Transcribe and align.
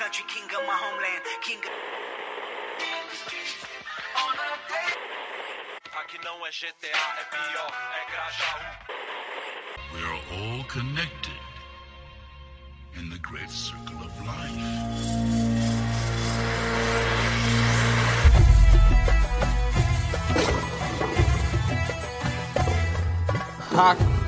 country, 0.00 0.24
king 0.28 0.44
of 0.44 0.64
my 0.66 0.72
homeland, 0.72 1.20
king 1.42 1.58
of... 1.58 1.64
Aqui 6.00 6.18
não 6.24 6.46
é 6.46 6.50
GTA, 6.50 7.02
é 7.20 7.24
pior, 7.24 7.70
é 7.98 8.04
Grajaú. 8.10 8.60
We 9.92 10.00
are 10.02 10.20
all 10.32 10.64
connected 10.64 11.42
in 12.96 13.10
the 13.10 13.18
great 13.18 13.50
circle 13.50 14.00
of 14.02 14.10
life. 14.24 15.00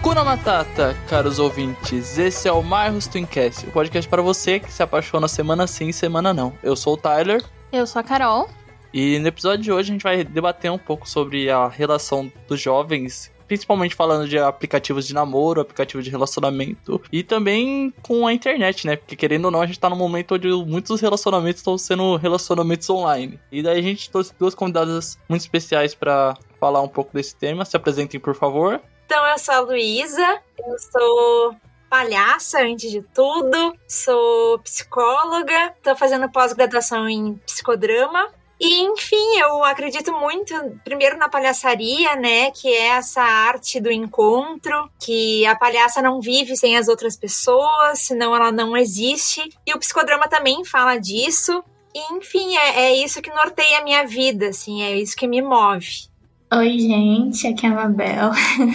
Hakuna 0.03 0.25
Matata, 0.25 0.97
caros 1.09 1.39
ouvintes. 1.39 2.19
Esse 2.19 2.49
é 2.49 2.53
o 2.53 2.61
Marros 2.61 3.07
Twincast, 3.07 3.65
o 3.69 3.71
podcast 3.71 4.11
para 4.11 4.21
você 4.21 4.59
que 4.59 4.73
se 4.73 4.83
apaixona 4.83 5.29
semana 5.29 5.65
sim, 5.69 5.93
semana 5.93 6.35
não. 6.35 6.53
Eu 6.61 6.75
sou 6.75 6.95
o 6.95 6.97
Tyler. 6.97 7.41
Eu 7.71 7.87
sou 7.87 8.01
a 8.01 8.03
Carol. 8.03 8.51
E 8.93 9.21
no 9.21 9.29
episódio 9.29 9.63
de 9.63 9.71
hoje 9.71 9.91
a 9.91 9.93
gente 9.93 10.03
vai 10.03 10.25
debater 10.25 10.73
um 10.73 10.77
pouco 10.77 11.09
sobre 11.09 11.49
a 11.49 11.69
relação 11.69 12.33
dos 12.49 12.61
jovens, 12.61 13.31
principalmente 13.47 13.95
falando 13.95 14.29
de 14.29 14.37
aplicativos 14.41 15.07
de 15.07 15.15
namoro, 15.15 15.61
aplicativos 15.61 16.05
de 16.05 16.11
relacionamento 16.11 17.01
e 17.13 17.23
também 17.23 17.95
com 18.03 18.27
a 18.27 18.33
internet, 18.33 18.89
né? 18.89 18.97
Porque 18.97 19.15
querendo 19.15 19.45
ou 19.45 19.51
não, 19.53 19.63
a 19.63 19.67
gente 19.67 19.79
tá 19.79 19.89
num 19.89 19.95
momento 19.95 20.35
onde 20.35 20.49
muitos 20.49 21.01
relacionamentos 21.01 21.61
estão 21.61 21.79
sendo 21.79 22.17
relacionamentos 22.17 22.91
online. 22.91 23.39
E 23.53 23.63
daí 23.63 23.79
a 23.79 23.83
gente 23.83 24.11
trouxe 24.11 24.35
duas 24.37 24.53
convidadas 24.53 25.17
muito 25.29 25.43
especiais 25.43 25.95
para 25.95 26.37
falar 26.59 26.83
um 26.83 26.89
pouco 26.89 27.15
desse 27.15 27.37
tema. 27.37 27.65
Se 27.65 27.77
apresentem, 27.77 28.19
por 28.19 28.35
favor. 28.35 28.81
Então, 29.13 29.27
eu 29.27 29.39
sou 29.39 29.55
a 29.55 29.61
Luísa, 29.61 30.41
eu 30.59 30.79
sou 30.79 31.55
palhaça 31.91 32.63
antes 32.63 32.91
de 32.91 33.03
tudo, 33.03 33.77
sou 33.87 34.59
psicóloga, 34.61 35.75
tô 35.83 35.95
fazendo 35.95 36.33
pós-graduação 36.33 37.07
em 37.07 37.35
psicodrama. 37.45 38.33
E, 38.59 38.81
enfim, 38.81 39.39
eu 39.39 39.63
acredito 39.65 40.19
muito, 40.19 40.55
primeiro 40.83 41.19
na 41.19 41.29
palhaçaria, 41.29 42.17
né? 42.17 42.51
Que 42.53 42.69
é 42.69 42.87
essa 42.87 43.21
arte 43.21 43.79
do 43.79 43.93
encontro, 43.93 44.91
que 44.99 45.45
a 45.45 45.55
palhaça 45.55 46.01
não 46.01 46.19
vive 46.19 46.57
sem 46.57 46.79
as 46.79 46.89
outras 46.89 47.15
pessoas, 47.15 47.99
senão 47.99 48.35
ela 48.35 48.51
não 48.51 48.75
existe. 48.75 49.47
E 49.67 49.75
o 49.75 49.79
psicodrama 49.79 50.27
também 50.27 50.65
fala 50.65 50.97
disso. 50.97 51.63
E, 51.95 52.15
enfim, 52.15 52.57
é, 52.57 52.85
é 52.85 52.97
isso 52.97 53.21
que 53.21 53.29
norteia 53.29 53.81
a 53.81 53.85
minha 53.85 54.07
vida, 54.07 54.49
assim, 54.49 54.83
é 54.83 54.97
isso 54.97 55.15
que 55.15 55.29
me 55.29 55.43
move. 55.43 56.11
Oi, 56.55 56.79
gente, 56.81 57.47
aqui 57.47 57.65
é 57.65 57.71
a 57.71 57.75
Mabel, 57.75 58.31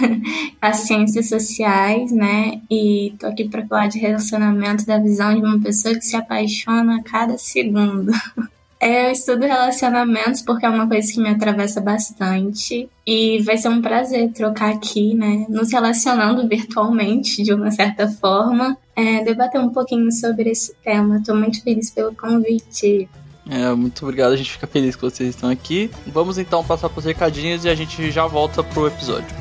as 0.59 0.77
ciências 0.77 1.29
sociais, 1.29 2.11
né? 2.11 2.59
E 2.71 3.13
tô 3.19 3.27
aqui 3.27 3.47
para 3.47 3.67
falar 3.67 3.85
de 3.85 3.99
relacionamento 3.99 4.83
da 4.83 4.97
visão 4.97 5.35
de 5.35 5.45
uma 5.45 5.59
pessoa 5.59 5.93
que 5.93 6.01
se 6.01 6.15
apaixona 6.15 6.97
a 6.97 7.03
cada 7.03 7.37
segundo. 7.37 8.11
Eu 8.81 9.11
estudo 9.11 9.45
relacionamentos 9.45 10.41
porque 10.41 10.65
é 10.65 10.69
uma 10.69 10.87
coisa 10.87 11.13
que 11.13 11.19
me 11.19 11.29
atravessa 11.29 11.79
bastante 11.79 12.89
e 13.05 13.43
vai 13.43 13.57
ser 13.57 13.69
um 13.69 13.81
prazer 13.81 14.31
trocar 14.31 14.73
aqui, 14.73 15.13
né? 15.13 15.45
Nos 15.47 15.71
relacionando 15.71 16.47
virtualmente, 16.47 17.43
de 17.43 17.53
uma 17.53 17.69
certa 17.69 18.07
forma, 18.07 18.75
é, 18.95 19.23
debater 19.23 19.61
um 19.61 19.69
pouquinho 19.69 20.11
sobre 20.11 20.49
esse 20.49 20.73
tema. 20.83 21.21
Tô 21.23 21.35
muito 21.35 21.61
feliz 21.61 21.91
pelo 21.91 22.15
convite. 22.15 23.07
É, 23.49 23.73
muito 23.73 24.03
obrigado, 24.03 24.33
a 24.33 24.35
gente 24.35 24.51
fica 24.51 24.67
feliz 24.67 24.95
que 24.95 25.01
vocês 25.01 25.29
estão 25.29 25.49
aqui. 25.49 25.89
Vamos 26.07 26.37
então 26.37 26.63
passar 26.63 26.89
para 26.89 26.99
os 26.99 27.05
recadinhos 27.05 27.63
e 27.65 27.69
a 27.69 27.75
gente 27.75 28.11
já 28.11 28.27
volta 28.27 28.63
pro 28.63 28.87
episódio. 28.87 29.35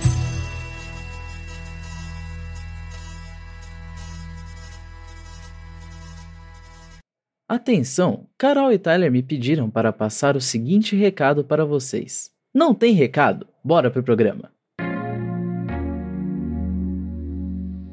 Atenção! 7.48 8.26
Carol 8.36 8.72
e 8.72 8.78
Tyler 8.78 9.10
me 9.10 9.22
pediram 9.22 9.70
para 9.70 9.92
passar 9.92 10.36
o 10.36 10.40
seguinte 10.40 10.96
recado 10.96 11.44
para 11.44 11.64
vocês. 11.64 12.30
Não 12.54 12.74
tem 12.74 12.92
recado? 12.92 13.46
Bora 13.62 13.90
pro 13.90 14.02
programa. 14.02 14.50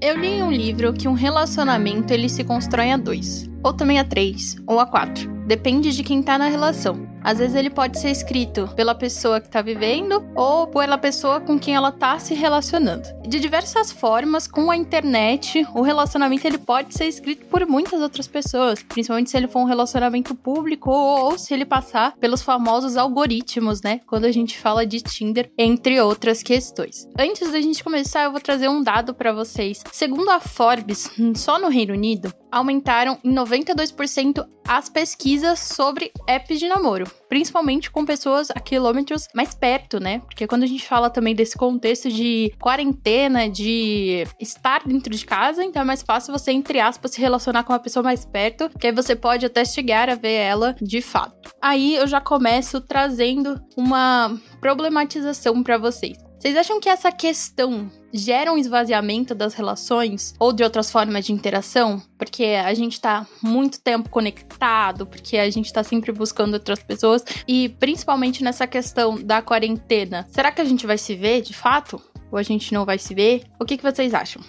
Eu 0.02 0.18
li 0.18 0.28
em 0.28 0.44
um 0.44 0.52
livro 0.52 0.92
que 0.92 1.08
um 1.08 1.14
relacionamento 1.14 2.12
ele 2.12 2.28
se 2.28 2.44
constrói 2.44 2.92
a 2.92 2.98
dois, 2.98 3.50
ou 3.64 3.74
também 3.74 4.00
a 4.00 4.04
três, 4.04 4.56
ou 4.68 4.80
a 4.80 4.86
quatro. 4.86 5.32
Depende 5.46 5.92
de 5.92 6.04
quem 6.04 6.22
tá 6.22 6.38
na 6.38 6.48
relação. 6.48 7.14
Às 7.24 7.38
vezes 7.38 7.56
ele 7.56 7.70
pode 7.70 8.00
ser 8.00 8.12
escrito 8.12 8.68
pela 8.76 8.94
pessoa 8.94 9.40
que 9.40 9.50
tá 9.50 9.62
vivendo 9.62 10.24
ou 10.36 10.68
pela 10.68 10.98
pessoa 10.98 11.40
com 11.40 11.58
quem 11.58 11.74
ela 11.74 11.92
tá 11.92 12.20
se 12.20 12.34
relacionando. 12.34 13.08
De 13.26 13.40
diversas 13.40 13.92
formas, 13.92 14.46
com 14.46 14.70
a 14.70 14.76
internet, 14.76 15.66
o 15.74 15.82
relacionamento 15.82 16.46
ele 16.46 16.58
pode 16.58 16.94
ser 16.94 17.06
escrito 17.06 17.46
por 17.46 17.66
muitas 17.66 18.02
outras 18.02 18.28
pessoas, 18.28 18.84
principalmente 18.84 19.30
se 19.30 19.38
ele 19.38 19.48
for 19.48 19.60
um 19.60 19.66
relacionamento 19.66 20.36
público 20.36 20.92
ou, 20.92 21.32
ou 21.32 21.38
se 21.38 21.54
ele 21.54 21.66
passar 21.66 22.14
pelos 22.18 22.42
famosos 22.42 22.98
algoritmos, 22.98 23.82
né? 23.82 24.02
Quando 24.06 24.26
a 24.26 24.32
gente 24.32 24.58
fala 24.58 24.86
de 24.86 25.02
Tinder, 25.02 25.50
entre 25.58 26.02
outras 26.02 26.44
questões. 26.44 27.08
Antes 27.18 27.52
da 27.52 27.62
gente 27.62 27.84
começar, 27.84 28.24
eu 28.24 28.32
vou 28.32 28.42
trazer 28.42 28.68
um 28.68 28.84
dado 28.84 29.14
para 29.14 29.32
vocês. 29.32 29.82
Segundo 29.92 30.30
a 30.30 30.42
Forbes, 30.42 31.10
só 31.36 31.58
no 31.58 31.70
Reino 31.70 31.94
Unido, 31.94 32.34
aumentaram 32.52 33.18
em 33.24 33.32
92% 33.54 34.46
as 34.68 34.90
pesquisas 34.90 35.60
sobre 35.60 36.12
apps 36.28 36.60
de 36.60 36.68
namoro, 36.68 37.06
principalmente 37.28 37.92
com 37.92 38.06
pessoas 38.06 38.50
a 38.50 38.60
quilômetros 38.60 39.28
mais 39.36 39.54
perto, 39.54 40.00
né? 40.00 40.20
Porque 40.20 40.48
quando 40.48 40.64
a 40.64 40.68
gente 40.68 40.86
fala 40.86 41.10
também 41.10 41.36
desse 41.36 41.58
contexto 41.58 42.10
de 42.10 42.54
quarentena, 42.60 43.50
de 43.50 44.26
estar 44.40 44.84
dentro 44.86 45.14
de 45.14 45.26
casa, 45.26 45.64
então 45.64 45.82
é 45.82 45.86
mais 45.86 46.02
fácil 46.02 46.32
você, 46.32 46.52
entre 46.52 46.80
aspas, 46.80 47.12
se 47.12 47.22
relacionar 47.22 47.64
com 47.64 47.74
uma 47.74 47.80
pessoa 47.80 48.04
mais 48.04 48.26
perto, 48.26 48.70
que 48.80 48.88
aí 48.88 48.94
você 48.94 49.16
pode 49.16 49.46
até 49.46 49.66
chegar 49.66 50.10
a 50.10 50.16
ver 50.16 50.34
ela 50.34 50.76
de 50.82 51.02
fato. 51.02 51.52
Aí 51.62 51.96
eu 51.96 52.08
já 52.08 52.22
começo 52.22 52.80
trazendo 52.82 53.62
uma 53.76 54.36
problematização 54.62 55.62
para 55.62 55.78
vocês. 55.78 56.23
Vocês 56.44 56.58
acham 56.58 56.78
que 56.78 56.90
essa 56.90 57.10
questão 57.10 57.90
gera 58.12 58.52
um 58.52 58.58
esvaziamento 58.58 59.34
das 59.34 59.54
relações 59.54 60.36
ou 60.38 60.52
de 60.52 60.62
outras 60.62 60.92
formas 60.92 61.26
de 61.26 61.32
interação? 61.32 62.02
Porque 62.18 62.44
a 62.44 62.74
gente 62.74 63.00
tá 63.00 63.26
muito 63.42 63.80
tempo 63.80 64.10
conectado, 64.10 65.08
porque 65.08 65.38
a 65.38 65.50
gente 65.50 65.72
tá 65.72 65.86
sempre 65.86 66.12
buscando 66.12 66.56
outras 66.56 66.84
pessoas 66.84 67.24
e 67.48 67.70
principalmente 67.70 68.44
nessa 68.44 68.68
questão 68.68 69.16
da 69.24 69.42
quarentena. 69.42 70.28
Será 70.32 70.52
que 70.52 70.60
a 70.60 70.66
gente 70.66 70.86
vai 70.86 70.98
se 70.98 71.16
ver 71.16 71.42
de 71.44 71.54
fato? 71.54 72.02
Ou 72.30 72.38
a 72.38 72.44
gente 72.44 72.74
não 72.74 72.84
vai 72.84 73.00
se 73.00 73.16
ver? 73.16 73.46
O 73.58 73.64
que, 73.64 73.78
que 73.78 73.84
vocês 73.90 74.14
acham? 74.14 74.42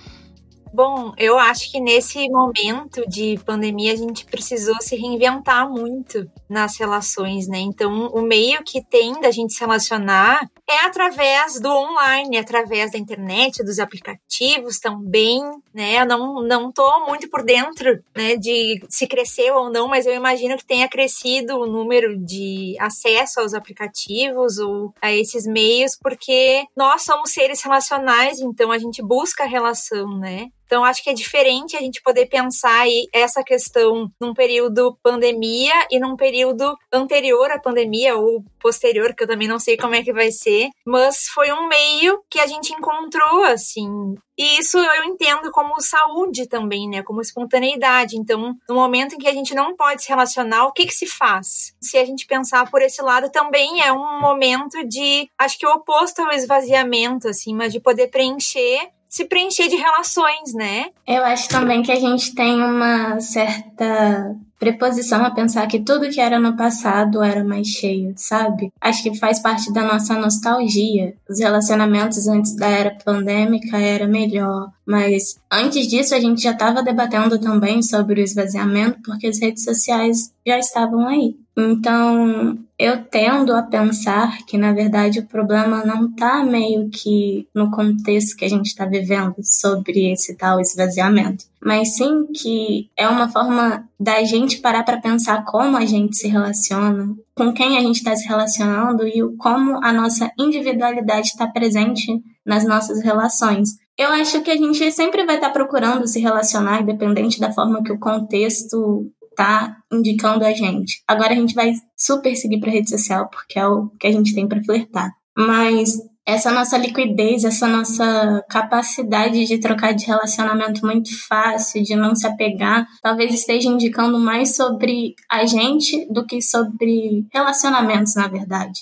Bom, 0.74 1.12
eu 1.16 1.38
acho 1.38 1.70
que 1.70 1.78
nesse 1.78 2.28
momento 2.28 3.08
de 3.08 3.38
pandemia 3.46 3.92
a 3.92 3.96
gente 3.96 4.24
precisou 4.24 4.74
se 4.80 4.96
reinventar 4.96 5.70
muito 5.70 6.28
nas 6.54 6.78
relações, 6.78 7.48
né? 7.48 7.58
Então, 7.58 8.06
o 8.06 8.22
meio 8.22 8.62
que 8.62 8.82
tem 8.82 9.20
da 9.20 9.30
gente 9.30 9.52
se 9.52 9.60
relacionar 9.60 10.48
é 10.68 10.86
através 10.86 11.60
do 11.60 11.68
online, 11.68 12.38
através 12.38 12.92
da 12.92 12.98
internet, 12.98 13.62
dos 13.64 13.78
aplicativos 13.78 14.78
também, 14.78 15.42
né? 15.74 16.00
Eu 16.00 16.06
não, 16.06 16.42
não 16.42 16.72
tô 16.72 17.06
muito 17.06 17.28
por 17.28 17.42
dentro, 17.42 18.02
né, 18.16 18.36
de 18.36 18.80
se 18.88 19.06
cresceu 19.06 19.56
ou 19.56 19.70
não, 19.70 19.88
mas 19.88 20.06
eu 20.06 20.14
imagino 20.14 20.56
que 20.56 20.64
tenha 20.64 20.88
crescido 20.88 21.56
o 21.56 21.66
número 21.66 22.16
de 22.16 22.76
acesso 22.78 23.40
aos 23.40 23.52
aplicativos 23.52 24.58
ou 24.58 24.94
a 25.02 25.12
esses 25.12 25.44
meios, 25.44 25.98
porque 26.00 26.64
nós 26.76 27.02
somos 27.02 27.32
seres 27.32 27.60
relacionais, 27.62 28.40
então 28.40 28.70
a 28.70 28.78
gente 28.78 29.02
busca 29.02 29.42
a 29.42 29.48
relação, 29.48 30.16
né? 30.18 30.48
Então, 30.66 30.84
acho 30.84 31.04
que 31.04 31.10
é 31.10 31.14
diferente 31.14 31.76
a 31.76 31.80
gente 31.80 32.02
poder 32.02 32.26
pensar 32.26 32.80
aí 32.80 33.06
essa 33.12 33.44
questão 33.44 34.10
num 34.20 34.34
período 34.34 34.98
pandemia 35.02 35.72
e 35.90 36.00
num 36.00 36.16
período 36.16 36.43
anterior 36.92 37.50
à 37.50 37.58
pandemia 37.58 38.16
ou 38.16 38.44
posterior, 38.60 39.14
que 39.14 39.22
eu 39.22 39.28
também 39.28 39.48
não 39.48 39.58
sei 39.58 39.76
como 39.76 39.94
é 39.94 40.02
que 40.02 40.12
vai 40.12 40.30
ser, 40.30 40.68
mas 40.86 41.28
foi 41.28 41.52
um 41.52 41.68
meio 41.68 42.22
que 42.30 42.40
a 42.40 42.46
gente 42.46 42.72
encontrou, 42.72 43.44
assim. 43.44 44.14
E 44.36 44.58
isso 44.58 44.78
eu 44.78 45.04
entendo 45.04 45.50
como 45.52 45.80
saúde 45.80 46.48
também, 46.48 46.88
né? 46.88 47.02
Como 47.02 47.20
espontaneidade. 47.20 48.16
Então, 48.16 48.54
no 48.68 48.74
momento 48.74 49.14
em 49.14 49.18
que 49.18 49.28
a 49.28 49.32
gente 49.32 49.54
não 49.54 49.76
pode 49.76 50.02
se 50.02 50.08
relacionar, 50.08 50.66
o 50.66 50.72
que 50.72 50.86
que 50.86 50.94
se 50.94 51.06
faz? 51.06 51.72
Se 51.80 51.96
a 51.96 52.04
gente 52.04 52.26
pensar 52.26 52.68
por 52.70 52.82
esse 52.82 53.00
lado, 53.00 53.30
também 53.30 53.82
é 53.82 53.92
um 53.92 54.20
momento 54.20 54.84
de, 54.86 55.28
acho 55.38 55.58
que 55.58 55.66
o 55.66 55.70
oposto 55.70 56.22
ao 56.22 56.32
esvaziamento, 56.32 57.28
assim, 57.28 57.54
mas 57.54 57.72
de 57.72 57.80
poder 57.80 58.08
preencher 58.08 58.90
se 59.14 59.26
preencher 59.26 59.68
de 59.68 59.76
relações, 59.76 60.52
né? 60.54 60.86
Eu 61.06 61.24
acho 61.24 61.48
também 61.48 61.84
que 61.84 61.92
a 61.92 62.00
gente 62.00 62.34
tem 62.34 62.60
uma 62.60 63.20
certa 63.20 64.34
preposição 64.72 65.24
a 65.24 65.30
pensar 65.30 65.66
que 65.66 65.80
tudo 65.80 66.08
que 66.08 66.20
era 66.20 66.40
no 66.40 66.56
passado 66.56 67.22
era 67.22 67.44
mais 67.44 67.68
cheio, 67.68 68.12
sabe? 68.16 68.72
Acho 68.80 69.02
que 69.02 69.18
faz 69.18 69.40
parte 69.40 69.72
da 69.72 69.82
nossa 69.82 70.14
nostalgia. 70.14 71.14
Os 71.28 71.38
relacionamentos 71.38 72.26
antes 72.26 72.56
da 72.56 72.68
era 72.68 72.98
pandêmica 73.04 73.78
era 73.78 74.06
melhor, 74.06 74.68
mas 74.86 75.36
antes 75.50 75.86
disso 75.86 76.14
a 76.14 76.20
gente 76.20 76.42
já 76.42 76.52
estava 76.52 76.82
debatendo 76.82 77.38
também 77.38 77.82
sobre 77.82 78.20
o 78.20 78.24
esvaziamento 78.24 79.00
porque 79.04 79.26
as 79.26 79.40
redes 79.40 79.64
sociais 79.64 80.32
já 80.46 80.58
estavam 80.58 81.06
aí. 81.06 81.36
Então, 81.56 82.58
eu 82.76 83.04
tendo 83.04 83.54
a 83.54 83.62
pensar 83.62 84.38
que, 84.44 84.58
na 84.58 84.72
verdade, 84.72 85.20
o 85.20 85.26
problema 85.26 85.84
não 85.84 86.06
está 86.06 86.44
meio 86.44 86.90
que 86.90 87.46
no 87.54 87.70
contexto 87.70 88.36
que 88.36 88.44
a 88.44 88.48
gente 88.48 88.66
está 88.66 88.84
vivendo 88.84 89.36
sobre 89.42 90.12
esse 90.12 90.36
tal 90.36 90.60
esvaziamento, 90.60 91.44
mas 91.62 91.94
sim 91.96 92.26
que 92.34 92.90
é 92.96 93.08
uma 93.08 93.28
forma 93.28 93.88
da 93.98 94.24
gente 94.24 94.58
parar 94.58 94.82
para 94.82 95.00
pensar 95.00 95.44
como 95.44 95.76
a 95.76 95.86
gente 95.86 96.16
se 96.16 96.26
relaciona, 96.26 97.14
com 97.34 97.52
quem 97.52 97.78
a 97.78 97.80
gente 97.80 97.96
está 97.96 98.16
se 98.16 98.26
relacionando 98.26 99.06
e 99.06 99.22
como 99.36 99.78
a 99.84 99.92
nossa 99.92 100.32
individualidade 100.36 101.28
está 101.28 101.46
presente 101.46 102.20
nas 102.44 102.64
nossas 102.64 103.02
relações. 103.02 103.78
Eu 103.96 104.08
acho 104.08 104.42
que 104.42 104.50
a 104.50 104.56
gente 104.56 104.90
sempre 104.90 105.24
vai 105.24 105.36
estar 105.36 105.48
tá 105.48 105.52
procurando 105.52 106.08
se 106.08 106.18
relacionar, 106.18 106.82
independente 106.82 107.38
da 107.38 107.52
forma 107.52 107.82
que 107.84 107.92
o 107.92 107.98
contexto 107.98 109.08
tá 109.34 109.76
indicando 109.92 110.44
a 110.44 110.52
gente. 110.52 111.02
Agora 111.06 111.32
a 111.32 111.36
gente 111.36 111.54
vai 111.54 111.72
super 111.96 112.34
seguir 112.34 112.60
para 112.60 112.70
rede 112.70 112.90
social 112.90 113.28
porque 113.28 113.58
é 113.58 113.66
o 113.66 113.88
que 113.98 114.06
a 114.06 114.12
gente 114.12 114.34
tem 114.34 114.46
para 114.48 114.62
flertar. 114.62 115.12
Mas 115.36 115.98
essa 116.26 116.50
nossa 116.50 116.78
liquidez, 116.78 117.44
essa 117.44 117.68
nossa 117.68 118.42
capacidade 118.48 119.44
de 119.44 119.58
trocar 119.58 119.92
de 119.92 120.06
relacionamento 120.06 120.84
muito 120.84 121.10
fácil, 121.28 121.82
de 121.82 121.94
não 121.94 122.14
se 122.14 122.26
apegar, 122.26 122.86
talvez 123.02 123.34
esteja 123.34 123.68
indicando 123.68 124.18
mais 124.18 124.56
sobre 124.56 125.14
a 125.30 125.44
gente 125.44 126.06
do 126.10 126.24
que 126.24 126.40
sobre 126.40 127.26
relacionamentos, 127.32 128.14
na 128.14 128.28
verdade. 128.28 128.80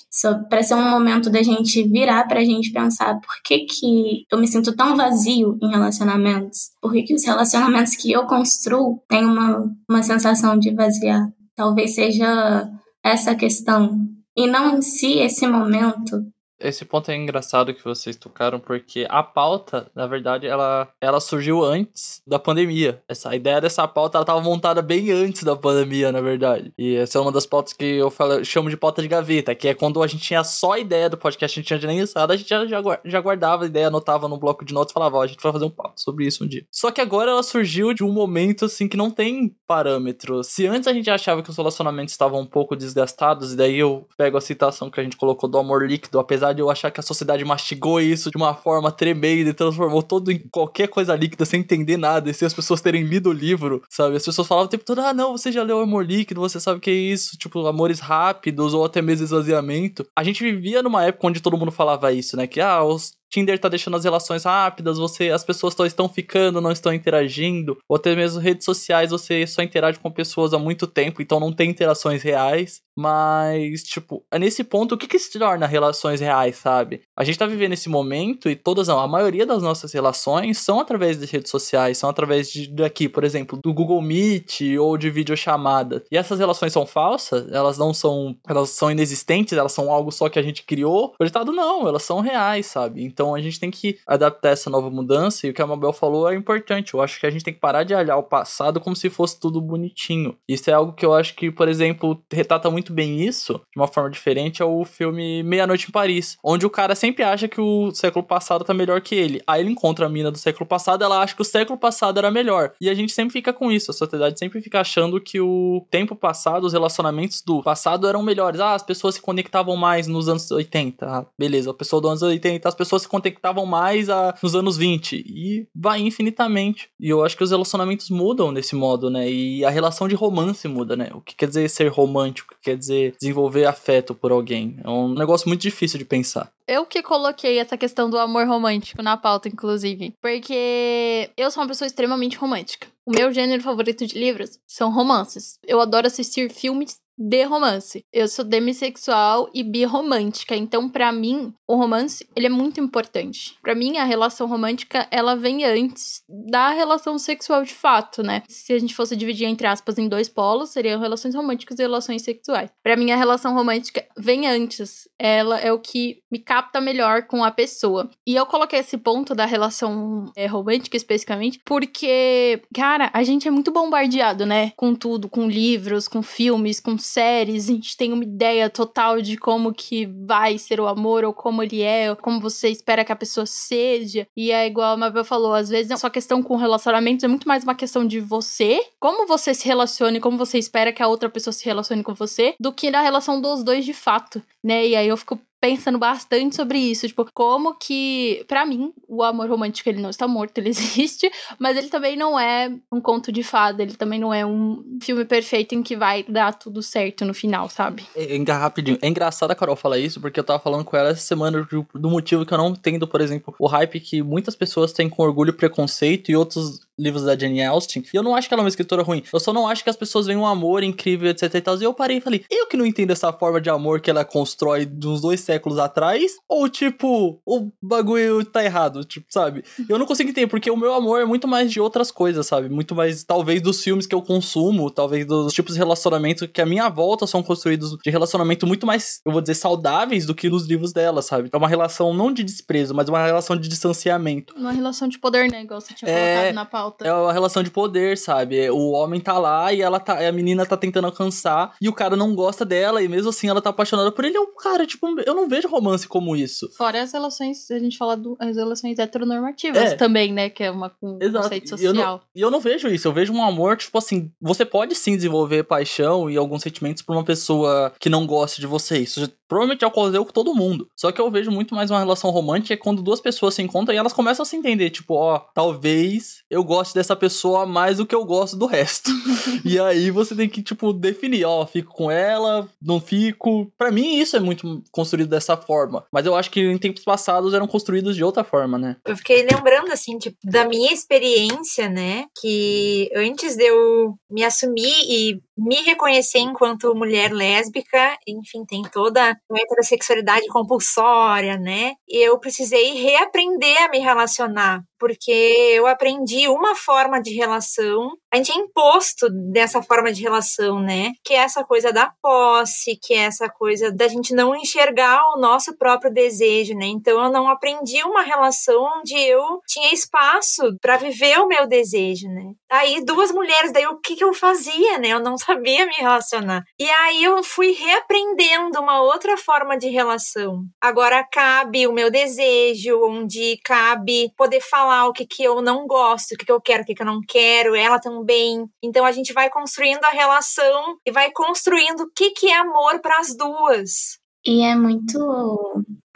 Para 0.49 0.63
ser 0.63 0.75
um 0.75 0.89
momento 0.89 1.29
da 1.29 1.43
gente 1.43 1.83
virar 1.83 2.27
para 2.27 2.39
a 2.39 2.45
gente 2.45 2.71
pensar 2.71 3.15
por 3.15 3.41
que, 3.43 3.65
que 3.65 4.25
eu 4.31 4.37
me 4.37 4.47
sinto 4.47 4.75
tão 4.75 4.95
vazio 4.95 5.57
em 5.61 5.69
relacionamentos? 5.69 6.71
Por 6.81 6.93
que, 6.93 7.03
que 7.03 7.13
os 7.13 7.25
relacionamentos 7.25 7.95
que 7.95 8.11
eu 8.11 8.25
construo 8.25 9.01
têm 9.09 9.25
uma, 9.25 9.65
uma 9.89 10.03
sensação 10.03 10.57
de 10.57 10.73
vaziar? 10.73 11.27
Talvez 11.55 11.95
seja 11.95 12.69
essa 13.03 13.35
questão. 13.35 13.99
E 14.35 14.47
não 14.47 14.77
em 14.77 14.81
si 14.81 15.19
esse 15.19 15.45
momento 15.45 16.23
esse 16.63 16.85
ponto 16.85 17.11
é 17.11 17.15
engraçado 17.15 17.73
que 17.73 17.83
vocês 17.83 18.15
tocaram, 18.15 18.59
porque 18.59 19.05
a 19.09 19.21
pauta, 19.21 19.91
na 19.93 20.07
verdade, 20.07 20.47
ela, 20.47 20.87
ela 21.01 21.19
surgiu 21.19 21.63
antes 21.63 22.21
da 22.25 22.39
pandemia. 22.39 23.01
Essa 23.07 23.29
a 23.29 23.35
ideia 23.35 23.59
dessa 23.59 23.87
pauta 23.87 24.17
ela 24.17 24.23
estava 24.23 24.41
montada 24.41 24.81
bem 24.81 25.11
antes 25.11 25.43
da 25.43 25.55
pandemia, 25.55 26.11
na 26.11 26.21
verdade. 26.21 26.71
E 26.77 26.95
essa 26.95 27.17
é 27.17 27.21
uma 27.21 27.31
das 27.31 27.45
pautas 27.45 27.73
que 27.73 27.83
eu, 27.83 28.09
falo, 28.09 28.43
chamo 28.45 28.69
de 28.69 28.77
pauta 28.77 29.01
de 29.01 29.07
gaveta, 29.07 29.55
que 29.55 29.67
é 29.67 29.73
quando 29.73 30.01
a 30.01 30.07
gente 30.07 30.23
tinha 30.23 30.43
só 30.43 30.73
a 30.73 30.79
ideia 30.79 31.09
do 31.09 31.17
podcast, 31.17 31.59
a 31.59 31.61
gente 31.61 31.67
tinha 31.67 31.87
nem 31.87 31.99
lançado, 31.99 32.31
a 32.31 32.37
gente 32.37 32.49
já, 32.49 32.65
já, 33.03 33.21
guardava 33.21 33.63
a 33.63 33.67
ideia, 33.67 33.87
anotava 33.87 34.27
no 34.27 34.37
bloco 34.37 34.63
de 34.63 34.73
notas 34.73 34.91
e 34.91 34.93
falava, 34.93 35.17
ó, 35.17 35.23
a 35.23 35.27
gente 35.27 35.41
vai 35.41 35.51
fazer 35.51 35.65
um 35.65 35.69
pauta 35.69 35.95
sobre 35.97 36.25
isso 36.25 36.43
um 36.43 36.47
dia. 36.47 36.65
Só 36.71 36.91
que 36.91 37.01
agora 37.01 37.31
ela 37.31 37.43
surgiu 37.43 37.93
de 37.93 38.03
um 38.03 38.11
momento, 38.11 38.65
assim, 38.65 38.87
que 38.87 38.95
não 38.95 39.09
tem 39.09 39.55
parâmetro. 39.67 40.43
Se 40.43 40.67
antes 40.67 40.87
a 40.87 40.93
gente 40.93 41.09
achava 41.09 41.41
que 41.41 41.49
os 41.49 41.57
relacionamentos 41.57 42.13
estavam 42.13 42.39
um 42.39 42.45
pouco 42.45 42.75
desgastados, 42.75 43.53
e 43.53 43.57
daí 43.57 43.79
eu 43.79 44.07
pego 44.17 44.37
a 44.37 44.41
citação 44.41 44.89
que 44.89 44.99
a 44.99 45.03
gente 45.03 45.17
colocou 45.17 45.49
do 45.49 45.57
amor 45.57 45.85
líquido, 45.85 46.19
apesar 46.19 46.52
de 46.53 46.61
eu 46.61 46.69
achar 46.69 46.91
que 46.91 46.99
a 46.99 47.03
sociedade 47.03 47.43
mastigou 47.43 47.99
isso 47.99 48.31
de 48.31 48.37
uma 48.37 48.53
forma 48.53 48.91
tremenda 48.91 49.49
e 49.49 49.53
transformou 49.53 50.03
tudo 50.03 50.31
em 50.31 50.39
qualquer 50.51 50.87
coisa 50.87 51.15
líquida 51.15 51.45
sem 51.45 51.59
entender 51.59 51.97
nada. 51.97 52.29
E 52.29 52.33
se 52.33 52.45
as 52.45 52.53
pessoas 52.53 52.81
terem 52.81 53.03
lido 53.03 53.29
o 53.29 53.33
livro, 53.33 53.81
sabe? 53.89 54.15
As 54.15 54.25
pessoas 54.25 54.47
falavam 54.47 54.67
o 54.67 54.69
tempo 54.69 54.85
todo: 54.85 55.01
ah, 55.01 55.13
não, 55.13 55.37
você 55.37 55.51
já 55.51 55.63
leu 55.63 55.79
Amor 55.79 56.05
Líquido, 56.05 56.41
você 56.41 56.59
sabe 56.59 56.77
o 56.77 56.81
que 56.81 56.89
é 56.89 56.93
isso, 56.93 57.37
tipo, 57.37 57.65
amores 57.65 57.99
rápidos 57.99 58.73
ou 58.73 58.85
até 58.85 59.01
mesmo 59.01 59.25
esvaziamento. 59.25 60.05
A 60.15 60.23
gente 60.23 60.43
vivia 60.43 60.81
numa 60.83 61.03
época 61.05 61.27
onde 61.27 61.41
todo 61.41 61.57
mundo 61.57 61.71
falava 61.71 62.11
isso, 62.11 62.37
né? 62.37 62.47
Que, 62.47 62.61
ah, 62.61 62.83
os 62.83 63.13
Tinder 63.33 63.57
tá 63.57 63.67
deixando 63.67 63.97
as 63.97 64.03
relações 64.03 64.43
rápidas, 64.43 64.99
você 64.99 65.31
as 65.31 65.43
pessoas 65.43 65.73
só 65.73 65.87
estão 65.87 66.07
ficando, 66.07 66.61
não 66.61 66.71
estão 66.71 66.93
interagindo, 66.93 67.79
ou 67.89 67.95
até 67.95 68.15
mesmo 68.15 68.39
redes 68.39 68.63
sociais, 68.63 69.09
você 69.09 69.47
só 69.47 69.63
interage 69.63 69.97
com 69.97 70.11
pessoas 70.11 70.53
há 70.53 70.59
muito 70.59 70.85
tempo, 70.85 71.19
então 71.19 71.39
não 71.39 71.51
tem 71.51 71.71
interações 71.71 72.21
reais. 72.21 72.83
Mas, 72.95 73.81
tipo, 73.83 74.23
é 74.31 74.37
nesse 74.37 74.63
ponto, 74.63 74.93
o 74.93 74.97
que 74.97 75.07
que 75.07 75.17
se 75.17 75.39
torna 75.39 75.65
relações 75.65 76.21
reais, 76.21 76.57
sabe? 76.57 77.01
A 77.17 77.23
gente 77.23 77.39
tá 77.39 77.47
vivendo 77.47 77.73
esse 77.73 77.89
momento 77.89 78.47
e 78.47 78.55
todas, 78.55 78.87
não, 78.87 78.99
a 78.99 79.07
maioria 79.07 79.47
das 79.47 79.63
nossas 79.63 79.91
relações 79.91 80.59
são 80.59 80.79
através 80.79 81.19
de 81.19 81.25
redes 81.25 81.49
sociais, 81.49 81.97
são 81.97 82.07
através 82.07 82.51
de, 82.51 82.67
daqui, 82.67 83.09
por 83.09 83.23
exemplo, 83.23 83.59
do 83.63 83.73
Google 83.73 84.01
Meet 84.01 84.61
ou 84.79 84.95
de 84.95 85.09
videochamada. 85.09 86.03
E 86.11 86.17
essas 86.17 86.37
relações 86.37 86.71
são 86.71 86.85
falsas? 86.85 87.51
Elas 87.51 87.79
não 87.79 87.93
são, 87.93 88.37
elas 88.47 88.69
são 88.69 88.91
inexistentes? 88.91 89.57
Elas 89.57 89.71
são 89.71 89.91
algo 89.91 90.11
só 90.11 90.29
que 90.29 90.37
a 90.37 90.43
gente 90.43 90.63
criou? 90.63 91.13
Projetado 91.17 91.51
não, 91.51 91.87
elas 91.87 92.03
são 92.03 92.19
reais, 92.19 92.67
sabe? 92.67 93.03
Então, 93.03 93.22
então 93.23 93.33
a 93.33 93.41
gente 93.41 93.57
tem 93.57 93.71
que 93.71 93.97
adaptar 94.05 94.49
essa 94.49 94.69
nova 94.69 94.89
mudança 94.89 95.47
e 95.47 95.49
o 95.49 95.53
que 95.53 95.61
a 95.61 95.67
Mabel 95.67 95.93
falou 95.93 96.29
é 96.29 96.35
importante. 96.35 96.93
Eu 96.93 97.01
acho 97.01 97.17
que 97.17 97.25
a 97.25 97.29
gente 97.29 97.43
tem 97.43 97.53
que 97.53 97.59
parar 97.59 97.83
de 97.83 97.95
olhar 97.95 98.17
o 98.17 98.23
passado 98.23 98.81
como 98.81 98.97
se 98.97 99.09
fosse 99.09 99.39
tudo 99.39 99.61
bonitinho. 99.61 100.35
Isso 100.45 100.69
é 100.69 100.73
algo 100.73 100.91
que 100.91 101.05
eu 101.05 101.13
acho 101.13 101.33
que, 101.33 101.49
por 101.49 101.69
exemplo, 101.69 102.21
retrata 102.29 102.69
muito 102.69 102.91
bem 102.91 103.21
isso 103.21 103.61
de 103.73 103.79
uma 103.79 103.87
forma 103.87 104.09
diferente 104.09 104.61
é 104.61 104.65
o 104.65 104.83
filme 104.83 105.41
Meia 105.41 105.65
Noite 105.65 105.87
em 105.87 105.91
Paris, 105.91 106.37
onde 106.43 106.65
o 106.65 106.69
cara 106.69 106.95
sempre 106.95 107.23
acha 107.23 107.47
que 107.47 107.61
o 107.61 107.91
século 107.93 108.25
passado 108.25 108.65
tá 108.65 108.73
melhor 108.73 108.99
que 108.99 109.15
ele. 109.15 109.41
Aí 109.47 109.61
ele 109.61 109.71
encontra 109.71 110.05
a 110.05 110.09
mina 110.09 110.29
do 110.29 110.37
século 110.37 110.65
passado, 110.65 111.01
ela 111.01 111.21
acha 111.21 111.33
que 111.33 111.41
o 111.41 111.45
século 111.45 111.79
passado 111.79 112.19
era 112.19 112.29
melhor. 112.29 112.73
E 112.81 112.89
a 112.89 112.93
gente 112.93 113.13
sempre 113.13 113.31
fica 113.31 113.53
com 113.53 113.71
isso, 113.71 113.89
a 113.89 113.93
sociedade 113.93 114.37
sempre 114.37 114.61
fica 114.61 114.81
achando 114.81 115.21
que 115.21 115.39
o 115.39 115.87
tempo 115.89 116.13
passado, 116.13 116.65
os 116.65 116.73
relacionamentos 116.73 117.41
do 117.41 117.63
passado 117.63 118.05
eram 118.05 118.21
melhores. 118.21 118.59
Ah, 118.59 118.73
as 118.73 118.83
pessoas 118.83 119.15
se 119.15 119.21
conectavam 119.21 119.77
mais 119.77 120.07
nos 120.07 120.27
anos 120.27 120.51
80. 120.51 121.05
Ah, 121.05 121.25
beleza, 121.39 121.71
a 121.71 121.73
pessoa 121.73 122.01
dos 122.01 122.11
anos 122.11 122.21
80, 122.21 122.67
as 122.67 122.75
pessoas 122.75 123.03
se 123.03 123.07
conectavam 123.13 123.63
mais 123.63 124.09
a, 124.09 124.33
nos 124.41 124.55
anos 124.55 124.75
20 124.75 125.13
e 125.13 125.67
vai 125.75 125.99
infinitamente. 125.99 126.89
E 126.99 127.09
eu 127.09 127.23
acho 127.23 127.37
que 127.37 127.43
os 127.43 127.51
relacionamentos 127.51 128.09
mudam 128.09 128.51
nesse 128.51 128.75
modo, 128.75 129.07
né? 129.07 129.29
E 129.29 129.63
a 129.63 129.69
relação 129.69 130.07
de 130.07 130.15
romance 130.15 130.67
muda, 130.67 130.95
né? 130.95 131.11
O 131.13 131.21
que 131.21 131.35
quer 131.35 131.47
dizer 131.47 131.69
ser 131.69 131.89
romântico, 131.89 132.53
o 132.53 132.57
que 132.57 132.71
quer 132.71 132.77
dizer 132.77 133.15
desenvolver 133.19 133.65
afeto 133.65 134.15
por 134.15 134.31
alguém. 134.31 134.77
É 134.83 134.89
um 134.89 135.13
negócio 135.13 135.47
muito 135.47 135.61
difícil 135.61 135.99
de 135.99 136.05
pensar. 136.05 136.51
Eu 136.67 136.87
que 136.87 137.03
coloquei 137.03 137.59
essa 137.59 137.77
questão 137.77 138.09
do 138.09 138.17
amor 138.17 138.47
romântico 138.47 139.03
na 139.03 139.15
pauta, 139.15 139.47
inclusive. 139.47 140.15
Porque 140.19 141.29
eu 141.37 141.51
sou 141.51 141.61
uma 141.61 141.69
pessoa 141.69 141.85
extremamente 141.85 142.37
romântica. 142.37 142.87
O 143.05 143.11
meu 143.11 143.31
gênero 143.31 143.61
favorito 143.61 144.07
de 144.07 144.17
livros 144.17 144.57
são 144.65 144.91
romances. 144.91 145.59
Eu 145.67 145.79
adoro 145.79 146.07
assistir 146.07 146.49
filmes 146.49 146.99
de 147.17 147.43
romance. 147.43 148.05
Eu 148.11 148.27
sou 148.27 148.43
demissexual 148.43 149.49
e 149.53 149.63
birromântica, 149.63 150.55
então 150.55 150.89
para 150.89 151.11
mim 151.11 151.53
o 151.67 151.75
romance 151.75 152.27
ele 152.35 152.47
é 152.47 152.49
muito 152.49 152.79
importante. 152.79 153.55
Para 153.61 153.75
mim 153.75 153.97
a 153.97 154.03
relação 154.03 154.47
romântica 154.47 155.07
ela 155.11 155.35
vem 155.35 155.63
antes 155.63 156.23
da 156.27 156.71
relação 156.71 157.17
sexual 157.17 157.63
de 157.63 157.73
fato, 157.73 158.23
né? 158.23 158.43
Se 158.47 158.73
a 158.73 158.79
gente 158.79 158.95
fosse 158.95 159.15
dividir 159.15 159.47
entre 159.47 159.67
aspas 159.67 159.97
em 159.97 160.07
dois 160.07 160.27
polos, 160.27 160.71
seriam 160.71 160.99
relações 160.99 161.35
românticas 161.35 161.79
e 161.79 161.83
relações 161.83 162.21
sexuais. 162.21 162.71
Para 162.83 162.95
mim 162.95 163.11
a 163.11 163.17
relação 163.17 163.53
romântica 163.53 164.05
vem 164.17 164.47
antes. 164.47 165.07
Ela 165.19 165.59
é 165.59 165.71
o 165.71 165.79
que 165.79 166.21
me 166.31 166.39
capta 166.39 166.81
melhor 166.81 167.23
com 167.23 167.43
a 167.43 167.51
pessoa. 167.51 168.09
E 168.25 168.35
eu 168.35 168.45
coloquei 168.45 168.79
esse 168.79 168.97
ponto 168.97 169.35
da 169.35 169.45
relação 169.45 170.31
é, 170.35 170.47
romântica 170.47 170.97
especificamente 170.97 171.59
porque, 171.63 172.61
cara, 172.73 173.09
a 173.13 173.23
gente 173.23 173.47
é 173.47 173.51
muito 173.51 173.71
bombardeado, 173.71 174.45
né, 174.45 174.71
com 174.75 174.95
tudo, 174.95 175.29
com 175.29 175.47
livros, 175.47 176.07
com 176.07 176.21
filmes, 176.21 176.79
com 176.79 176.97
séries, 177.05 177.69
a 177.69 177.73
gente 177.73 177.95
tem 177.97 178.13
uma 178.13 178.23
ideia 178.23 178.69
total 178.69 179.21
de 179.21 179.37
como 179.37 179.73
que 179.73 180.05
vai 180.05 180.57
ser 180.57 180.79
o 180.79 180.87
amor, 180.87 181.23
ou 181.23 181.33
como 181.33 181.61
ele 181.63 181.81
é, 181.81 182.09
ou 182.09 182.15
como 182.15 182.39
você 182.39 182.69
espera 182.69 183.05
que 183.05 183.11
a 183.11 183.15
pessoa 183.15 183.45
seja. 183.45 184.27
E 184.35 184.51
é 184.51 184.65
igual 184.67 184.93
a 184.93 184.97
Mabel 184.97 185.23
falou, 185.25 185.53
às 185.53 185.69
vezes 185.69 185.91
é 185.91 185.97
só 185.97 186.09
questão 186.09 186.41
com 186.41 186.55
relacionamentos, 186.55 187.23
é 187.23 187.27
muito 187.27 187.47
mais 187.47 187.63
uma 187.63 187.75
questão 187.75 188.05
de 188.05 188.19
você, 188.19 188.85
como 188.99 189.27
você 189.27 189.53
se 189.53 189.67
relacione, 189.67 190.19
como 190.19 190.37
você 190.37 190.57
espera 190.57 190.93
que 190.93 191.03
a 191.03 191.07
outra 191.07 191.29
pessoa 191.29 191.53
se 191.53 191.65
relacione 191.65 192.03
com 192.03 192.13
você, 192.13 192.55
do 192.59 192.71
que 192.73 192.91
na 192.91 193.01
relação 193.01 193.39
dos 193.41 193.63
dois 193.63 193.85
de 193.85 193.93
fato, 193.93 194.41
né? 194.63 194.87
E 194.87 194.95
aí 194.95 195.07
eu 195.07 195.17
fico 195.17 195.39
pensando 195.63 195.97
bastante 195.97 196.57
sobre 196.57 196.77
isso, 196.77 197.07
tipo, 197.07 197.25
como 197.33 197.75
que, 197.75 198.43
para 198.49 198.65
mim, 198.65 198.91
o 199.07 199.23
amor 199.23 199.49
romântico 199.49 199.87
ele 199.87 200.01
não 200.01 200.09
está 200.09 200.27
morto, 200.27 200.57
ele 200.57 200.67
existe, 200.75 201.31
mas 201.57 201.77
ele 201.77 201.87
também 201.87 202.17
não 202.17 202.37
é 202.37 202.69
um 202.91 202.99
conto 202.99 203.31
de 203.31 203.43
fada, 203.43 203.81
ele 203.81 203.93
também 203.93 204.19
não 204.19 204.33
é 204.33 204.45
um 204.45 204.99
filme 205.01 205.23
perfeito 205.23 205.73
em 205.73 205.81
que 205.81 205.95
vai 205.95 206.25
dar 206.27 206.53
tudo 206.53 206.83
certo 206.83 207.23
no 207.23 207.33
final, 207.33 207.69
sabe? 207.69 208.03
É, 208.13 208.35
é, 208.35 208.51
rapidinho, 208.51 208.99
é 209.01 209.07
engraçado 209.07 209.51
a 209.51 209.55
Carol 209.55 209.77
falar 209.77 209.99
isso, 209.99 210.19
porque 210.19 210.37
eu 210.37 210.43
tava 210.43 210.59
falando 210.59 210.83
com 210.83 210.97
ela 210.97 211.11
essa 211.11 211.21
semana 211.21 211.63
do, 211.63 211.87
do 211.95 212.09
motivo 212.09 212.45
que 212.45 212.53
eu 212.53 212.57
não 212.57 212.71
entendo, 212.71 213.07
por 213.07 213.21
exemplo, 213.21 213.55
o 213.57 213.65
hype 213.65 214.01
que 214.01 214.21
muitas 214.21 214.57
pessoas 214.57 214.91
têm 214.91 215.07
com 215.07 215.23
orgulho 215.23 215.51
e 215.51 215.53
preconceito 215.53 216.29
e 216.29 216.35
outros 216.35 216.81
livros 216.97 217.23
da 217.23 217.37
Jane 217.37 217.63
Austen. 217.63 218.03
E 218.13 218.17
eu 218.17 218.23
não 218.23 218.35
acho 218.35 218.47
que 218.47 218.53
ela 218.53 218.61
é 218.61 218.65
uma 218.65 218.69
escritora 218.69 219.03
ruim. 219.03 219.23
Eu 219.31 219.39
só 219.39 219.51
não 219.51 219.67
acho 219.67 219.83
que 219.83 219.89
as 219.89 219.95
pessoas 219.95 220.25
veem 220.25 220.37
um 220.37 220.45
amor 220.45 220.83
incrível, 220.83 221.29
etc 221.29 221.53
e 221.53 221.61
tal. 221.61 221.79
E 221.79 221.83
eu 221.83 221.93
parei 221.93 222.17
e 222.17 222.21
falei, 222.21 222.45
eu 222.49 222.67
que 222.67 222.77
não 222.77 222.85
entendo 222.85 223.11
essa 223.11 223.31
forma 223.33 223.59
de 223.59 223.69
amor 223.69 223.99
que 223.99 224.09
ela 224.09 224.23
constrói 224.23 224.85
dos 224.85 225.21
dois 225.21 225.39
séculos 225.39 225.79
atrás, 225.79 226.33
ou 226.47 226.69
tipo, 226.69 227.41
o 227.45 227.71
bagulho 227.81 228.45
tá 228.45 228.63
errado, 228.63 229.03
tipo, 229.03 229.25
sabe? 229.29 229.63
Eu 229.89 229.97
não 229.97 230.05
consigo 230.05 230.29
entender, 230.29 230.47
porque 230.47 230.69
o 230.69 230.77
meu 230.77 230.93
amor 230.93 231.21
é 231.21 231.25
muito 231.25 231.47
mais 231.47 231.71
de 231.71 231.79
outras 231.79 232.11
coisas, 232.11 232.45
sabe? 232.45 232.69
Muito 232.69 232.95
mais, 232.95 233.23
talvez, 233.23 233.61
dos 233.61 233.83
filmes 233.83 234.05
que 234.05 234.15
eu 234.15 234.21
consumo, 234.21 234.89
talvez 234.89 235.25
dos 235.25 235.53
tipos 235.53 235.73
de 235.73 235.79
relacionamento 235.79 236.47
que 236.47 236.61
a 236.61 236.65
minha 236.65 236.89
volta 236.89 237.25
são 237.25 237.41
construídos 237.41 237.97
de 238.03 238.09
relacionamento 238.09 238.67
muito 238.67 238.85
mais, 238.85 239.19
eu 239.25 239.31
vou 239.31 239.41
dizer, 239.41 239.55
saudáveis 239.55 240.25
do 240.25 240.35
que 240.35 240.49
nos 240.49 240.67
livros 240.67 240.93
dela, 240.93 241.21
sabe? 241.21 241.49
É 241.51 241.57
uma 241.57 241.67
relação 241.67 242.13
não 242.13 242.31
de 242.31 242.43
desprezo, 242.43 242.93
mas 242.93 243.09
uma 243.09 243.25
relação 243.25 243.55
de 243.55 243.67
distanciamento. 243.67 244.53
Uma 244.55 244.71
relação 244.71 245.07
de 245.07 245.17
poder, 245.17 245.51
né? 245.51 245.63
Igual 245.63 245.81
você 245.81 245.93
tinha 245.93 246.09
é... 246.09 246.35
colocado 246.35 246.55
na 246.55 246.65
pauta 246.65 246.82
falta. 246.83 247.07
É 247.07 247.09
a 247.09 247.31
relação 247.31 247.63
de 247.63 247.71
poder, 247.71 248.17
sabe? 248.17 248.69
O 248.69 248.91
homem 248.91 249.19
tá 249.19 249.37
lá 249.37 249.71
e 249.73 249.81
ela 249.81 249.99
tá, 249.99 250.27
a 250.27 250.31
menina 250.31 250.65
tá 250.65 250.75
tentando 250.77 251.05
alcançar 251.05 251.73
e 251.81 251.87
o 251.89 251.93
cara 251.93 252.15
não 252.15 252.35
gosta 252.35 252.65
dela 252.65 253.01
e 253.01 253.07
mesmo 253.07 253.29
assim 253.29 253.47
ela 253.47 253.61
tá 253.61 253.69
apaixonada 253.69 254.11
por 254.11 254.25
ele. 254.25 254.37
É 254.37 254.39
um 254.39 254.55
cara, 254.55 254.85
tipo, 254.85 255.07
eu 255.25 255.33
não 255.33 255.47
vejo 255.47 255.67
romance 255.67 256.07
como 256.07 256.35
isso. 256.35 256.69
Fora 256.77 257.01
as 257.01 257.11
relações, 257.13 257.69
a 257.71 257.79
gente 257.79 257.97
fala 257.97 258.15
das 258.17 258.55
relações 258.55 258.99
heteronormativas 258.99 259.91
É. 259.93 259.95
também, 259.95 260.31
né? 260.33 260.49
Que 260.49 260.63
é 260.63 260.71
uma, 260.71 260.91
um 261.01 261.17
Exato. 261.21 261.43
conceito 261.43 261.71
eu 261.73 261.77
social. 261.77 262.21
E 262.35 262.41
eu 262.41 262.51
não 262.51 262.59
vejo 262.59 262.87
isso. 262.89 263.07
Eu 263.07 263.13
vejo 263.13 263.33
um 263.33 263.43
amor, 263.43 263.77
tipo 263.77 263.97
assim, 263.97 264.31
você 264.41 264.65
pode 264.65 264.95
sim 264.95 265.15
desenvolver 265.15 265.63
paixão 265.63 266.29
e 266.29 266.37
alguns 266.37 266.61
sentimentos 266.61 267.01
por 267.03 267.15
uma 267.15 267.23
pessoa 267.23 267.93
que 267.99 268.09
não 268.09 268.25
gosta 268.25 268.59
de 268.59 268.67
você. 268.67 268.99
Isso 268.99 269.31
provavelmente 269.47 269.85
ocorreu 269.85 270.25
com 270.25 270.31
todo 270.31 270.55
mundo. 270.55 270.87
Só 270.95 271.11
que 271.11 271.21
eu 271.21 271.29
vejo 271.29 271.51
muito 271.51 271.75
mais 271.75 271.91
uma 271.91 271.99
relação 271.99 272.31
romântica 272.31 272.73
é 272.73 272.77
quando 272.77 273.03
duas 273.03 273.21
pessoas 273.21 273.53
se 273.53 273.61
encontram 273.61 273.93
e 273.93 273.97
elas 273.97 274.13
começam 274.13 274.41
a 274.43 274.45
se 274.45 274.55
entender. 274.55 274.89
Tipo, 274.89 275.13
ó, 275.15 275.39
talvez 275.53 276.43
eu 276.49 276.63
goste 276.73 276.95
dessa 276.95 277.15
pessoa 277.15 277.67
mais 277.67 277.97
do 277.97 278.05
que 278.05 278.15
eu 278.15 278.25
gosto 278.25 278.57
do 278.57 278.65
resto. 278.65 279.11
e 279.63 279.79
aí 279.79 280.09
você 280.09 280.35
tem 280.35 280.49
que, 280.49 280.63
tipo, 280.63 280.91
definir, 280.91 281.45
ó, 281.45 281.65
fico 281.67 281.93
com 281.93 282.09
ela, 282.09 282.67
não 282.81 282.99
fico. 282.99 283.71
Pra 283.77 283.91
mim, 283.91 284.17
isso 284.17 284.35
é 284.35 284.39
muito 284.39 284.81
construído 284.91 285.29
dessa 285.29 285.55
forma. 285.55 286.03
Mas 286.11 286.25
eu 286.25 286.35
acho 286.35 286.49
que 286.49 286.61
em 286.61 286.77
tempos 286.79 287.03
passados 287.03 287.53
eram 287.53 287.67
construídos 287.67 288.15
de 288.15 288.23
outra 288.23 288.43
forma, 288.43 288.79
né? 288.79 288.95
Eu 289.05 289.15
fiquei 289.15 289.45
lembrando, 289.45 289.91
assim, 289.91 290.17
tipo, 290.17 290.37
da 290.43 290.65
minha 290.67 290.91
experiência, 290.91 291.87
né? 291.87 292.25
Que 292.41 293.09
antes 293.15 293.55
de 293.55 293.65
eu 293.65 294.15
me 294.29 294.43
assumir 294.43 294.95
e 295.07 295.41
me 295.57 295.75
reconhecer 295.83 296.39
enquanto 296.39 296.95
mulher 296.95 297.31
lésbica, 297.31 298.17
enfim, 298.27 298.65
tem 298.65 298.81
toda 298.83 299.31
a 299.31 299.57
heterossexualidade 299.57 300.47
compulsória, 300.47 301.57
né? 301.57 301.93
E 302.07 302.17
eu 302.27 302.39
precisei 302.39 302.93
reaprender 302.93 303.83
a 303.83 303.89
me 303.89 303.99
relacionar, 303.99 304.81
porque 304.99 305.31
eu 305.31 305.85
aprendi 305.87 306.47
uma 306.47 306.75
forma 306.75 307.21
de 307.21 307.33
relação, 307.33 308.11
a 308.33 308.37
gente 308.37 308.51
é 308.51 308.55
imposto 308.55 309.27
dessa 309.51 309.81
forma 309.81 310.11
de 310.11 310.21
relação, 310.21 310.79
né? 310.79 311.11
Que 311.23 311.33
é 311.33 311.37
essa 311.37 311.63
coisa 311.63 311.91
da 311.91 312.11
posse, 312.21 312.97
que 313.01 313.13
é 313.13 313.23
essa 313.23 313.49
coisa 313.49 313.91
da 313.91 314.07
gente 314.07 314.33
não 314.33 314.55
enxergar 314.55 315.21
o 315.35 315.39
nosso 315.39 315.77
próprio 315.77 316.11
desejo, 316.11 316.73
né? 316.73 316.85
Então 316.87 317.23
eu 317.23 317.31
não 317.31 317.47
aprendi 317.47 318.03
uma 318.03 318.21
relação 318.21 318.81
onde 318.99 319.17
eu 319.19 319.59
tinha 319.67 319.93
espaço 319.93 320.75
para 320.81 320.97
viver 320.97 321.37
o 321.39 321.47
meu 321.47 321.67
desejo, 321.67 322.27
né? 322.29 322.53
Aí 322.73 323.05
duas 323.05 323.31
mulheres, 323.31 323.71
daí 323.71 323.85
o 323.85 323.99
que 323.99 324.15
que 324.15 324.23
eu 324.23 324.33
fazia, 324.33 324.97
né? 324.97 325.09
Eu 325.09 325.19
não 325.19 325.37
sabia 325.37 325.85
me 325.85 325.93
relacionar. 325.93 326.63
E 326.79 326.89
aí 326.89 327.23
eu 327.23 327.43
fui 327.43 327.71
reaprendendo 327.71 328.79
uma 328.79 328.99
outra 328.99 329.37
forma 329.37 329.77
de 329.77 329.89
relação. 329.89 330.65
Agora 330.81 331.23
cabe 331.23 331.85
o 331.85 331.93
meu 331.93 332.09
desejo, 332.09 332.99
onde 333.05 333.59
cabe 333.63 334.33
poder 334.35 334.59
falar 334.59 335.05
o 335.05 335.13
que 335.13 335.23
que 335.23 335.43
eu 335.43 335.61
não 335.61 335.85
gosto, 335.85 336.33
o 336.33 336.37
que 336.37 336.45
que 336.45 336.51
eu 336.51 336.59
quero, 336.59 336.81
o 336.81 336.85
que 336.87 336.95
que 336.95 337.03
eu 337.03 337.05
não 337.05 337.21
quero, 337.27 337.75
ela 337.75 337.99
também. 337.99 338.65
Então 338.83 339.05
a 339.05 339.11
gente 339.11 339.33
vai 339.33 339.51
construindo 339.51 340.03
a 340.05 340.09
relação 340.09 340.97
e 341.05 341.11
vai 341.11 341.29
construindo 341.31 342.01
o 342.01 342.11
que 342.11 342.31
que 342.31 342.47
é 342.47 342.57
amor 342.57 342.99
para 343.01 343.19
as 343.19 343.37
duas. 343.37 344.17
E 344.43 344.63
é 344.63 344.75
muito 344.75 345.19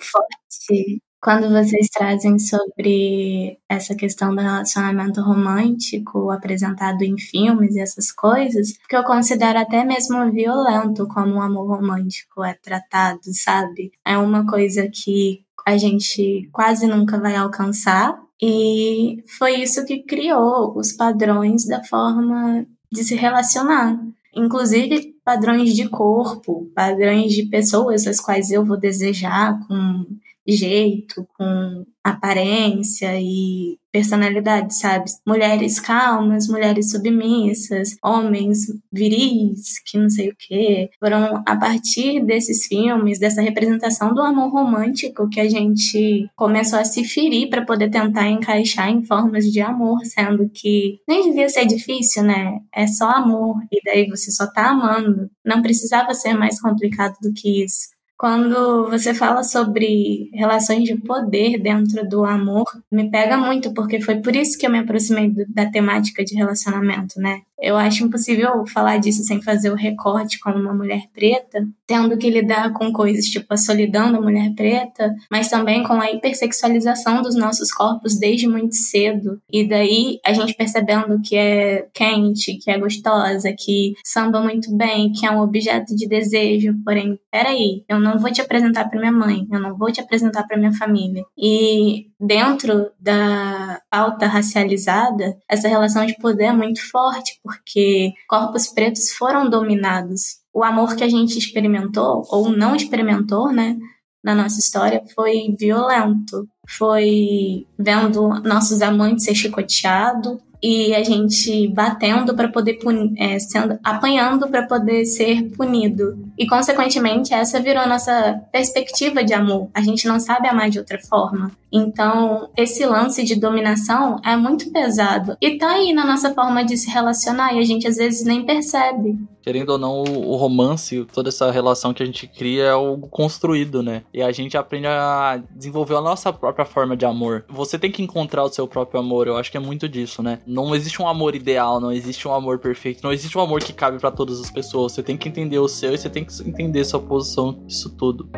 forte 0.01 0.99
quando 1.21 1.49
vocês 1.49 1.89
trazem 1.89 2.37
sobre 2.37 3.57
essa 3.67 3.95
questão 3.95 4.35
do 4.35 4.41
relacionamento 4.41 5.21
romântico 5.21 6.29
apresentado 6.31 7.01
em 7.01 7.17
filmes 7.17 7.75
e 7.75 7.79
essas 7.79 8.11
coisas, 8.11 8.77
porque 8.77 8.95
eu 8.95 9.03
considero 9.03 9.59
até 9.59 9.83
mesmo 9.83 10.31
violento 10.31 11.07
como 11.07 11.35
o 11.35 11.41
amor 11.41 11.67
romântico 11.67 12.43
é 12.43 12.53
tratado, 12.53 13.21
sabe? 13.33 13.91
É 14.05 14.17
uma 14.17 14.45
coisa 14.45 14.89
que 14.93 15.43
a 15.65 15.75
gente 15.77 16.47
quase 16.51 16.87
nunca 16.87 17.19
vai 17.19 17.35
alcançar. 17.35 18.17
E 18.41 19.23
foi 19.37 19.55
isso 19.55 19.83
que 19.85 20.03
criou 20.03 20.77
os 20.77 20.93
padrões 20.93 21.65
da 21.65 21.83
forma 21.83 22.65
de 22.91 23.03
se 23.03 23.15
relacionar. 23.15 23.99
Inclusive 24.33 25.15
padrões 25.25 25.73
de 25.73 25.89
corpo, 25.89 26.71
padrões 26.73 27.33
de 27.33 27.43
pessoas 27.47 28.07
as 28.07 28.19
quais 28.19 28.51
eu 28.51 28.63
vou 28.63 28.79
desejar 28.79 29.59
com 29.67 30.05
jeito, 30.47 31.27
com 31.37 31.85
aparência 32.03 33.19
e 33.19 33.77
personalidade, 33.91 34.77
sabe? 34.77 35.05
Mulheres 35.25 35.79
calmas, 35.79 36.47
mulheres 36.47 36.91
submissas, 36.91 37.97
homens 38.03 38.67
viris, 38.91 39.79
que 39.85 39.97
não 39.97 40.09
sei 40.09 40.29
o 40.29 40.35
quê. 40.37 40.89
Foram 40.99 41.43
a 41.45 41.55
partir 41.55 42.23
desses 42.23 42.65
filmes, 42.67 43.19
dessa 43.19 43.41
representação 43.41 44.13
do 44.13 44.21
amor 44.21 44.51
romântico 44.51 45.29
que 45.29 45.39
a 45.39 45.49
gente 45.49 46.29
começou 46.35 46.79
a 46.79 46.85
se 46.85 47.03
ferir 47.03 47.49
para 47.49 47.65
poder 47.65 47.89
tentar 47.89 48.29
encaixar 48.29 48.89
em 48.89 49.03
formas 49.03 49.45
de 49.45 49.59
amor, 49.61 49.99
sendo 50.05 50.49
que 50.49 50.99
nem 51.07 51.23
devia 51.29 51.49
ser 51.49 51.65
difícil, 51.65 52.23
né? 52.23 52.59
É 52.73 52.87
só 52.87 53.09
amor 53.09 53.57
e 53.71 53.81
daí 53.83 54.07
você 54.07 54.31
só 54.31 54.45
tá 54.47 54.69
amando. 54.69 55.29
Não 55.43 55.61
precisava 55.61 56.13
ser 56.13 56.33
mais 56.33 56.61
complicado 56.61 57.15
do 57.21 57.33
que 57.33 57.63
isso. 57.63 57.96
Quando 58.17 58.89
você 58.89 59.13
fala 59.13 59.43
sobre 59.43 60.31
relações 60.33 60.83
de 60.83 60.95
poder 60.95 61.61
dentro 61.61 62.07
do 62.09 62.25
amor, 62.25 62.65
me 62.91 63.11
pega 63.11 63.37
muito, 63.37 63.73
porque 63.73 64.01
foi 64.01 64.21
por 64.21 64.35
isso 64.35 64.57
que 64.57 64.65
eu 64.65 64.71
me 64.71 64.79
aproximei 64.79 65.31
da 65.47 65.69
temática 65.69 66.25
de 66.25 66.33
relacionamento, 66.33 67.19
né? 67.19 67.43
Eu 67.59 67.75
acho 67.75 68.03
impossível 68.03 68.65
falar 68.67 68.97
disso 68.97 69.23
sem 69.23 69.41
fazer 69.41 69.71
o 69.71 69.75
recorte 69.75 70.39
como 70.39 70.57
uma 70.57 70.73
mulher 70.73 71.03
preta, 71.13 71.67
tendo 71.87 72.17
que 72.17 72.29
lidar 72.29 72.73
com 72.73 72.93
coisas 72.93 73.25
tipo 73.25 73.53
a 73.53 73.57
solidão 73.57 74.11
da 74.11 74.21
mulher 74.21 74.53
preta, 74.55 75.15
mas 75.31 75.49
também 75.49 75.83
com 75.83 75.93
a 75.93 76.11
hipersexualização 76.11 77.21
dos 77.21 77.35
nossos 77.35 77.71
corpos 77.71 78.19
desde 78.19 78.47
muito 78.47 78.75
cedo. 78.75 79.41
E 79.51 79.67
daí 79.67 80.19
a 80.25 80.33
gente 80.33 80.53
percebendo 80.53 81.19
que 81.21 81.35
é 81.35 81.87
quente, 81.93 82.57
que 82.57 82.69
é 82.69 82.77
gostosa, 82.77 83.53
que 83.57 83.93
samba 84.03 84.41
muito 84.41 84.75
bem, 84.75 85.11
que 85.11 85.25
é 85.25 85.31
um 85.31 85.41
objeto 85.41 85.95
de 85.95 86.07
desejo, 86.07 86.75
porém, 86.83 87.19
peraí, 87.31 87.83
eu 87.87 87.99
não 87.99 88.19
vou 88.19 88.31
te 88.31 88.41
apresentar 88.41 88.89
para 88.89 88.99
minha 88.99 89.11
mãe, 89.11 89.47
eu 89.51 89.59
não 89.59 89.75
vou 89.75 89.91
te 89.91 89.99
apresentar 90.01 90.43
para 90.43 90.57
minha 90.57 90.73
família. 90.73 91.23
E 91.37 92.07
dentro 92.19 92.91
da 92.99 93.81
pauta 93.89 94.27
racializada, 94.27 95.37
essa 95.49 95.67
relação 95.67 96.05
de 96.05 96.15
poder 96.17 96.45
é 96.45 96.51
muito 96.51 96.81
forte, 96.89 97.39
porque 97.47 98.13
corpos 98.27 98.67
pretos 98.67 99.11
foram 99.11 99.49
dominados. 99.49 100.41
O 100.53 100.63
amor 100.63 100.95
que 100.95 101.03
a 101.03 101.09
gente 101.09 101.39
experimentou, 101.39 102.23
ou 102.29 102.49
não 102.49 102.75
experimentou, 102.75 103.51
né, 103.51 103.77
na 104.23 104.35
nossa 104.35 104.59
história, 104.59 105.01
foi 105.15 105.55
violento. 105.57 106.47
Foi 106.77 107.65
vendo 107.79 108.27
nossos 108.43 108.81
amantes 108.81 109.25
ser 109.25 109.33
chicoteados, 109.33 110.37
e 110.61 110.93
a 110.93 111.03
gente 111.03 111.67
batendo 111.67 112.35
para 112.35 112.47
poder 112.47 112.73
punir, 112.73 113.13
é, 113.17 113.39
sendo 113.39 113.77
apanhando 113.83 114.47
para 114.47 114.65
poder 114.65 115.05
ser 115.05 115.43
punido. 115.55 116.17
E 116.37 116.47
consequentemente 116.47 117.33
essa 117.33 117.59
virou 117.59 117.83
a 117.83 117.87
nossa 117.87 118.41
perspectiva 118.51 119.23
de 119.23 119.33
amor. 119.33 119.69
A 119.73 119.81
gente 119.81 120.07
não 120.07 120.19
sabe 120.19 120.47
amar 120.47 120.69
de 120.69 120.79
outra 120.79 120.99
forma. 120.99 121.51
Então, 121.71 122.49
esse 122.55 122.85
lance 122.85 123.23
de 123.23 123.35
dominação 123.35 124.19
é 124.25 124.35
muito 124.35 124.71
pesado 124.71 125.37
e 125.41 125.57
tá 125.57 125.71
aí 125.71 125.93
na 125.93 126.05
nossa 126.05 126.33
forma 126.33 126.63
de 126.63 126.77
se 126.77 126.89
relacionar 126.89 127.53
e 127.53 127.59
a 127.59 127.63
gente 127.63 127.87
às 127.87 127.97
vezes 127.97 128.25
nem 128.25 128.45
percebe. 128.45 129.17
Querendo 129.47 129.69
ou 129.69 129.77
não, 129.77 130.03
o 130.03 130.27
o 130.33 130.35
romance, 130.35 131.05
toda 131.13 131.29
essa 131.29 131.49
relação 131.49 131.93
que 131.93 132.03
a 132.03 132.05
gente 132.05 132.27
cria 132.27 132.65
é 132.65 132.69
algo 132.71 133.07
construído, 133.07 133.81
né? 133.81 134.03
E 134.13 134.21
a 134.21 134.29
gente 134.29 134.57
aprende 134.57 134.87
a 134.87 135.41
desenvolver 135.49 135.95
a 135.95 136.01
nossa 136.01 136.33
própria 136.33 136.65
forma 136.65 136.97
de 136.97 137.05
amor. 137.05 137.45
Você 137.47 137.79
tem 137.79 137.89
que 137.89 138.03
encontrar 138.03 138.43
o 138.43 138.49
seu 138.49 138.67
próprio 138.67 138.99
amor, 138.99 139.25
eu 139.25 139.37
acho 139.37 139.49
que 139.49 139.55
é 139.55 139.59
muito 139.59 139.87
disso, 139.87 140.21
né? 140.21 140.39
Não 140.45 140.75
existe 140.75 141.01
um 141.01 141.07
amor 141.07 141.33
ideal, 141.33 141.79
não 141.79 141.93
existe 141.93 142.27
um 142.27 142.33
amor 142.33 142.59
perfeito, 142.59 143.01
não 143.01 143.13
existe 143.13 143.37
um 143.37 143.41
amor 143.41 143.63
que 143.63 143.71
cabe 143.71 143.97
pra 143.99 144.11
todas 144.11 144.41
as 144.41 144.51
pessoas. 144.51 144.91
Você 144.91 145.01
tem 145.01 145.15
que 145.15 145.29
entender 145.29 145.59
o 145.59 145.67
seu 145.69 145.93
e 145.93 145.97
você 145.97 146.09
tem 146.09 146.25
que 146.25 146.33
entender 146.43 146.83
sua 146.83 146.99
posição 146.99 147.53
nisso 147.53 147.89
tudo. 147.91 148.29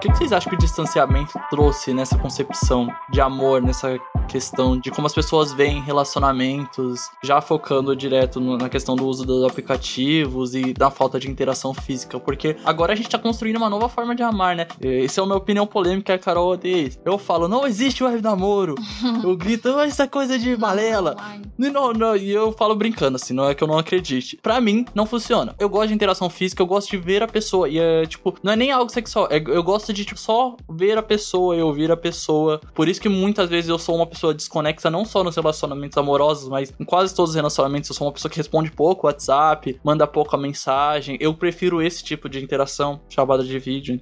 O 0.00 0.02
que, 0.02 0.16
vocês 0.16 0.32
acham 0.32 0.48
que 0.48 0.56
o 0.56 0.58
distanciamento 0.58 1.38
trouxe 1.50 1.92
nessa 1.92 2.16
concepção 2.16 2.88
de 3.10 3.20
amor, 3.20 3.60
nessa 3.60 3.98
questão 4.30 4.78
de 4.78 4.90
como 4.90 5.06
as 5.06 5.14
pessoas 5.14 5.52
veem 5.52 5.80
relacionamentos, 5.82 7.10
já 7.22 7.40
focando 7.40 7.94
direto 7.96 8.40
na 8.40 8.68
questão 8.68 8.94
do 8.96 9.06
uso 9.06 9.24
dos 9.24 9.44
aplicativos 9.44 10.54
e 10.54 10.72
da 10.72 10.90
falta 10.90 11.18
de 11.18 11.28
interação 11.30 11.74
física? 11.74 12.18
Porque 12.20 12.56
agora 12.64 12.92
a 12.92 12.96
gente 12.96 13.08
tá 13.08 13.18
construindo 13.18 13.56
uma 13.56 13.68
nova 13.68 13.88
forma 13.88 14.14
de 14.14 14.22
amar, 14.22 14.54
né? 14.56 14.66
Essa 14.80 15.20
é 15.20 15.24
uma 15.24 15.36
opinião 15.36 15.66
polêmica, 15.66 16.14
a 16.14 16.18
Carol 16.18 16.52
odeia 16.52 16.88
isso. 16.88 16.98
Eu 17.04 17.18
falo, 17.18 17.48
não 17.48 17.66
existe 17.66 18.02
web 18.04 18.22
namoro. 18.22 18.74
Eu 19.24 19.36
grito, 19.36 19.68
"Ah, 19.76 19.86
isso 19.86 20.00
é 20.02 20.06
coisa 20.06 20.38
de 20.38 20.56
balela. 20.56 21.16
Não, 21.58 21.92
não, 21.92 22.16
e 22.16 22.30
eu 22.30 22.52
falo 22.52 22.74
brincando, 22.74 23.16
assim, 23.16 23.34
não 23.34 23.48
é 23.48 23.54
que 23.54 23.62
eu 23.62 23.68
não 23.68 23.78
acredite. 23.78 24.36
Pra 24.42 24.60
mim, 24.60 24.84
não 24.94 25.04
funciona. 25.06 25.54
Eu 25.58 25.68
gosto 25.68 25.88
de 25.88 25.94
interação 25.94 26.30
física, 26.30 26.62
eu 26.62 26.66
gosto 26.66 26.90
de 26.90 26.96
ver 26.96 27.22
a 27.22 27.28
pessoa. 27.28 27.68
E 27.68 27.78
é, 27.78 28.06
tipo, 28.06 28.34
não 28.42 28.52
é 28.52 28.56
nem 28.56 28.70
algo 28.70 28.90
sexual. 28.90 29.28
é- 29.30 29.42
eu 29.46 29.62
gosto 29.62 29.92
de, 29.92 30.04
tipo, 30.04 30.18
só 30.20 30.56
ver 30.68 30.96
a 30.96 31.02
pessoa 31.02 31.56
e 31.56 31.62
ouvir 31.62 31.90
a 31.90 31.96
pessoa. 31.96 32.60
Por 32.74 32.88
isso 32.88 33.00
que 33.00 33.08
muitas 33.08 33.48
vezes 33.48 33.68
eu 33.68 33.78
sou 33.78 33.96
uma 33.96 34.06
pessoa 34.06 34.19
pessoa 34.20 34.34
desconexa 34.34 34.90
não 34.90 35.04
só 35.04 35.24
nos 35.24 35.36
relacionamentos 35.36 35.96
amorosos, 35.96 36.48
mas 36.48 36.72
em 36.78 36.84
quase 36.84 37.14
todos 37.14 37.30
os 37.30 37.36
relacionamentos. 37.36 37.88
Eu 37.88 37.96
sou 37.96 38.06
uma 38.06 38.12
pessoa 38.12 38.30
que 38.30 38.36
responde 38.36 38.70
pouco 38.70 39.06
WhatsApp, 39.06 39.80
manda 39.82 40.06
pouca 40.06 40.36
mensagem. 40.36 41.16
Eu 41.18 41.32
prefiro 41.32 41.80
esse 41.80 42.04
tipo 42.04 42.28
de 42.28 42.42
interação, 42.42 43.00
chamada 43.08 43.42
de 43.42 43.58
vídeo. 43.58 43.98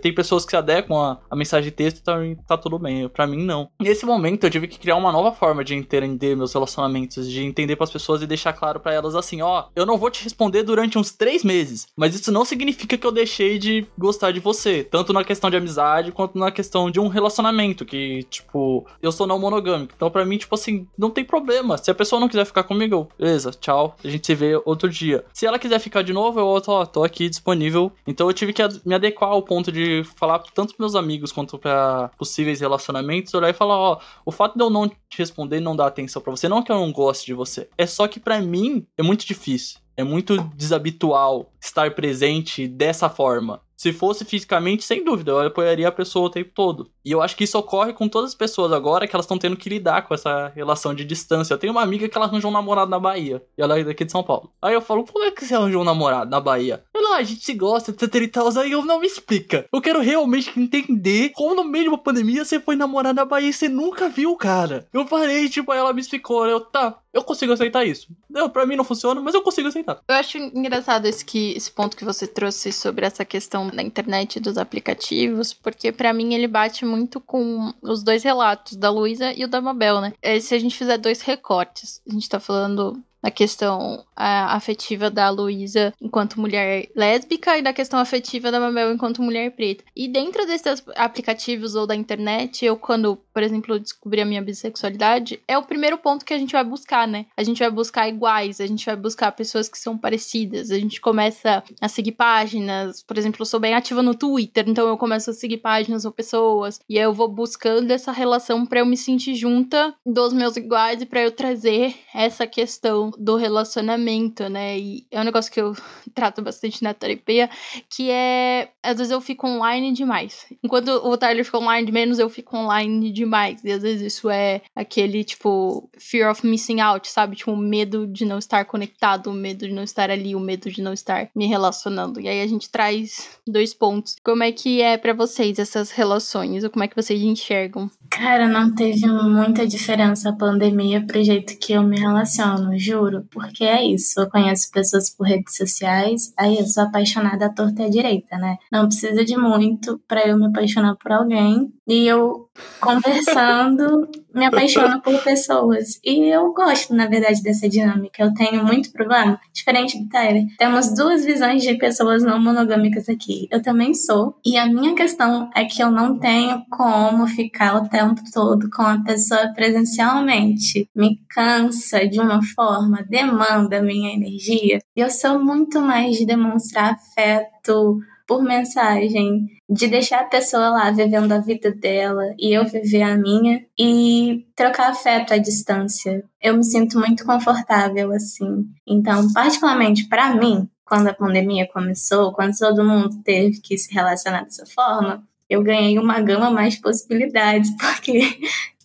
Tem 0.00 0.14
pessoas 0.14 0.44
que 0.44 0.50
se 0.50 0.56
adequam 0.56 0.96
a, 0.96 1.18
a 1.30 1.36
mensagem 1.36 1.70
de 1.70 1.76
texto 1.76 1.98
e 1.98 2.02
tá, 2.02 2.18
tá 2.46 2.58
tudo 2.58 2.78
bem. 2.78 3.08
Para 3.08 3.26
mim, 3.26 3.42
não. 3.42 3.70
Nesse 3.80 4.04
momento, 4.04 4.44
eu 4.44 4.50
tive 4.50 4.68
que 4.68 4.78
criar 4.78 4.96
uma 4.96 5.10
nova 5.10 5.32
forma 5.32 5.64
de 5.64 5.74
entender 5.74 6.36
meus 6.36 6.52
relacionamentos, 6.52 7.30
de 7.30 7.42
entender 7.42 7.76
para 7.76 7.84
as 7.84 7.90
pessoas 7.90 8.20
e 8.20 8.26
deixar 8.26 8.52
claro 8.52 8.78
para 8.78 8.92
elas 8.92 9.14
assim: 9.14 9.40
ó, 9.40 9.64
eu 9.74 9.86
não 9.86 9.96
vou 9.96 10.10
te 10.10 10.22
responder 10.22 10.62
durante 10.62 10.98
uns 10.98 11.12
três 11.12 11.42
meses, 11.42 11.86
mas 11.96 12.14
isso 12.14 12.30
não 12.30 12.44
significa 12.44 12.98
que 12.98 13.06
eu 13.06 13.12
deixei 13.12 13.58
de 13.58 13.86
gostar 13.96 14.32
de 14.32 14.40
você, 14.40 14.84
tanto 14.84 15.12
na 15.12 15.24
questão 15.24 15.48
de 15.48 15.56
amizade 15.56 16.12
quanto 16.12 16.38
na 16.38 16.50
questão 16.50 16.90
de 16.90 17.00
um 17.00 17.08
relacionamento 17.08 17.84
que, 17.84 18.24
tipo, 18.24 18.86
eu 19.00 19.10
sou 19.10 19.26
não 19.26 19.38
monogâmico. 19.38 19.61
Então, 19.94 20.10
para 20.10 20.24
mim, 20.24 20.38
tipo 20.38 20.54
assim, 20.54 20.86
não 20.96 21.10
tem 21.10 21.24
problema. 21.24 21.78
Se 21.78 21.90
a 21.90 21.94
pessoa 21.94 22.20
não 22.20 22.28
quiser 22.28 22.44
ficar 22.44 22.64
comigo, 22.64 23.08
beleza, 23.18 23.50
tchau. 23.50 23.96
A 24.02 24.08
gente 24.08 24.26
se 24.26 24.34
vê 24.34 24.60
outro 24.64 24.88
dia. 24.88 25.24
Se 25.32 25.46
ela 25.46 25.58
quiser 25.58 25.78
ficar 25.78 26.02
de 26.02 26.12
novo, 26.12 26.40
eu 26.40 26.86
tô, 26.86 27.04
aqui 27.04 27.28
disponível. 27.28 27.92
Então, 28.06 28.28
eu 28.28 28.32
tive 28.32 28.52
que 28.52 28.62
me 28.84 28.94
adequar 28.94 29.30
ao 29.30 29.42
ponto 29.42 29.70
de 29.72 30.02
falar 30.16 30.38
tanto 30.54 30.74
pros 30.74 30.78
meus 30.78 30.94
amigos 30.94 31.32
quanto 31.32 31.58
para 31.58 32.10
possíveis 32.18 32.60
relacionamentos, 32.60 33.34
olhar 33.34 33.50
e 33.50 33.54
falar, 33.54 33.78
ó, 33.78 34.00
o 34.24 34.32
fato 34.32 34.56
de 34.56 34.64
eu 34.64 34.70
não 34.70 34.88
te 34.88 35.18
responder 35.18 35.60
não 35.60 35.76
dar 35.76 35.86
atenção 35.86 36.22
para 36.22 36.30
você, 36.30 36.48
não 36.48 36.58
é 36.58 36.62
que 36.62 36.72
eu 36.72 36.76
não 36.76 36.92
goste 36.92 37.26
de 37.26 37.34
você, 37.34 37.68
é 37.76 37.86
só 37.86 38.08
que 38.08 38.20
para 38.20 38.40
mim 38.40 38.86
é 38.96 39.02
muito 39.02 39.26
difícil. 39.26 39.80
É 39.94 40.02
muito 40.02 40.38
desabitual 40.56 41.52
estar 41.60 41.94
presente 41.94 42.66
dessa 42.66 43.10
forma. 43.10 43.60
Se 43.82 43.92
fosse 43.92 44.24
fisicamente, 44.24 44.84
sem 44.84 45.04
dúvida, 45.04 45.32
eu 45.32 45.40
apoiaria 45.40 45.88
a 45.88 45.90
pessoa 45.90 46.26
o 46.26 46.30
tempo 46.30 46.52
todo. 46.54 46.88
E 47.04 47.10
eu 47.10 47.20
acho 47.20 47.36
que 47.36 47.42
isso 47.42 47.58
ocorre 47.58 47.92
com 47.92 48.08
todas 48.08 48.30
as 48.30 48.34
pessoas 48.36 48.70
agora 48.70 49.08
que 49.08 49.16
elas 49.16 49.24
estão 49.24 49.36
tendo 49.36 49.56
que 49.56 49.68
lidar 49.68 50.02
com 50.02 50.14
essa 50.14 50.52
relação 50.54 50.94
de 50.94 51.04
distância. 51.04 51.52
Eu 51.52 51.58
tenho 51.58 51.72
uma 51.72 51.82
amiga 51.82 52.08
que 52.08 52.16
ela 52.16 52.26
arranjou 52.26 52.48
um 52.48 52.54
namorado 52.54 52.88
na 52.88 53.00
Bahia. 53.00 53.44
E 53.58 53.60
ela 53.60 53.76
é 53.76 53.82
daqui 53.82 54.04
de 54.04 54.12
São 54.12 54.22
Paulo. 54.22 54.52
Aí 54.62 54.72
eu 54.72 54.80
falo, 54.80 55.04
como 55.04 55.24
é 55.24 55.32
que 55.32 55.44
você 55.44 55.56
arranjou 55.56 55.82
um 55.82 55.84
namorado 55.84 56.30
na 56.30 56.38
Bahia? 56.38 56.84
Ah, 57.12 57.18
a 57.18 57.22
gente 57.22 57.44
se 57.44 57.52
gosta, 57.52 57.90
etc 57.90 58.14
e 58.14 58.28
tal. 58.28 58.48
Aí 58.58 58.72
eu 58.72 58.84
não 58.84 59.00
me 59.00 59.06
explica. 59.06 59.66
Eu 59.70 59.80
quero 59.82 60.00
realmente 60.00 60.58
entender 60.58 61.30
como 61.34 61.54
no 61.54 61.64
meio 61.64 61.84
de 61.84 61.88
uma 61.90 61.98
pandemia 61.98 62.44
você 62.44 62.58
foi 62.58 62.74
namorar 62.74 63.12
na 63.12 63.24
Bahia 63.24 63.50
e 63.50 63.52
você 63.52 63.68
nunca 63.68 64.08
viu, 64.08 64.34
cara. 64.36 64.88
Eu 64.92 65.04
parei, 65.04 65.48
tipo, 65.48 65.72
ela 65.72 65.92
me 65.92 66.00
explicou. 66.00 66.46
Eu, 66.46 66.60
tá, 66.60 66.98
eu 67.12 67.22
consigo 67.22 67.52
aceitar 67.52 67.84
isso. 67.84 68.08
Eu, 68.34 68.48
pra 68.48 68.64
mim 68.64 68.76
não 68.76 68.84
funciona, 68.84 69.20
mas 69.20 69.34
eu 69.34 69.42
consigo 69.42 69.68
aceitar. 69.68 70.00
Eu 70.08 70.14
acho 70.14 70.38
engraçado 70.38 71.04
esse, 71.06 71.22
que, 71.22 71.52
esse 71.52 71.70
ponto 71.70 71.96
que 71.96 72.04
você 72.04 72.26
trouxe 72.26 72.72
sobre 72.72 73.04
essa 73.04 73.24
questão 73.24 73.68
da 73.68 73.82
internet 73.82 74.40
dos 74.40 74.56
aplicativos, 74.56 75.52
porque 75.52 75.92
para 75.92 76.12
mim 76.12 76.32
ele 76.32 76.48
bate 76.48 76.84
muito 76.86 77.20
com 77.20 77.74
os 77.82 78.02
dois 78.02 78.22
relatos, 78.22 78.76
da 78.76 78.90
Luísa 78.90 79.32
e 79.32 79.44
o 79.44 79.48
da 79.48 79.60
Mabel, 79.60 80.00
né? 80.00 80.14
É, 80.22 80.40
se 80.40 80.54
a 80.54 80.58
gente 80.58 80.76
fizer 80.76 80.96
dois 80.96 81.20
recortes, 81.20 82.00
a 82.08 82.12
gente 82.12 82.28
tá 82.28 82.40
falando 82.40 83.02
na 83.22 83.30
questão 83.30 84.04
a, 84.16 84.56
afetiva 84.56 85.10
da 85.10 85.30
Luísa 85.30 85.94
enquanto 86.00 86.40
mulher 86.40 86.88
lésbica 86.94 87.56
e 87.56 87.62
da 87.62 87.72
questão 87.72 88.00
afetiva 88.00 88.50
da 88.50 88.58
Mabel 88.58 88.92
enquanto 88.92 89.22
mulher 89.22 89.52
preta. 89.52 89.84
E 89.94 90.08
dentro 90.08 90.46
desses 90.46 90.82
aplicativos 90.96 91.74
ou 91.74 91.86
da 91.86 91.94
internet, 91.94 92.64
eu 92.64 92.76
quando, 92.76 93.16
por 93.32 93.42
exemplo, 93.42 93.78
descobri 93.78 94.20
a 94.20 94.24
minha 94.24 94.42
bissexualidade, 94.42 95.40
é 95.46 95.56
o 95.56 95.62
primeiro 95.62 95.98
ponto 95.98 96.24
que 96.24 96.34
a 96.34 96.38
gente 96.38 96.52
vai 96.52 96.64
buscar, 96.64 97.06
né? 97.06 97.26
A 97.36 97.42
gente 97.42 97.60
vai 97.60 97.70
buscar 97.70 98.08
iguais, 98.08 98.60
a 98.60 98.66
gente 98.66 98.84
vai 98.84 98.96
buscar 98.96 99.30
pessoas 99.32 99.68
que 99.68 99.78
são 99.78 99.96
parecidas, 99.96 100.70
a 100.70 100.78
gente 100.78 101.00
começa 101.00 101.62
a 101.80 101.88
seguir 101.88 102.12
páginas, 102.12 103.02
por 103.02 103.16
exemplo, 103.16 103.42
eu 103.42 103.46
sou 103.46 103.60
bem 103.60 103.74
ativa 103.74 104.02
no 104.02 104.14
Twitter, 104.14 104.64
então 104.66 104.88
eu 104.88 104.96
começo 104.98 105.30
a 105.30 105.34
seguir 105.34 105.58
páginas 105.58 106.04
ou 106.04 106.12
pessoas, 106.12 106.80
e 106.88 106.96
eu 106.96 107.12
vou 107.12 107.28
buscando 107.28 107.90
essa 107.90 108.10
relação 108.10 108.66
para 108.66 108.80
eu 108.80 108.86
me 108.86 108.96
sentir 108.96 109.34
junta 109.34 109.94
dos 110.04 110.32
meus 110.32 110.56
iguais 110.56 111.02
e 111.02 111.06
para 111.06 111.22
eu 111.22 111.30
trazer 111.30 111.94
essa 112.14 112.46
questão 112.46 113.11
do 113.18 113.36
relacionamento, 113.36 114.48
né? 114.48 114.78
E 114.78 115.06
é 115.10 115.20
um 115.20 115.24
negócio 115.24 115.52
que 115.52 115.60
eu 115.60 115.74
trato 116.14 116.42
bastante 116.42 116.82
na 116.82 116.94
terapia, 116.94 117.48
que 117.88 118.10
é 118.10 118.68
às 118.82 118.96
vezes 118.96 119.10
eu 119.10 119.20
fico 119.20 119.46
online 119.46 119.92
demais. 119.92 120.46
Enquanto 120.62 120.88
o 120.88 121.16
Tyler 121.16 121.44
fica 121.44 121.58
online 121.58 121.86
de 121.86 121.92
menos, 121.92 122.18
eu 122.18 122.28
fico 122.28 122.56
online 122.56 123.10
demais. 123.12 123.62
E 123.64 123.70
às 123.70 123.82
vezes 123.82 124.14
isso 124.14 124.30
é 124.30 124.60
aquele 124.74 125.24
tipo 125.24 125.88
fear 125.98 126.30
of 126.30 126.46
missing 126.46 126.80
out, 126.80 127.08
sabe? 127.08 127.36
Tipo, 127.36 127.52
o 127.52 127.56
medo 127.56 128.06
de 128.06 128.24
não 128.24 128.38
estar 128.38 128.64
conectado, 128.64 129.28
o 129.28 129.32
medo 129.32 129.66
de 129.66 129.72
não 129.72 129.82
estar 129.82 130.10
ali, 130.10 130.34
o 130.34 130.40
medo 130.40 130.70
de 130.70 130.82
não 130.82 130.92
estar 130.92 131.28
me 131.34 131.46
relacionando. 131.46 132.20
E 132.20 132.28
aí 132.28 132.42
a 132.42 132.46
gente 132.46 132.68
traz 132.68 133.38
dois 133.46 133.72
pontos. 133.72 134.16
Como 134.24 134.42
é 134.42 134.52
que 134.52 134.82
é 134.82 134.96
para 134.98 135.12
vocês 135.12 135.58
essas 135.58 135.90
relações? 135.90 136.64
Ou 136.64 136.70
como 136.70 136.84
é 136.84 136.88
que 136.88 136.96
vocês 136.96 137.20
enxergam? 137.22 137.90
Cara, 138.10 138.46
não 138.46 138.74
teve 138.74 139.06
muita 139.06 139.66
diferença 139.66 140.28
a 140.28 140.32
pandemia 140.34 141.04
pro 141.04 141.24
jeito 141.24 141.58
que 141.58 141.72
eu 141.72 141.82
me 141.82 141.98
relaciono, 141.98 142.78
juro 142.78 143.01
porque 143.30 143.64
é 143.64 143.84
isso. 143.84 144.20
Eu 144.20 144.30
conheço 144.30 144.70
pessoas 144.70 145.10
por 145.10 145.26
redes 145.26 145.56
sociais, 145.56 146.32
aí 146.36 146.58
eu 146.58 146.66
sou 146.66 146.84
apaixonada 146.84 147.46
à 147.46 147.48
torta 147.48 147.82
e 147.82 147.86
à 147.86 147.88
direita, 147.88 148.36
né? 148.36 148.56
Não 148.70 148.86
precisa 148.86 149.24
de 149.24 149.36
muito 149.36 150.00
para 150.06 150.26
eu 150.26 150.38
me 150.38 150.46
apaixonar 150.46 150.96
por 150.96 151.12
alguém. 151.12 151.72
E 151.86 152.06
eu, 152.06 152.48
conversando, 152.80 154.08
me 154.34 154.44
apaixono 154.44 155.00
por 155.00 155.22
pessoas. 155.22 156.00
E 156.04 156.28
eu 156.28 156.52
gosto, 156.52 156.94
na 156.94 157.06
verdade, 157.06 157.42
dessa 157.42 157.68
dinâmica. 157.68 158.22
Eu 158.22 158.34
tenho 158.34 158.64
muito 158.64 158.90
problema, 158.92 159.40
diferente 159.52 159.98
do 159.98 160.08
Tyler. 160.08 160.44
Temos 160.58 160.94
duas 160.94 161.24
visões 161.24 161.62
de 161.62 161.74
pessoas 161.78 162.22
não 162.22 162.40
monogâmicas 162.40 163.08
aqui. 163.08 163.46
Eu 163.50 163.62
também 163.62 163.94
sou. 163.94 164.34
E 164.44 164.56
a 164.56 164.66
minha 164.66 164.94
questão 164.94 165.50
é 165.54 165.64
que 165.64 165.82
eu 165.82 165.90
não 165.90 166.18
tenho 166.18 166.64
como 166.70 167.26
ficar 167.26 167.76
o 167.76 167.88
tempo 167.88 168.20
todo 168.32 168.68
com 168.70 168.82
a 168.82 169.02
pessoa 169.02 169.52
presencialmente. 169.54 170.88
Me 170.94 171.20
cansa 171.28 172.06
de 172.06 172.20
uma 172.20 172.40
forma, 172.42 173.04
demanda 173.08 173.80
minha 173.80 174.12
energia. 174.12 174.78
E 174.96 175.00
eu 175.00 175.10
sou 175.10 175.42
muito 175.42 175.80
mais 175.80 176.16
de 176.16 176.26
demonstrar 176.26 176.94
afeto 176.94 178.00
por 178.32 178.42
mensagem, 178.42 179.46
de 179.68 179.86
deixar 179.88 180.20
a 180.20 180.24
pessoa 180.24 180.70
lá 180.70 180.90
vivendo 180.90 181.32
a 181.32 181.38
vida 181.38 181.70
dela 181.70 182.34
e 182.38 182.54
eu 182.56 182.64
viver 182.64 183.02
a 183.02 183.14
minha 183.14 183.62
e 183.78 184.46
trocar 184.56 184.90
afeto 184.90 185.34
à 185.34 185.38
distância. 185.38 186.24
Eu 186.40 186.56
me 186.56 186.64
sinto 186.64 186.98
muito 186.98 187.26
confortável 187.26 188.10
assim. 188.12 188.64
Então, 188.86 189.30
particularmente 189.34 190.08
para 190.08 190.34
mim, 190.34 190.66
quando 190.82 191.08
a 191.08 191.14
pandemia 191.14 191.68
começou, 191.70 192.32
quando 192.32 192.56
todo 192.56 192.82
mundo 192.82 193.22
teve 193.22 193.60
que 193.60 193.76
se 193.76 193.92
relacionar 193.92 194.44
dessa 194.44 194.64
forma, 194.64 195.22
eu 195.48 195.62
ganhei 195.62 195.98
uma 195.98 196.18
gama 196.22 196.50
mais 196.50 196.74
de 196.74 196.80
possibilidades, 196.80 197.70
porque 197.76 198.38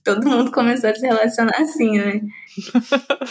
todo 0.03 0.27
mundo 0.27 0.51
começou 0.51 0.89
a 0.89 0.95
se 0.95 1.07
relacionar 1.07 1.55
assim, 1.57 1.97
né? 1.97 2.21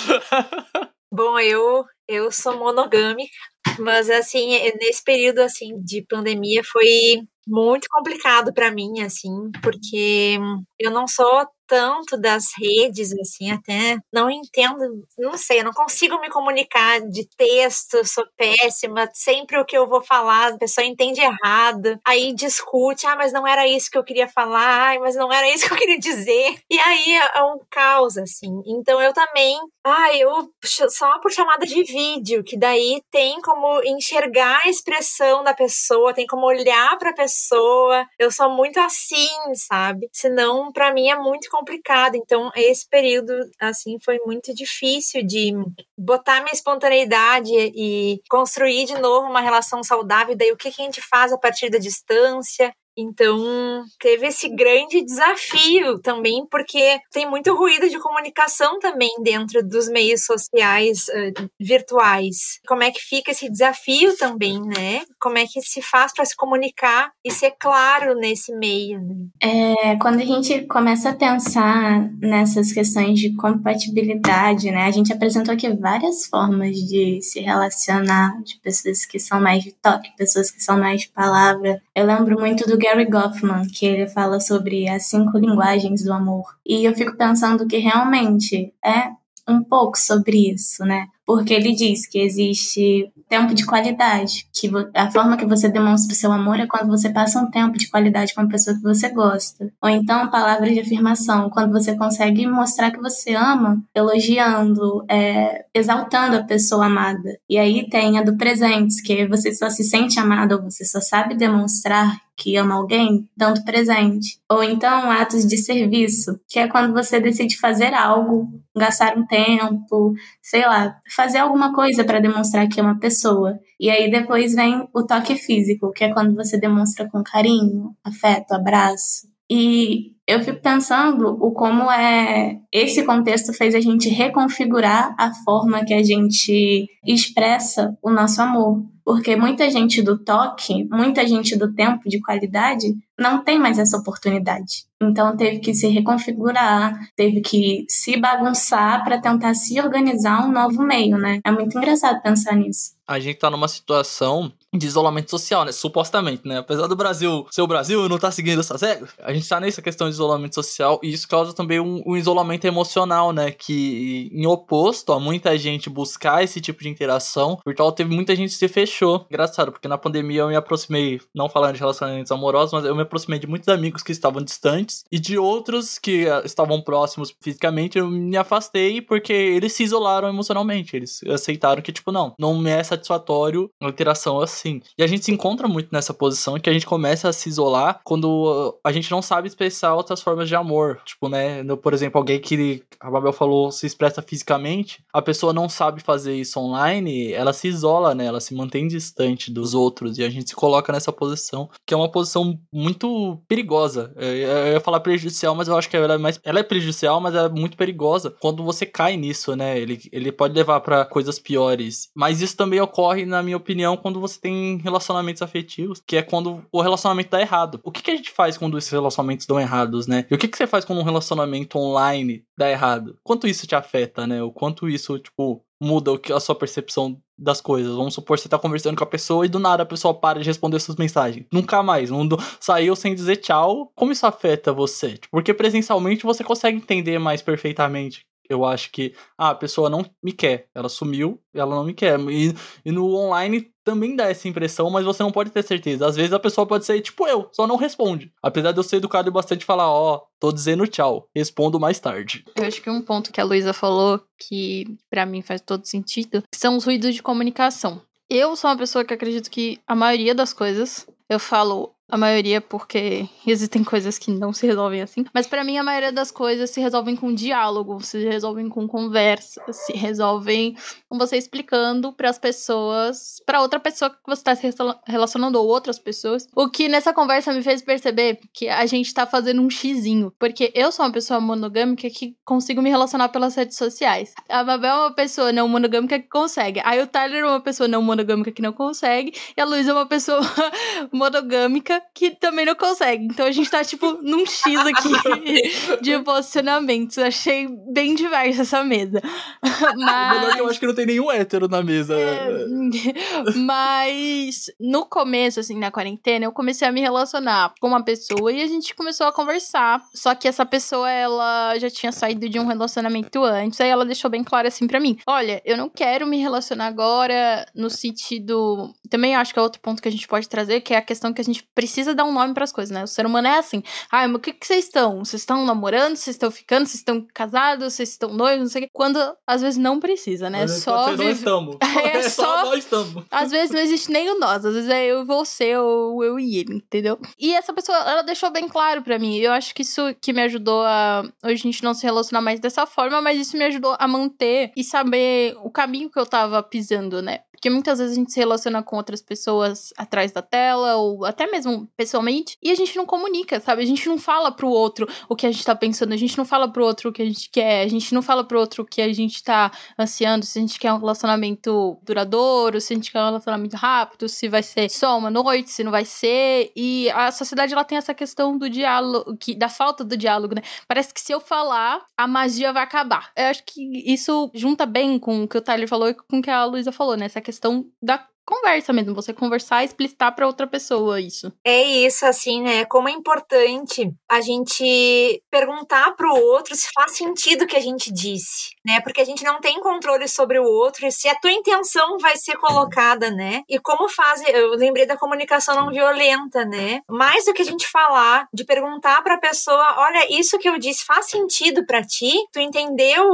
Bom, 1.12 1.38
eu 1.38 1.84
eu 2.08 2.30
sou 2.30 2.56
monogâmica, 2.56 3.36
mas 3.78 4.10
assim, 4.10 4.50
nesse 4.80 5.02
período 5.02 5.40
assim 5.40 5.80
de 5.82 6.04
pandemia 6.08 6.62
foi 6.64 7.22
muito 7.46 7.86
complicado 7.90 8.52
para 8.52 8.70
mim, 8.70 9.00
assim, 9.02 9.50
porque 9.62 10.38
eu 10.78 10.90
não 10.90 11.06
sou 11.06 11.46
tanto 11.66 12.16
das 12.16 12.46
redes, 12.58 13.12
assim, 13.20 13.50
até 13.50 13.98
não 14.12 14.30
entendo, 14.30 15.04
não 15.18 15.36
sei, 15.36 15.60
eu 15.60 15.64
não 15.64 15.72
consigo 15.72 16.18
me 16.20 16.28
comunicar 16.30 17.00
de 17.00 17.26
texto, 17.36 18.04
sou 18.04 18.24
péssima, 18.36 19.08
sempre 19.14 19.58
o 19.58 19.64
que 19.64 19.76
eu 19.76 19.86
vou 19.88 20.02
falar, 20.02 20.52
a 20.52 20.58
pessoa 20.58 20.84
entende 20.86 21.20
errado, 21.20 21.98
aí 22.04 22.32
discute, 22.34 23.06
ah, 23.06 23.16
mas 23.16 23.32
não 23.32 23.46
era 23.46 23.66
isso 23.66 23.90
que 23.90 23.98
eu 23.98 24.04
queria 24.04 24.28
falar, 24.28 24.96
ah, 24.96 25.00
mas 25.00 25.14
não 25.16 25.32
era 25.32 25.48
isso 25.52 25.66
que 25.66 25.72
eu 25.74 25.78
queria 25.78 25.98
dizer, 25.98 26.58
e 26.70 26.78
aí 26.78 27.12
é, 27.14 27.38
é 27.38 27.42
um 27.44 27.58
caos, 27.70 28.16
assim. 28.18 28.62
Então 28.66 29.00
eu 29.00 29.12
também, 29.12 29.58
ah, 29.84 30.14
eu 30.16 30.48
só 30.88 31.18
por 31.20 31.30
chamada 31.32 31.66
de 31.66 31.82
vídeo, 31.82 32.42
que 32.44 32.56
daí 32.58 33.02
tem 33.10 33.40
como 33.40 33.80
enxergar 33.84 34.60
a 34.64 34.68
expressão 34.68 35.42
da 35.44 35.54
pessoa, 35.54 36.14
tem 36.14 36.26
como 36.26 36.46
olhar 36.46 36.96
para 36.98 37.10
a 37.10 37.14
pessoa, 37.14 38.06
eu 38.18 38.30
sou 38.30 38.50
muito 38.50 38.78
assim, 38.80 39.28
sabe? 39.54 40.08
Senão, 40.12 40.72
para 40.72 40.92
mim 40.92 41.08
é 41.08 41.16
muito 41.16 41.48
complicado. 41.56 42.16
Então, 42.16 42.50
esse 42.54 42.88
período, 42.88 43.32
assim, 43.60 43.98
foi 44.04 44.18
muito 44.26 44.54
difícil 44.54 45.26
de 45.26 45.52
botar 45.96 46.40
minha 46.40 46.52
espontaneidade 46.52 47.50
e 47.52 48.20
construir 48.28 48.84
de 48.86 48.98
novo 48.98 49.28
uma 49.28 49.40
relação 49.40 49.82
saudável. 49.82 50.36
Daí, 50.36 50.52
o 50.52 50.56
que, 50.56 50.70
que 50.70 50.82
a 50.82 50.84
gente 50.84 51.00
faz 51.00 51.32
a 51.32 51.38
partir 51.38 51.70
da 51.70 51.78
distância? 51.78 52.74
Então, 52.96 53.84
teve 54.00 54.26
esse 54.26 54.48
grande 54.48 55.04
desafio 55.04 55.98
também, 56.00 56.46
porque 56.50 56.98
tem 57.12 57.28
muito 57.28 57.54
ruído 57.54 57.88
de 57.88 57.98
comunicação 57.98 58.78
também 58.78 59.10
dentro 59.22 59.62
dos 59.66 59.88
meios 59.88 60.24
sociais 60.24 61.06
uh, 61.08 61.48
virtuais. 61.60 62.58
Como 62.66 62.82
é 62.82 62.90
que 62.90 63.00
fica 63.00 63.30
esse 63.30 63.50
desafio 63.50 64.16
também, 64.16 64.60
né? 64.60 65.02
Como 65.20 65.36
é 65.36 65.44
que 65.46 65.60
se 65.60 65.82
faz 65.82 66.12
para 66.14 66.24
se 66.24 66.34
comunicar 66.34 67.10
e 67.24 67.30
ser 67.30 67.52
claro 67.58 68.14
nesse 68.14 68.54
meio? 68.56 69.00
Né? 69.00 69.26
É, 69.42 69.96
quando 69.96 70.20
a 70.20 70.24
gente 70.24 70.62
começa 70.66 71.10
a 71.10 71.14
pensar 71.14 72.08
nessas 72.20 72.72
questões 72.72 73.20
de 73.20 73.34
compatibilidade, 73.36 74.70
né? 74.70 74.84
A 74.84 74.90
gente 74.90 75.12
apresentou 75.12 75.52
aqui 75.52 75.68
várias 75.74 76.26
formas 76.26 76.76
de 76.76 77.20
se 77.20 77.40
relacionar, 77.40 78.40
de 78.42 78.58
pessoas 78.60 79.04
que 79.04 79.18
são 79.18 79.40
mais 79.40 79.62
de 79.62 79.72
toque, 79.72 80.16
pessoas 80.16 80.50
que 80.50 80.62
são 80.62 80.78
mais 80.78 81.02
de 81.02 81.08
palavra. 81.08 81.82
Eu 81.94 82.06
lembro 82.06 82.38
muito 82.38 82.66
do 82.66 82.78
Gary 82.86 83.06
Goffman, 83.06 83.66
que 83.66 83.84
ele 83.84 84.06
fala 84.06 84.38
sobre 84.38 84.88
as 84.88 85.06
cinco 85.06 85.36
linguagens 85.38 86.04
do 86.04 86.12
amor. 86.12 86.56
E 86.64 86.84
eu 86.84 86.94
fico 86.94 87.16
pensando 87.16 87.66
que 87.66 87.78
realmente 87.78 88.72
é 88.84 89.10
um 89.48 89.62
pouco 89.64 89.98
sobre 89.98 90.52
isso, 90.52 90.84
né? 90.84 91.08
Porque 91.26 91.52
ele 91.52 91.74
diz 91.74 92.06
que 92.06 92.20
existe 92.20 93.10
tempo 93.28 93.54
de 93.54 93.66
qualidade, 93.66 94.46
que 94.52 94.70
a 94.94 95.10
forma 95.10 95.36
que 95.36 95.44
você 95.44 95.68
demonstra 95.68 96.12
o 96.12 96.16
seu 96.16 96.30
amor 96.30 96.60
é 96.60 96.66
quando 96.66 96.88
você 96.88 97.10
passa 97.10 97.40
um 97.40 97.50
tempo 97.50 97.76
de 97.76 97.90
qualidade 97.90 98.34
com 98.34 98.42
a 98.42 98.46
pessoa 98.46 98.76
que 98.76 98.82
você 98.82 99.08
gosta. 99.08 99.72
Ou 99.82 99.88
então 99.88 100.30
palavras 100.30 100.72
de 100.72 100.80
afirmação, 100.80 101.50
quando 101.50 101.72
você 101.72 101.96
consegue 101.96 102.46
mostrar 102.46 102.90
que 102.90 103.00
você 103.00 103.34
ama, 103.34 103.82
elogiando, 103.94 105.04
é, 105.08 105.64
exaltando 105.74 106.36
a 106.36 106.44
pessoa 106.44 106.86
amada. 106.86 107.36
E 107.50 107.58
aí 107.58 107.88
tem 107.88 108.18
a 108.18 108.22
do 108.22 108.36
presentes, 108.36 109.00
que 109.00 109.26
você 109.26 109.52
só 109.52 109.68
se 109.68 109.82
sente 109.82 110.20
amado 110.20 110.52
ou 110.52 110.62
você 110.62 110.84
só 110.84 111.00
sabe 111.00 111.34
demonstrar 111.34 112.16
que 112.36 112.54
ama 112.56 112.74
alguém 112.74 113.28
dando 113.36 113.64
presente. 113.64 114.38
Ou 114.48 114.62
então 114.62 115.10
atos 115.10 115.46
de 115.46 115.56
serviço, 115.56 116.38
que 116.46 116.58
é 116.58 116.68
quando 116.68 116.92
você 116.92 117.18
decide 117.18 117.56
fazer 117.56 117.94
algo, 117.94 118.48
gastar 118.76 119.16
um 119.16 119.26
tempo, 119.26 120.14
sei 120.42 120.66
lá, 120.66 120.96
fazer 121.16 121.38
alguma 121.38 121.72
coisa 121.74 122.04
para 122.04 122.20
demonstrar 122.20 122.68
que 122.68 122.78
é 122.78 122.82
uma 122.82 123.00
pessoa. 123.00 123.58
E 123.80 123.88
aí 123.88 124.10
depois 124.10 124.54
vem 124.54 124.86
o 124.94 125.06
toque 125.06 125.34
físico, 125.34 125.90
que 125.92 126.04
é 126.04 126.12
quando 126.12 126.34
você 126.34 126.60
demonstra 126.60 127.08
com 127.10 127.22
carinho, 127.24 127.96
afeto, 128.04 128.52
abraço. 128.52 129.26
E 129.50 130.15
eu 130.26 130.42
fico 130.42 130.60
pensando 130.60 131.36
o 131.40 131.52
como 131.52 131.90
é 131.90 132.58
esse 132.72 133.04
contexto 133.04 133.52
fez 133.52 133.74
a 133.74 133.80
gente 133.80 134.08
reconfigurar 134.08 135.14
a 135.18 135.32
forma 135.44 135.84
que 135.84 135.94
a 135.94 136.02
gente 136.02 136.88
expressa 137.06 137.96
o 138.02 138.10
nosso 138.10 138.42
amor. 138.42 138.84
Porque 139.04 139.36
muita 139.36 139.70
gente 139.70 140.02
do 140.02 140.18
toque, 140.18 140.84
muita 140.90 141.24
gente 141.28 141.56
do 141.56 141.72
tempo 141.72 142.08
de 142.08 142.20
qualidade 142.20 142.92
não 143.16 143.44
tem 143.44 143.56
mais 143.56 143.78
essa 143.78 143.96
oportunidade. 143.96 144.84
Então 145.00 145.36
teve 145.36 145.60
que 145.60 145.72
se 145.72 145.86
reconfigurar, 145.86 146.98
teve 147.14 147.40
que 147.40 147.84
se 147.88 148.18
bagunçar 148.18 149.04
para 149.04 149.20
tentar 149.20 149.54
se 149.54 149.80
organizar 149.80 150.44
um 150.44 150.50
novo 150.50 150.82
meio, 150.82 151.16
né? 151.18 151.38
É 151.44 151.52
muito 151.52 151.78
engraçado 151.78 152.20
pensar 152.20 152.56
nisso. 152.56 152.96
A 153.06 153.20
gente 153.20 153.38
tá 153.38 153.48
numa 153.48 153.68
situação 153.68 154.52
de 154.76 154.86
isolamento 154.86 155.30
social, 155.30 155.64
né? 155.64 155.72
Supostamente, 155.72 156.46
né? 156.46 156.58
Apesar 156.58 156.86
do 156.86 156.96
Brasil 156.96 157.46
ser 157.50 157.62
o 157.62 157.66
Brasil 157.66 158.08
não 158.08 158.18
tá 158.18 158.30
seguindo 158.30 158.60
essas 158.60 158.82
regras, 158.82 159.10
a 159.22 159.32
gente 159.32 159.48
tá 159.48 159.60
nessa 159.60 159.82
questão 159.82 160.08
de 160.08 160.14
isolamento 160.14 160.54
social 160.54 161.00
e 161.02 161.12
isso 161.12 161.28
causa 161.28 161.52
também 161.52 161.80
um, 161.80 162.02
um, 162.06 162.16
isolamento 162.16 162.64
emocional, 162.64 163.32
né? 163.32 163.50
Que, 163.50 164.30
em 164.32 164.46
oposto 164.46 165.12
a 165.12 165.20
muita 165.20 165.56
gente 165.58 165.88
buscar 165.88 166.42
esse 166.42 166.60
tipo 166.60 166.82
de 166.82 166.88
interação 166.88 167.58
virtual, 167.66 167.92
teve 167.92 168.14
muita 168.14 168.34
gente 168.34 168.50
que 168.50 168.56
se 168.56 168.68
fechou. 168.68 169.26
Engraçado, 169.30 169.72
porque 169.72 169.88
na 169.88 169.98
pandemia 169.98 170.42
eu 170.42 170.48
me 170.48 170.56
aproximei, 170.56 171.20
não 171.34 171.48
falando 171.48 171.74
de 171.74 171.80
relacionamentos 171.80 172.32
amorosos, 172.32 172.72
mas 172.72 172.84
eu 172.84 172.94
me 172.94 173.02
aproximei 173.02 173.38
de 173.38 173.46
muitos 173.46 173.68
amigos 173.68 174.02
que 174.02 174.12
estavam 174.12 174.42
distantes 174.42 175.04
e 175.10 175.18
de 175.18 175.38
outros 175.38 175.98
que 175.98 176.26
uh, 176.26 176.44
estavam 176.44 176.80
próximos 176.80 177.34
fisicamente. 177.40 177.98
Eu 177.98 178.08
me 178.08 178.36
afastei 178.36 179.00
porque 179.00 179.32
eles 179.32 179.72
se 179.72 179.84
isolaram 179.84 180.28
emocionalmente. 180.28 180.96
Eles 180.96 181.20
aceitaram 181.24 181.82
que, 181.82 181.92
tipo, 181.92 182.12
não, 182.12 182.34
não 182.38 182.58
me 182.58 182.70
é 182.70 182.82
satisfatório 182.82 183.70
uma 183.80 183.90
interação 183.90 184.40
assim. 184.40 184.65
E 184.98 185.02
a 185.02 185.06
gente 185.06 185.24
se 185.24 185.32
encontra 185.32 185.68
muito 185.68 185.88
nessa 185.92 186.12
posição 186.12 186.58
que 186.58 186.70
a 186.70 186.72
gente 186.72 186.86
começa 186.86 187.28
a 187.28 187.32
se 187.32 187.48
isolar 187.48 188.00
quando 188.04 188.78
a 188.82 188.92
gente 188.92 189.10
não 189.10 189.22
sabe 189.22 189.48
expressar 189.48 189.94
outras 189.94 190.20
formas 190.20 190.48
de 190.48 190.54
amor. 190.54 191.00
Tipo, 191.04 191.28
né? 191.28 191.62
No, 191.62 191.76
por 191.76 191.92
exemplo, 191.92 192.18
alguém 192.18 192.40
que 192.40 192.82
a 193.00 193.10
Babel 193.10 193.32
falou 193.32 193.70
se 193.70 193.86
expressa 193.86 194.22
fisicamente, 194.22 195.04
a 195.12 195.22
pessoa 195.22 195.52
não 195.52 195.68
sabe 195.68 196.02
fazer 196.02 196.34
isso 196.34 196.58
online, 196.58 197.32
ela 197.32 197.52
se 197.52 197.68
isola, 197.68 198.14
né? 198.14 198.26
Ela 198.26 198.40
se 198.40 198.54
mantém 198.54 198.88
distante 198.88 199.50
dos 199.52 199.74
outros 199.74 200.18
e 200.18 200.24
a 200.24 200.30
gente 200.30 200.50
se 200.50 200.56
coloca 200.56 200.92
nessa 200.92 201.12
posição, 201.12 201.68
que 201.86 201.94
é 201.94 201.96
uma 201.96 202.10
posição 202.10 202.58
muito 202.72 203.40
perigosa. 203.48 204.12
Eu 204.16 204.72
ia 204.72 204.80
falar 204.80 205.00
prejudicial, 205.00 205.54
mas 205.54 205.68
eu 205.68 205.76
acho 205.76 205.88
que 205.88 205.96
ela 205.96 206.14
é 206.14 206.18
mais. 206.18 206.40
Ela 206.44 206.60
é 206.60 206.62
prejudicial, 206.62 207.20
mas 207.20 207.34
é 207.34 207.48
muito 207.48 207.76
perigosa 207.76 208.34
quando 208.40 208.64
você 208.64 208.86
cai 208.86 209.16
nisso, 209.16 209.54
né? 209.54 209.78
Ele, 209.78 210.00
ele 210.12 210.32
pode 210.32 210.54
levar 210.54 210.80
para 210.80 211.04
coisas 211.04 211.38
piores. 211.38 212.08
Mas 212.14 212.40
isso 212.40 212.56
também 212.56 212.80
ocorre, 212.80 213.24
na 213.24 213.42
minha 213.42 213.56
opinião, 213.56 213.96
quando 213.96 214.20
você 214.20 214.40
tem 214.46 214.76
relacionamentos 214.76 215.42
afetivos, 215.42 216.00
que 216.06 216.16
é 216.16 216.22
quando 216.22 216.64
o 216.70 216.80
relacionamento 216.80 217.30
dá 217.30 217.40
errado. 217.40 217.80
O 217.82 217.90
que, 217.90 218.00
que 218.00 218.12
a 218.12 218.16
gente 218.16 218.30
faz 218.30 218.56
quando 218.56 218.78
esses 218.78 218.90
relacionamentos 218.90 219.44
dão 219.44 219.58
errados, 219.58 220.06
né? 220.06 220.24
E 220.30 220.34
o 220.34 220.38
que, 220.38 220.46
que 220.46 220.56
você 220.56 220.68
faz 220.68 220.84
quando 220.84 221.00
um 221.00 221.04
relacionamento 221.04 221.76
online 221.76 222.44
dá 222.56 222.70
errado? 222.70 223.18
Quanto 223.24 223.48
isso 223.48 223.66
te 223.66 223.74
afeta, 223.74 224.24
né? 224.24 224.40
O 224.40 224.52
quanto 224.52 224.88
isso, 224.88 225.18
tipo, 225.18 225.64
muda 225.82 226.12
a 226.32 226.38
sua 226.38 226.54
percepção 226.54 227.20
das 227.36 227.60
coisas. 227.60 227.96
Vamos 227.96 228.14
supor 228.14 228.36
que 228.36 228.44
você 228.44 228.48
tá 228.48 228.58
conversando 228.58 228.96
com 228.96 229.02
a 229.02 229.08
pessoa 229.08 229.44
e 229.44 229.48
do 229.48 229.58
nada 229.58 229.82
a 229.82 229.86
pessoa 229.86 230.14
para 230.14 230.40
de 230.40 230.46
responder 230.46 230.78
suas 230.78 230.96
mensagens. 230.96 231.44
Nunca 231.52 231.82
mais. 231.82 232.08
Não 232.10 232.28
saiu 232.60 232.94
sem 232.94 233.14
dizer 233.14 233.38
tchau. 233.38 233.90
Como 233.96 234.12
isso 234.12 234.26
afeta 234.26 234.72
você? 234.72 235.14
Tipo, 235.14 235.28
porque 235.32 235.52
presencialmente 235.52 236.24
você 236.24 236.44
consegue 236.44 236.78
entender 236.78 237.18
mais 237.18 237.42
perfeitamente 237.42 238.24
eu 238.48 238.64
acho 238.64 238.90
que 238.90 239.14
ah, 239.36 239.50
a 239.50 239.54
pessoa 239.54 239.90
não 239.90 240.04
me 240.22 240.32
quer, 240.32 240.68
ela 240.74 240.88
sumiu, 240.88 241.40
ela 241.54 241.74
não 241.74 241.84
me 241.84 241.94
quer. 241.94 242.18
E, 242.20 242.54
e 242.84 242.92
no 242.92 243.14
online 243.14 243.70
também 243.84 244.16
dá 244.16 244.28
essa 244.28 244.48
impressão, 244.48 244.90
mas 244.90 245.04
você 245.04 245.22
não 245.22 245.30
pode 245.30 245.50
ter 245.50 245.62
certeza. 245.62 246.06
Às 246.06 246.16
vezes 246.16 246.32
a 246.32 246.40
pessoa 246.40 246.66
pode 246.66 246.84
ser 246.84 247.00
tipo 247.00 247.26
eu, 247.26 247.48
só 247.52 247.66
não 247.66 247.76
responde. 247.76 248.32
Apesar 248.42 248.72
de 248.72 248.78
eu 248.78 248.82
ser 248.82 248.96
educado 248.96 249.28
e 249.28 249.32
bastante 249.32 249.64
falar, 249.64 249.88
ó, 249.88 250.16
oh, 250.16 250.26
tô 250.40 250.52
dizendo 250.52 250.86
tchau, 250.86 251.28
respondo 251.34 251.78
mais 251.78 252.00
tarde. 252.00 252.44
Eu 252.56 252.64
acho 252.64 252.82
que 252.82 252.90
um 252.90 253.02
ponto 253.02 253.32
que 253.32 253.40
a 253.40 253.44
Luísa 253.44 253.72
falou 253.72 254.20
que 254.38 254.96
para 255.08 255.24
mim 255.24 255.42
faz 255.42 255.60
todo 255.60 255.86
sentido 255.86 256.42
são 256.52 256.76
os 256.76 256.84
ruídos 256.84 257.14
de 257.14 257.22
comunicação. 257.22 258.02
Eu 258.28 258.56
sou 258.56 258.68
uma 258.68 258.76
pessoa 258.76 259.04
que 259.04 259.14
acredito 259.14 259.50
que 259.50 259.78
a 259.86 259.94
maioria 259.94 260.34
das 260.34 260.52
coisas 260.52 261.06
eu 261.28 261.38
falo 261.38 261.92
a 262.08 262.16
maioria 262.16 262.60
porque 262.60 263.28
existem 263.46 263.82
coisas 263.82 264.18
que 264.18 264.30
não 264.30 264.52
se 264.52 264.66
resolvem 264.66 265.02
assim. 265.02 265.24
Mas 265.34 265.46
para 265.46 265.64
mim 265.64 265.76
a 265.76 265.82
maioria 265.82 266.12
das 266.12 266.30
coisas 266.30 266.70
se 266.70 266.80
resolvem 266.80 267.16
com 267.16 267.34
diálogo, 267.34 268.00
se 268.00 268.24
resolvem 268.24 268.68
com 268.68 268.86
conversa, 268.86 269.60
se 269.72 269.92
resolvem 269.92 270.76
com 271.08 271.18
você 271.18 271.36
explicando 271.36 272.12
para 272.12 272.30
as 272.30 272.38
pessoas, 272.38 273.40
para 273.44 273.60
outra 273.60 273.80
pessoa 273.80 274.10
que 274.10 274.18
você 274.24 274.40
está 274.40 274.54
se 274.54 274.68
relacionando 275.06 275.58
ou 275.58 275.66
outras 275.66 275.98
pessoas. 275.98 276.46
O 276.54 276.70
que 276.70 276.88
nessa 276.88 277.12
conversa 277.12 277.52
me 277.52 277.62
fez 277.62 277.82
perceber 277.82 278.38
que 278.52 278.68
a 278.68 278.86
gente 278.86 279.12
tá 279.12 279.26
fazendo 279.26 279.60
um 279.60 279.70
xizinho, 279.70 280.32
porque 280.38 280.72
eu 280.74 280.92
sou 280.92 281.04
uma 281.04 281.12
pessoa 281.12 281.40
monogâmica 281.40 282.08
que 282.08 282.36
consigo 282.44 282.80
me 282.80 282.90
relacionar 282.90 283.30
pelas 283.30 283.56
redes 283.56 283.76
sociais. 283.76 284.32
A 284.48 284.62
Mabel 284.62 284.90
é 284.90 285.00
uma 285.00 285.14
pessoa 285.14 285.52
não 285.52 285.68
monogâmica 285.68 286.18
que 286.18 286.28
consegue. 286.28 286.80
Aí 286.84 287.02
o 287.02 287.06
Tyler 287.06 287.42
é 287.42 287.46
uma 287.46 287.60
pessoa 287.60 287.88
não 287.88 288.02
monogâmica 288.02 288.52
que 288.52 288.62
não 288.62 288.72
consegue, 288.72 289.32
e 289.56 289.60
a 289.60 289.64
Luísa 289.64 289.90
é 289.90 289.94
uma 289.94 290.06
pessoa 290.06 290.40
monogâmica 291.12 291.95
que 292.14 292.30
também 292.30 292.64
não 292.64 292.74
consegue. 292.74 293.24
Então 293.24 293.46
a 293.46 293.50
gente 293.50 293.70
tá, 293.70 293.84
tipo, 293.84 294.18
num 294.22 294.44
X 294.46 294.76
aqui 294.78 296.00
de 296.02 296.18
posicionamentos. 296.20 297.18
Achei 297.18 297.68
bem 297.92 298.14
diversa 298.14 298.62
essa 298.62 298.84
mesa. 298.84 299.20
Mas... 299.96 300.56
É 300.56 300.60
eu 300.60 300.68
acho 300.68 300.80
que 300.80 300.86
não 300.86 300.94
tem 300.94 301.06
nenhum 301.06 301.30
hétero 301.30 301.68
na 301.68 301.82
mesa. 301.82 302.14
É... 302.14 302.66
Mas 303.56 304.66
no 304.80 305.06
começo, 305.06 305.60
assim, 305.60 305.78
na 305.78 305.90
quarentena, 305.90 306.44
eu 306.44 306.52
comecei 306.52 306.86
a 306.86 306.92
me 306.92 307.00
relacionar 307.00 307.74
com 307.80 307.88
uma 307.88 308.04
pessoa 308.04 308.52
e 308.52 308.62
a 308.62 308.66
gente 308.66 308.94
começou 308.94 309.26
a 309.26 309.32
conversar. 309.32 310.02
Só 310.14 310.34
que 310.34 310.48
essa 310.48 310.64
pessoa, 310.64 311.10
ela 311.10 311.78
já 311.78 311.90
tinha 311.90 312.12
saído 312.12 312.48
de 312.48 312.58
um 312.58 312.66
relacionamento 312.66 313.42
antes. 313.42 313.80
Aí 313.80 313.88
ela 313.88 314.04
deixou 314.04 314.30
bem 314.30 314.44
claro 314.44 314.68
assim 314.68 314.86
para 314.86 315.00
mim: 315.00 315.18
olha, 315.26 315.60
eu 315.64 315.76
não 315.76 315.88
quero 315.88 316.26
me 316.26 316.38
relacionar 316.38 316.86
agora 316.86 317.66
no 317.74 317.90
sentido. 317.90 318.92
Também 319.10 319.34
acho 319.34 319.52
que 319.52 319.58
é 319.58 319.62
outro 319.62 319.80
ponto 319.80 320.02
que 320.02 320.08
a 320.08 320.12
gente 320.12 320.28
pode 320.28 320.48
trazer, 320.48 320.80
que 320.80 320.94
é 320.94 320.98
a 320.98 321.02
questão 321.02 321.32
que 321.32 321.40
a 321.40 321.44
gente 321.44 321.62
precisa 321.74 321.85
precisa 321.86 322.14
dar 322.14 322.24
um 322.24 322.32
nome 322.32 322.52
para 322.52 322.64
as 322.64 322.72
coisas, 322.72 322.90
né? 322.90 323.04
O 323.04 323.06
ser 323.06 323.24
humano 323.24 323.46
é 323.48 323.58
assim. 323.58 323.82
Ah, 324.10 324.26
mas 324.26 324.36
o 324.36 324.40
que, 324.40 324.52
que 324.52 324.66
vocês 324.66 324.84
estão? 324.84 325.24
Vocês 325.24 325.42
estão 325.42 325.64
namorando? 325.64 326.16
Vocês 326.16 326.34
estão 326.34 326.50
ficando? 326.50 326.86
Vocês 326.86 326.96
estão 326.96 327.26
casados? 327.32 327.94
Vocês 327.94 328.10
estão 328.10 328.32
noivos? 328.32 328.60
Não 328.60 328.68
sei 328.68 328.82
o 328.82 328.84
quê. 328.84 328.90
Quando 328.92 329.18
às 329.46 329.62
vezes 329.62 329.78
não 329.78 330.00
precisa, 330.00 330.50
né? 330.50 330.66
só 330.66 331.10
vive... 331.10 331.24
nós 331.24 331.38
estamos. 331.38 331.76
É, 331.96 332.18
é 332.18 332.22
só... 332.28 332.64
nós 332.64 332.78
estamos. 332.78 333.24
Às 333.30 333.50
vezes 333.50 333.70
não 333.70 333.80
existe 333.80 334.10
nem 334.10 334.28
o 334.30 334.38
nós. 334.38 334.64
Às 334.64 334.74
vezes 334.74 334.90
é 334.90 335.06
eu 335.06 335.22
e 335.22 335.24
você 335.24 335.76
ou 335.76 336.22
eu 336.22 336.38
e 336.38 336.58
ele, 336.58 336.74
entendeu? 336.74 337.18
E 337.38 337.54
essa 337.54 337.72
pessoa, 337.72 337.96
ela 337.98 338.22
deixou 338.22 338.50
bem 338.50 338.68
claro 338.68 339.02
para 339.02 339.18
mim. 339.18 339.36
Eu 339.38 339.52
acho 339.52 339.74
que 339.74 339.82
isso 339.82 340.14
que 340.20 340.32
me 340.32 340.42
ajudou 340.42 340.82
a 340.82 341.22
hoje 341.44 341.54
a 341.54 341.56
gente 341.56 341.82
não 341.82 341.94
se 341.94 342.04
relacionar 342.04 342.42
mais 342.42 342.60
dessa 342.60 342.86
forma, 342.86 343.20
mas 343.22 343.40
isso 343.40 343.56
me 343.56 343.64
ajudou 343.64 343.96
a 343.98 344.06
manter 344.06 344.72
e 344.76 344.84
saber 344.84 345.56
o 345.62 345.70
caminho 345.70 346.10
que 346.10 346.18
eu 346.18 346.26
tava 346.26 346.62
pisando, 346.62 347.22
né? 347.22 347.40
Porque 347.56 347.70
muitas 347.70 347.98
vezes 347.98 348.12
a 348.12 348.20
gente 348.20 348.32
se 348.32 348.38
relaciona 348.38 348.82
com 348.82 348.96
outras 348.96 349.22
pessoas 349.22 349.92
atrás 349.96 350.30
da 350.30 350.42
tela, 350.42 350.96
ou 350.96 351.24
até 351.24 351.50
mesmo 351.50 351.75
pessoalmente, 351.96 352.56
e 352.62 352.70
a 352.70 352.74
gente 352.74 352.96
não 352.96 353.04
comunica, 353.04 353.60
sabe? 353.60 353.82
A 353.82 353.86
gente 353.86 354.08
não 354.08 354.16
fala 354.16 354.50
pro 354.52 354.68
outro 354.68 355.08
o 355.28 355.36
que 355.36 355.46
a 355.46 355.50
gente 355.50 355.64
tá 355.64 355.74
pensando, 355.74 356.12
a 356.12 356.16
gente 356.16 356.38
não 356.38 356.44
fala 356.44 356.70
pro 356.72 356.84
outro 356.84 357.10
o 357.10 357.12
que 357.12 357.22
a 357.22 357.26
gente 357.26 357.50
quer, 357.50 357.82
a 357.82 357.88
gente 357.88 358.14
não 358.14 358.22
fala 358.22 358.44
pro 358.44 358.58
outro 358.58 358.82
o 358.82 358.86
que 358.86 359.02
a 359.02 359.12
gente 359.12 359.42
tá 359.42 359.70
ansiando, 359.98 360.46
se 360.46 360.58
a 360.58 360.62
gente 360.62 360.78
quer 360.78 360.92
um 360.92 360.98
relacionamento 360.98 361.98
duradouro, 362.02 362.80
se 362.80 362.92
a 362.92 362.96
gente 362.96 363.10
quer 363.10 363.20
um 363.20 363.26
relacionamento 363.26 363.76
rápido, 363.76 364.28
se 364.28 364.48
vai 364.48 364.62
ser 364.62 364.88
só 364.88 365.18
uma 365.18 365.30
noite, 365.30 365.70
se 365.70 365.84
não 365.84 365.90
vai 365.90 366.04
ser. 366.04 366.70
E 366.76 367.10
a 367.10 367.30
sociedade 367.32 367.72
ela 367.72 367.84
tem 367.84 367.98
essa 367.98 368.14
questão 368.14 368.56
do 368.56 368.70
diálogo, 368.70 369.36
que, 369.36 369.54
da 369.54 369.68
falta 369.68 370.04
do 370.04 370.16
diálogo, 370.16 370.54
né? 370.54 370.62
Parece 370.86 371.12
que 371.12 371.20
se 371.20 371.32
eu 371.32 371.40
falar, 371.40 372.04
a 372.16 372.26
magia 372.26 372.72
vai 372.72 372.82
acabar. 372.82 373.30
Eu 373.36 373.46
acho 373.46 373.64
que 373.64 374.12
isso 374.12 374.50
junta 374.54 374.86
bem 374.86 375.18
com 375.18 375.44
o 375.44 375.48
que 375.48 375.58
o 375.58 375.62
Tyler 375.62 375.88
falou 375.88 376.08
e 376.08 376.14
com 376.14 376.38
o 376.38 376.42
que 376.42 376.50
a 376.50 376.64
Luísa 376.64 376.92
falou, 376.92 377.16
né? 377.16 377.26
Essa 377.26 377.40
questão 377.40 377.86
da 378.02 378.26
conversa 378.46 378.92
mesmo, 378.92 379.14
você 379.14 379.32
conversar 379.32 379.82
e 379.82 379.86
explicitar 379.86 380.34
para 380.34 380.46
outra 380.46 380.66
pessoa 380.66 381.20
isso. 381.20 381.52
É 381.64 381.82
isso, 381.82 382.24
assim, 382.24 382.62
né? 382.62 382.84
Como 382.84 383.08
é 383.08 383.12
importante 383.12 384.10
a 384.30 384.40
gente 384.40 385.42
perguntar 385.50 386.14
pro 386.16 386.32
outro 386.32 386.74
se 386.76 386.88
faz 386.94 387.16
sentido 387.16 387.62
o 387.62 387.66
que 387.66 387.76
a 387.76 387.80
gente 387.80 388.12
disse, 388.12 388.70
né? 388.84 389.00
Porque 389.00 389.20
a 389.20 389.24
gente 389.24 389.44
não 389.44 389.60
tem 389.60 389.80
controle 389.80 390.28
sobre 390.28 390.58
o 390.58 390.64
outro 390.64 391.06
e 391.06 391.12
se 391.12 391.28
a 391.28 391.34
tua 391.34 391.50
intenção 391.50 392.18
vai 392.18 392.36
ser 392.36 392.56
colocada, 392.56 393.30
né? 393.30 393.62
E 393.68 393.78
como 393.80 394.08
faz, 394.08 394.42
eu 394.48 394.70
lembrei 394.76 395.06
da 395.06 395.16
comunicação 395.16 395.74
não 395.74 395.90
violenta, 395.90 396.64
né? 396.64 397.00
Mais 397.10 397.44
do 397.44 397.52
que 397.52 397.62
a 397.62 397.64
gente 397.64 397.86
falar, 397.88 398.46
de 398.54 398.64
perguntar 398.64 399.22
pra 399.22 399.38
pessoa, 399.38 399.96
olha, 399.98 400.26
isso 400.38 400.58
que 400.58 400.68
eu 400.68 400.78
disse 400.78 401.04
faz 401.04 401.26
sentido 401.28 401.84
para 401.84 402.02
ti? 402.02 402.32
Tu 402.52 402.60
entendeu 402.60 403.26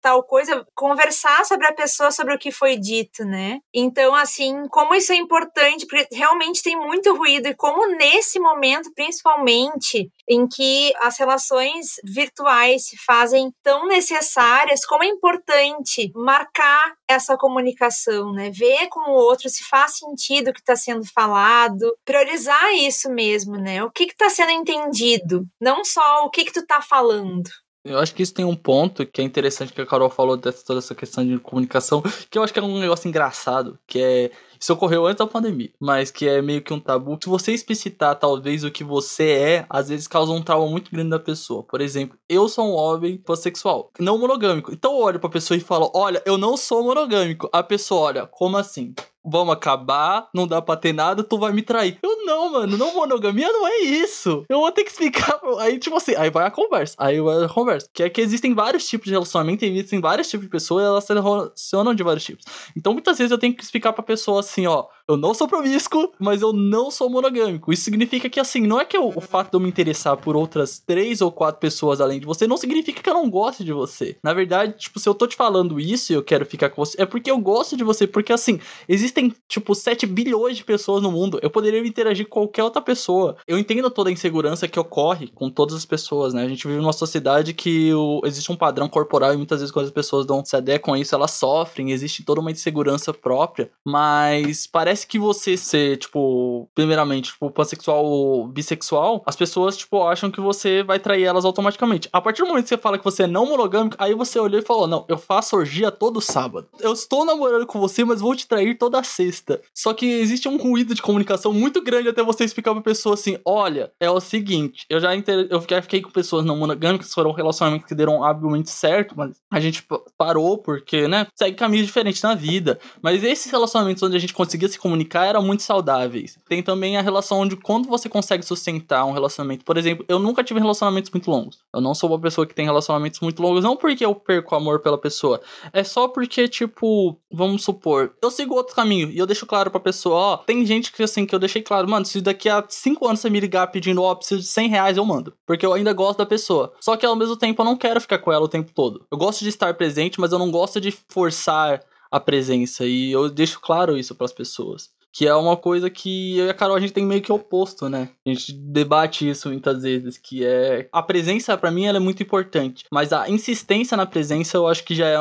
tal 0.00 0.22
coisa? 0.22 0.64
Conversar 0.74 1.44
sobre 1.44 1.66
a 1.66 1.72
pessoa, 1.72 2.10
sobre 2.10 2.34
o 2.34 2.38
que 2.38 2.52
foi 2.52 2.76
dito, 2.76 3.24
né? 3.24 3.58
Então, 3.74 4.14
assim, 4.14 4.59
como 4.68 4.94
isso 4.94 5.12
é 5.12 5.16
importante, 5.16 5.86
porque 5.86 6.06
realmente 6.12 6.62
tem 6.62 6.76
muito 6.76 7.14
ruído 7.14 7.46
e 7.46 7.54
como 7.54 7.86
nesse 7.96 8.38
momento, 8.38 8.92
principalmente, 8.94 10.10
em 10.28 10.46
que 10.46 10.92
as 11.00 11.18
relações 11.18 11.96
virtuais 12.04 12.86
se 12.86 12.96
fazem 12.96 13.52
tão 13.62 13.86
necessárias, 13.86 14.84
como 14.84 15.04
é 15.04 15.06
importante 15.06 16.10
marcar 16.14 16.94
essa 17.08 17.36
comunicação, 17.36 18.32
né? 18.32 18.50
Ver 18.50 18.88
com 18.88 19.10
o 19.10 19.14
outro 19.14 19.48
se 19.48 19.64
faz 19.64 19.98
sentido 19.98 20.48
o 20.48 20.52
que 20.52 20.60
está 20.60 20.76
sendo 20.76 21.04
falado, 21.12 21.96
priorizar 22.04 22.72
isso 22.74 23.10
mesmo, 23.10 23.56
né? 23.56 23.82
O 23.82 23.90
que 23.90 24.04
está 24.04 24.28
sendo 24.30 24.52
entendido, 24.52 25.46
não 25.60 25.84
só 25.84 26.24
o 26.24 26.30
que, 26.30 26.44
que 26.44 26.52
tu 26.52 26.60
está 26.60 26.80
falando. 26.80 27.50
Eu 27.84 27.98
acho 27.98 28.14
que 28.14 28.22
isso 28.22 28.34
tem 28.34 28.44
um 28.44 28.56
ponto 28.56 29.06
que 29.06 29.22
é 29.22 29.24
interessante 29.24 29.72
que 29.72 29.80
a 29.80 29.86
Carol 29.86 30.10
falou 30.10 30.36
dessa 30.36 30.64
toda 30.64 30.80
essa 30.80 30.94
questão 30.94 31.26
de 31.26 31.38
comunicação, 31.38 32.02
que 32.30 32.38
eu 32.38 32.42
acho 32.42 32.52
que 32.52 32.58
é 32.58 32.62
um 32.62 32.78
negócio 32.78 33.08
engraçado, 33.08 33.78
que 33.86 34.00
é 34.00 34.30
isso 34.60 34.72
ocorreu 34.72 35.06
antes 35.06 35.18
da 35.18 35.26
pandemia, 35.26 35.70
mas 35.80 36.10
que 36.10 36.28
é 36.28 36.42
meio 36.42 36.62
que 36.62 36.72
um 36.72 36.80
tabu. 36.80 37.18
Se 37.22 37.28
você 37.28 37.52
explicitar 37.52 38.14
talvez 38.16 38.62
o 38.62 38.70
que 38.70 38.84
você 38.84 39.30
é, 39.30 39.66
às 39.70 39.88
vezes 39.88 40.06
causa 40.06 40.32
um 40.32 40.42
trauma 40.42 40.70
muito 40.70 40.90
grande 40.90 41.10
da 41.10 41.18
pessoa. 41.18 41.62
Por 41.62 41.80
exemplo, 41.80 42.18
eu 42.28 42.48
sou 42.48 42.66
um 42.66 42.74
homem 42.74 43.16
pansexual, 43.16 43.90
não 43.98 44.18
monogâmico. 44.18 44.72
Então 44.72 44.92
eu 44.92 44.98
olho 44.98 45.20
pra 45.20 45.30
pessoa 45.30 45.56
e 45.56 45.60
falo: 45.60 45.90
"Olha, 45.94 46.22
eu 46.26 46.36
não 46.36 46.56
sou 46.56 46.84
monogâmico". 46.84 47.48
A 47.52 47.62
pessoa 47.62 48.02
olha: 48.02 48.26
"Como 48.26 48.56
assim?" 48.56 48.94
vamos 49.24 49.54
acabar, 49.54 50.28
não 50.34 50.46
dá 50.46 50.60
pra 50.62 50.76
ter 50.76 50.92
nada, 50.92 51.22
tu 51.22 51.38
vai 51.38 51.52
me 51.52 51.62
trair. 51.62 51.98
Eu 52.02 52.24
não, 52.24 52.52
mano, 52.52 52.76
não 52.76 52.94
monogamia 52.94 53.52
não 53.52 53.66
é 53.66 53.80
isso. 53.80 54.44
Eu 54.48 54.60
vou 54.60 54.72
ter 54.72 54.84
que 54.84 54.90
explicar. 54.90 55.40
Aí, 55.58 55.78
tipo 55.78 55.96
assim, 55.96 56.14
aí 56.16 56.30
vai 56.30 56.46
a 56.46 56.50
conversa. 56.50 56.94
Aí 56.98 57.20
vai 57.20 57.44
a 57.44 57.48
conversa. 57.48 57.88
Que 57.92 58.02
é 58.04 58.10
que 58.10 58.20
existem 58.20 58.54
vários 58.54 58.88
tipos 58.88 59.06
de 59.06 59.12
relacionamento, 59.12 59.64
existem 59.64 60.00
vários 60.00 60.28
tipos 60.28 60.46
de 60.46 60.50
pessoas 60.50 60.84
elas 60.84 61.04
se 61.04 61.12
relacionam 61.14 61.94
de 61.94 62.02
vários 62.02 62.24
tipos. 62.24 62.44
Então, 62.76 62.92
muitas 62.92 63.18
vezes 63.18 63.30
eu 63.30 63.38
tenho 63.38 63.54
que 63.54 63.62
explicar 63.62 63.92
pra 63.92 64.02
pessoa 64.02 64.42
assim, 64.50 64.66
ó. 64.66 64.88
Eu 65.10 65.16
não 65.16 65.34
sou 65.34 65.48
promíscuo, 65.48 66.12
mas 66.20 66.40
eu 66.40 66.52
não 66.52 66.88
sou 66.88 67.10
monogâmico. 67.10 67.72
Isso 67.72 67.82
significa 67.82 68.30
que, 68.30 68.38
assim, 68.38 68.60
não 68.60 68.80
é 68.80 68.84
que 68.84 68.96
eu, 68.96 69.08
o 69.08 69.20
fato 69.20 69.50
de 69.50 69.56
eu 69.56 69.60
me 69.60 69.68
interessar 69.68 70.16
por 70.16 70.36
outras 70.36 70.78
três 70.78 71.20
ou 71.20 71.32
quatro 71.32 71.60
pessoas 71.60 72.00
além 72.00 72.20
de 72.20 72.26
você, 72.26 72.46
não 72.46 72.56
significa 72.56 73.02
que 73.02 73.10
eu 73.10 73.14
não 73.14 73.28
goste 73.28 73.64
de 73.64 73.72
você. 73.72 74.16
Na 74.22 74.32
verdade, 74.32 74.74
tipo, 74.78 75.00
se 75.00 75.08
eu 75.08 75.14
tô 75.14 75.26
te 75.26 75.34
falando 75.34 75.80
isso 75.80 76.12
e 76.12 76.14
eu 76.14 76.22
quero 76.22 76.46
ficar 76.46 76.70
com 76.70 76.84
você, 76.84 77.02
é 77.02 77.04
porque 77.04 77.28
eu 77.28 77.38
gosto 77.38 77.76
de 77.76 77.82
você. 77.82 78.06
Porque, 78.06 78.32
assim, 78.32 78.60
existem, 78.88 79.34
tipo, 79.48 79.74
7 79.74 80.06
bilhões 80.06 80.56
de 80.56 80.62
pessoas 80.62 81.02
no 81.02 81.10
mundo. 81.10 81.40
Eu 81.42 81.50
poderia 81.50 81.84
interagir 81.84 82.28
com 82.28 82.42
qualquer 82.42 82.62
outra 82.62 82.80
pessoa. 82.80 83.36
Eu 83.48 83.58
entendo 83.58 83.90
toda 83.90 84.10
a 84.10 84.12
insegurança 84.12 84.68
que 84.68 84.78
ocorre 84.78 85.26
com 85.26 85.50
todas 85.50 85.74
as 85.74 85.84
pessoas, 85.84 86.32
né? 86.32 86.44
A 86.44 86.48
gente 86.48 86.68
vive 86.68 86.78
numa 86.78 86.92
sociedade 86.92 87.52
que 87.52 87.92
o, 87.92 88.20
existe 88.24 88.52
um 88.52 88.56
padrão 88.56 88.88
corporal 88.88 89.34
e 89.34 89.36
muitas 89.36 89.58
vezes 89.58 89.72
quando 89.72 89.86
as 89.86 89.92
pessoas 89.92 90.24
não 90.24 90.44
se 90.44 90.54
adequam 90.54 90.94
a 90.94 91.00
isso, 91.00 91.16
elas 91.16 91.32
sofrem. 91.32 91.90
Existe 91.90 92.22
toda 92.22 92.40
uma 92.40 92.52
insegurança 92.52 93.12
própria. 93.12 93.72
Mas 93.84 94.68
parece 94.68 94.99
que 95.06 95.18
você 95.18 95.56
ser, 95.56 95.96
tipo, 95.96 96.68
primeiramente, 96.74 97.32
tipo, 97.32 97.50
pansexual 97.50 98.04
ou 98.04 98.46
bissexual, 98.46 99.22
as 99.26 99.36
pessoas, 99.36 99.76
tipo, 99.76 100.02
acham 100.02 100.30
que 100.30 100.40
você 100.40 100.82
vai 100.82 100.98
trair 100.98 101.24
elas 101.24 101.44
automaticamente. 101.44 102.08
A 102.12 102.20
partir 102.20 102.42
do 102.42 102.48
momento 102.48 102.64
que 102.64 102.68
você 102.70 102.78
fala 102.78 102.98
que 102.98 103.04
você 103.04 103.24
é 103.24 103.26
não 103.26 103.46
monogâmico, 103.46 103.96
aí 103.98 104.14
você 104.14 104.38
olhou 104.38 104.60
e 104.60 104.64
falou: 104.64 104.86
Não, 104.86 105.04
eu 105.08 105.18
faço 105.18 105.56
orgia 105.56 105.90
todo 105.90 106.20
sábado. 106.20 106.68
Eu 106.80 106.92
estou 106.92 107.24
namorando 107.24 107.66
com 107.66 107.78
você, 107.78 108.04
mas 108.04 108.20
vou 108.20 108.34
te 108.34 108.46
trair 108.46 108.76
toda 108.76 109.02
sexta. 109.02 109.60
Só 109.74 109.92
que 109.92 110.06
existe 110.06 110.48
um 110.48 110.56
ruído 110.56 110.94
de 110.94 111.02
comunicação 111.02 111.52
muito 111.52 111.82
grande 111.82 112.08
até 112.08 112.22
você 112.22 112.44
explicar 112.44 112.72
pra 112.72 112.82
pessoa 112.82 113.14
assim: 113.14 113.38
Olha, 113.44 113.92
é 114.00 114.10
o 114.10 114.20
seguinte, 114.20 114.84
eu 114.88 115.00
já, 115.00 115.14
inter... 115.14 115.48
eu 115.50 115.60
fiquei 115.60 116.00
com 116.00 116.10
pessoas 116.10 116.44
não 116.44 116.56
monogâmicas, 116.56 117.12
foram 117.12 117.32
relacionamentos 117.32 117.86
que 117.86 117.94
deram 117.94 118.24
habilmente 118.24 118.70
certo, 118.70 119.14
mas 119.16 119.36
a 119.50 119.60
gente 119.60 119.84
parou 120.16 120.58
porque, 120.58 121.08
né, 121.08 121.26
segue 121.34 121.56
caminhos 121.56 121.86
diferentes 121.86 122.22
na 122.22 122.34
vida. 122.34 122.78
Mas 123.02 123.22
esses 123.24 123.50
relacionamentos 123.50 124.02
onde 124.02 124.16
a 124.16 124.20
gente 124.20 124.34
conseguia 124.34 124.68
se 124.68 124.78
comunicar 124.78 124.89
eram 125.26 125.42
muito 125.42 125.62
saudáveis. 125.62 126.38
Tem 126.48 126.62
também 126.62 126.96
a 126.96 127.02
relação 127.02 127.46
de 127.46 127.56
quando 127.56 127.88
você 127.88 128.08
consegue 128.08 128.44
sustentar 128.44 129.04
um 129.04 129.12
relacionamento. 129.12 129.64
Por 129.64 129.76
exemplo, 129.76 130.04
eu 130.08 130.18
nunca 130.18 130.42
tive 130.42 130.60
relacionamentos 130.60 131.10
muito 131.10 131.30
longos. 131.30 131.58
Eu 131.74 131.80
não 131.80 131.94
sou 131.94 132.10
uma 132.10 132.18
pessoa 132.18 132.46
que 132.46 132.54
tem 132.54 132.64
relacionamentos 132.64 133.20
muito 133.20 133.42
longos, 133.42 133.62
não 133.62 133.76
porque 133.76 134.04
eu 134.04 134.14
perco 134.14 134.54
amor 134.54 134.80
pela 134.80 134.98
pessoa. 134.98 135.40
É 135.72 135.84
só 135.84 136.08
porque, 136.08 136.48
tipo, 136.48 137.18
vamos 137.30 137.62
supor, 137.64 138.12
eu 138.22 138.30
sigo 138.30 138.54
outro 138.54 138.74
caminho 138.74 139.10
e 139.10 139.18
eu 139.18 139.26
deixo 139.26 139.46
claro 139.46 139.70
pra 139.70 139.80
pessoa, 139.80 140.16
ó, 140.16 140.36
tem 140.38 140.64
gente 140.64 140.92
que 140.92 141.02
assim, 141.02 141.26
que 141.26 141.34
eu 141.34 141.38
deixei 141.38 141.62
claro, 141.62 141.88
mano, 141.88 142.04
se 142.04 142.20
daqui 142.20 142.48
a 142.48 142.64
5 142.68 143.06
anos 143.06 143.20
você 143.20 143.30
me 143.30 143.40
ligar 143.40 143.66
pedindo, 143.68 144.02
ó, 144.02 144.14
preciso 144.14 144.42
de 144.42 144.48
100 144.48 144.68
reais, 144.68 144.96
eu 144.96 145.04
mando. 145.04 145.34
Porque 145.46 145.64
eu 145.64 145.72
ainda 145.72 145.92
gosto 145.92 146.18
da 146.18 146.26
pessoa. 146.26 146.72
Só 146.80 146.96
que 146.96 147.06
ao 147.06 147.16
mesmo 147.16 147.36
tempo 147.36 147.60
eu 147.60 147.66
não 147.66 147.76
quero 147.76 148.00
ficar 148.00 148.18
com 148.18 148.32
ela 148.32 148.44
o 148.44 148.48
tempo 148.48 148.72
todo. 148.72 149.06
Eu 149.10 149.18
gosto 149.18 149.42
de 149.42 149.48
estar 149.48 149.74
presente, 149.74 150.20
mas 150.20 150.32
eu 150.32 150.38
não 150.38 150.50
gosto 150.50 150.80
de 150.80 150.90
forçar 151.08 151.80
a 152.10 152.18
presença. 152.18 152.84
E 152.86 153.12
eu 153.12 153.30
deixo 153.30 153.60
claro 153.60 153.96
isso 153.96 154.14
para 154.14 154.24
as 154.24 154.32
pessoas. 154.32 154.90
Que 155.12 155.26
é 155.26 155.34
uma 155.34 155.56
coisa 155.56 155.90
que 155.90 156.38
eu 156.38 156.46
e 156.46 156.50
a 156.50 156.54
Carol 156.54 156.76
a 156.76 156.80
gente 156.80 156.92
tem 156.92 157.04
meio 157.04 157.20
que 157.20 157.32
oposto, 157.32 157.88
né? 157.88 158.10
A 158.24 158.30
gente 158.30 158.52
debate 158.52 159.28
isso 159.28 159.48
muitas 159.48 159.82
vezes, 159.82 160.16
que 160.16 160.44
é 160.44 160.88
a 160.92 161.02
presença 161.02 161.56
para 161.58 161.70
mim 161.70 161.86
ela 161.86 161.96
é 161.96 162.00
muito 162.00 162.22
importante, 162.22 162.84
mas 162.92 163.12
a 163.12 163.28
insistência 163.28 163.96
na 163.96 164.06
presença 164.06 164.56
eu 164.56 164.68
acho 164.68 164.84
que 164.84 164.94
já 164.94 165.08
é 165.08 165.18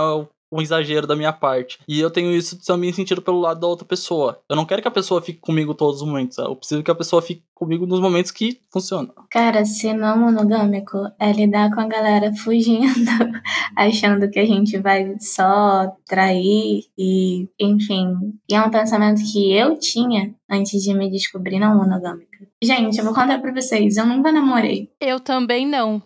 um 0.51 0.61
exagero 0.61 1.05
da 1.05 1.15
minha 1.15 1.31
parte. 1.33 1.79
E 1.87 1.99
eu 1.99 2.09
tenho 2.09 2.31
isso 2.31 2.59
também 2.65 2.91
sentido 2.91 3.21
pelo 3.21 3.39
lado 3.39 3.59
da 3.59 3.67
outra 3.67 3.85
pessoa. 3.85 4.39
Eu 4.49 4.55
não 4.55 4.65
quero 4.65 4.81
que 4.81 4.87
a 4.87 4.91
pessoa 4.91 5.21
fique 5.21 5.39
comigo 5.39 5.73
todos 5.73 6.01
os 6.01 6.07
momentos. 6.07 6.37
Eu 6.37 6.55
preciso 6.55 6.83
que 6.83 6.91
a 6.91 6.95
pessoa 6.95 7.21
fique 7.21 7.43
comigo 7.53 7.85
nos 7.85 7.99
momentos 7.99 8.31
que 8.31 8.59
funciona. 8.71 9.09
Cara, 9.29 9.65
ser 9.65 9.93
não 9.93 10.17
monogâmico 10.17 10.97
é 11.19 11.31
lidar 11.31 11.69
com 11.73 11.81
a 11.81 11.87
galera 11.87 12.33
fugindo, 12.33 12.87
achando 13.75 14.29
que 14.29 14.39
a 14.39 14.45
gente 14.45 14.77
vai 14.77 15.15
só 15.19 15.93
trair 16.07 16.85
e, 16.97 17.47
enfim. 17.59 18.33
E 18.49 18.55
é 18.55 18.61
um 18.61 18.71
pensamento 18.71 19.21
que 19.31 19.53
eu 19.53 19.77
tinha 19.77 20.33
antes 20.49 20.81
de 20.81 20.93
me 20.93 21.09
descobrir 21.09 21.59
não 21.59 21.77
monogâmica. 21.77 22.39
Gente, 22.61 22.97
eu 22.97 23.05
vou 23.05 23.13
contar 23.13 23.39
pra 23.39 23.53
vocês, 23.53 23.97
eu 23.97 24.05
nunca 24.05 24.31
namorei. 24.31 24.89
Eu 24.99 25.19
também 25.19 25.67
não. 25.67 26.01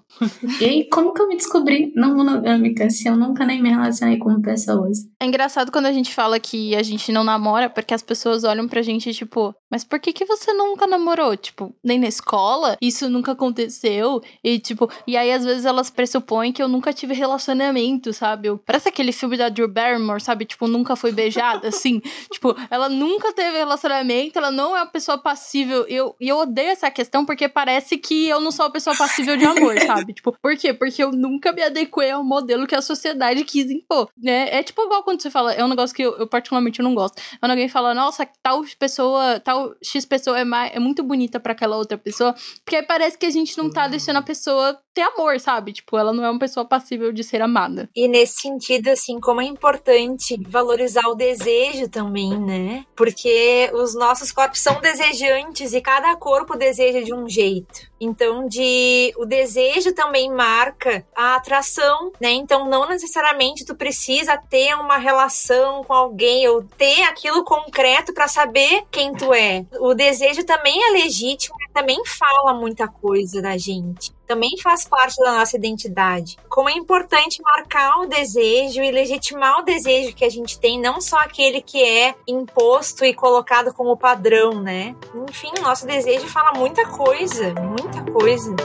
E 0.60 0.66
aí, 0.66 0.90
como 0.90 1.14
que 1.14 1.22
eu 1.22 1.28
me 1.28 1.36
descobri 1.36 1.92
não 1.96 2.16
monogâmica 2.16 2.90
se 2.90 3.08
eu 3.08 3.16
nunca 3.16 3.46
nem 3.46 3.62
me 3.62 3.70
relacionei 3.70 4.18
com 4.18 4.42
pessoas? 4.42 5.00
É 5.20 5.26
engraçado 5.26 5.72
quando 5.72 5.86
a 5.88 5.92
gente 5.92 6.14
fala 6.14 6.40
que 6.40 6.76
a 6.76 6.84
gente 6.84 7.12
não 7.12 7.24
namora, 7.24 7.70
porque 7.70 7.94
as 7.94 8.04
pessoas 8.04 8.44
olham 8.44 8.68
pra 8.68 8.82
gente 8.82 9.14
tipo, 9.14 9.54
mas 9.74 9.84
por 9.84 10.00
que 10.00 10.14
que 10.14 10.24
você 10.24 10.54
nunca 10.54 10.86
namorou? 10.86 11.36
Tipo, 11.36 11.76
nem 11.84 11.98
na 11.98 12.08
escola? 12.08 12.78
Isso 12.80 13.10
nunca 13.10 13.32
aconteceu? 13.32 14.22
E 14.44 14.60
tipo, 14.60 14.88
e 15.08 15.18
aí 15.18 15.32
às 15.32 15.44
vezes 15.44 15.66
elas 15.66 15.90
pressupõem 15.90 16.52
que 16.52 16.62
eu 16.62 16.68
nunca 16.68 16.94
tive 16.94 17.16
relacionamento, 17.16 18.14
sabe? 18.14 18.50
Eu, 18.50 18.60
parece 18.60 18.90
aquele 18.90 19.12
filme 19.12 19.36
da 19.36 19.50
Drew 19.50 19.68
Barrymore, 19.68 20.22
sabe? 20.22 20.46
Tipo, 20.46 20.68
nunca 20.68 20.96
foi 20.96 21.12
beijada, 21.12 21.70
assim. 21.70 22.00
tipo, 22.32 22.56
ela 22.70 22.88
nunca 22.88 23.34
teve 23.34 23.58
relacionamento, 23.58 24.38
ela 24.38 24.52
não 24.52 24.78
é 24.78 24.82
uma 24.82 24.86
pessoa 24.86 25.18
passível. 25.18 25.88
Eu, 25.88 26.16
e 26.22 26.30
eu 26.30 26.38
odeio 26.38 26.70
essa 26.70 26.92
questão 26.92 27.26
porque 27.26 27.50
parece 27.50 27.98
que 27.98 28.30
eu 28.30 28.40
não 28.40 28.52
sou 28.52 28.68
uma 28.68 28.72
pessoa 28.72 28.96
passível 28.96 29.36
de 29.36 29.46
amor, 29.46 29.80
sabe? 29.82 30.14
Tipo, 30.14 30.38
por 30.40 30.56
quê? 30.56 30.72
Porque 30.72 31.04
eu 31.04 31.12
nunca 31.12 31.52
me 31.52 31.64
adequei 31.64 32.12
ao 32.12 32.24
modelo 32.24 32.68
que 32.68 32.76
a 32.76 32.82
sociedade 32.84 33.44
quis 33.44 33.72
impor, 33.72 34.08
né? 34.16 34.50
É 34.56 34.62
tipo 34.62 34.84
igual 34.84 35.02
quando 35.02 35.20
você 35.20 35.32
fala, 35.32 35.52
é 35.52 35.66
um 35.66 35.68
negócio 35.68 35.96
que 35.96 36.04
eu, 36.04 36.16
eu 36.18 36.28
particularmente 36.28 36.80
não 36.80 36.94
gosto. 36.94 37.20
Quando 37.40 37.50
alguém 37.50 37.68
fala, 37.68 37.96
nossa, 37.96 38.24
tal 38.44 38.64
pessoa, 38.78 39.40
tal 39.40 39.63
X 39.84 40.06
pessoa 40.06 40.40
é, 40.40 40.44
mais, 40.44 40.76
é 40.76 40.80
muito 40.80 41.04
bonita 41.04 41.40
para 41.40 41.54
aquela 41.54 41.78
outra 41.78 41.98
pessoa, 41.98 42.34
porque 42.64 42.76
aí 42.76 42.84
parece 42.84 43.18
que 43.18 43.26
a 43.26 43.30
gente 43.30 43.58
não 43.58 43.70
tá 43.70 43.88
deixando 43.88 44.18
a 44.18 44.22
pessoa 44.22 44.80
ter 44.94 45.02
amor, 45.02 45.40
sabe? 45.40 45.74
Tipo, 45.74 45.98
ela 45.98 46.14
não 46.14 46.24
é 46.24 46.30
uma 46.30 46.40
pessoa 46.40 46.66
passível 46.66 47.12
de 47.12 47.24
ser 47.24 47.42
amada. 47.42 47.90
E 47.96 48.08
nesse 48.08 48.42
sentido, 48.42 48.90
assim, 48.90 49.20
como 49.20 49.42
é 49.42 49.46
importante 49.46 50.40
valorizar 50.48 51.08
o 51.08 51.16
desejo 51.16 51.90
também, 51.90 52.40
né? 52.40 52.86
Porque 52.96 53.72
os 53.74 53.96
nossos 53.96 54.32
corpos 54.32 54.60
são 54.60 54.80
desejantes 54.80 55.74
e 55.74 55.82
cada 55.82 56.16
corpo 56.16 56.58
deseja 56.58 57.02
de 57.02 57.14
um 57.14 57.28
jeito. 57.28 57.93
Então, 58.04 58.48
de 58.48 59.14
o 59.18 59.26
desejo 59.26 59.94
também 59.94 60.32
marca 60.32 61.06
a 61.16 61.36
atração, 61.36 62.12
né? 62.20 62.32
Então, 62.32 62.70
não 62.70 62.88
necessariamente 62.88 63.66
tu 63.66 63.76
precisa 63.76 64.38
ter 64.38 64.76
uma 64.76 64.98
relação 64.98 65.84
com 65.84 65.94
alguém 65.94 66.48
ou 66.48 66.64
ter 66.64 67.04
aquilo 67.04 67.44
concreto 67.44 68.14
para 68.14 68.28
saber 68.28 68.84
quem 68.92 69.14
tu 69.14 69.34
é. 69.34 69.66
O 69.80 69.94
desejo 69.94 70.44
também 70.44 70.84
é 70.84 70.92
legítimo, 70.92 71.56
também 71.74 72.04
fala 72.06 72.54
muita 72.54 72.88
coisa 72.88 73.42
da 73.42 73.58
gente. 73.58 74.13
Também 74.34 74.58
faz 74.64 74.84
parte 74.84 75.16
da 75.22 75.32
nossa 75.32 75.56
identidade. 75.56 76.40
Como 76.50 76.68
é 76.68 76.74
importante 76.74 77.40
marcar 77.44 78.00
o 78.00 78.08
desejo 78.08 78.82
e 78.82 78.90
legitimar 78.90 79.60
o 79.60 79.62
desejo 79.62 80.16
que 80.16 80.26
a 80.26 80.30
gente 80.30 80.60
tem, 80.60 80.82
não 80.82 81.00
só 81.00 81.18
aquele 81.20 81.62
que 81.62 81.84
é 81.84 82.16
imposto 82.28 83.06
e 83.06 83.14
colocado 83.14 83.72
como 83.76 83.96
padrão, 83.96 84.60
né? 84.60 84.96
Enfim, 85.30 85.52
nosso 85.62 85.86
desejo 85.86 86.26
fala 86.26 86.58
muita 86.58 86.84
coisa, 86.88 87.54
muita 87.62 88.12
coisa. 88.12 88.56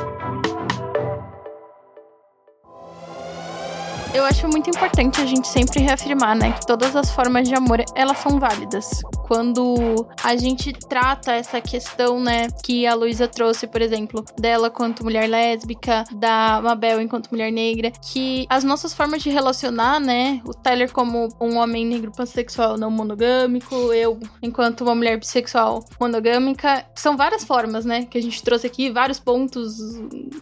Eu 4.15 4.25
acho 4.25 4.49
muito 4.49 4.71
importante 4.71 5.21
a 5.21 5.27
gente 5.27 5.47
sempre 5.49 5.81
reafirmar, 5.81 6.35
né, 6.35 6.53
que 6.53 6.67
todas 6.67 6.97
as 6.97 7.11
formas 7.13 7.47
de 7.47 7.55
amor, 7.55 7.85
elas 7.95 8.17
são 8.17 8.41
válidas. 8.41 9.03
Quando 9.29 10.09
a 10.25 10.35
gente 10.37 10.73
trata 10.73 11.33
essa 11.33 11.61
questão, 11.61 12.19
né, 12.19 12.49
que 12.65 12.87
a 12.87 12.95
Luísa 12.95 13.29
trouxe, 13.29 13.67
por 13.67 13.83
exemplo, 13.83 14.25
dela 14.41 14.71
quanto 14.71 15.05
mulher 15.05 15.29
lésbica, 15.29 16.03
da 16.13 16.63
Mabel 16.63 16.99
enquanto 16.99 17.31
mulher 17.31 17.53
negra, 17.53 17.93
que 18.11 18.47
as 18.49 18.65
nossas 18.65 18.95
formas 18.95 19.23
de 19.23 19.29
relacionar, 19.29 20.01
né, 20.01 20.41
o 20.47 20.55
Tyler 20.55 20.91
como 20.91 21.29
um 21.39 21.59
homem 21.59 21.85
negro 21.85 22.11
pansexual 22.11 22.79
não 22.79 22.91
monogâmico, 22.91 23.75
eu 23.93 24.19
enquanto 24.43 24.81
uma 24.81 24.95
mulher 24.95 25.19
bissexual 25.19 25.85
monogâmica, 26.01 26.87
são 26.95 27.15
várias 27.15 27.45
formas, 27.45 27.85
né, 27.85 28.07
que 28.07 28.17
a 28.17 28.23
gente 28.23 28.43
trouxe 28.43 28.67
aqui, 28.67 28.91
vários 28.91 29.21
pontos. 29.21 29.79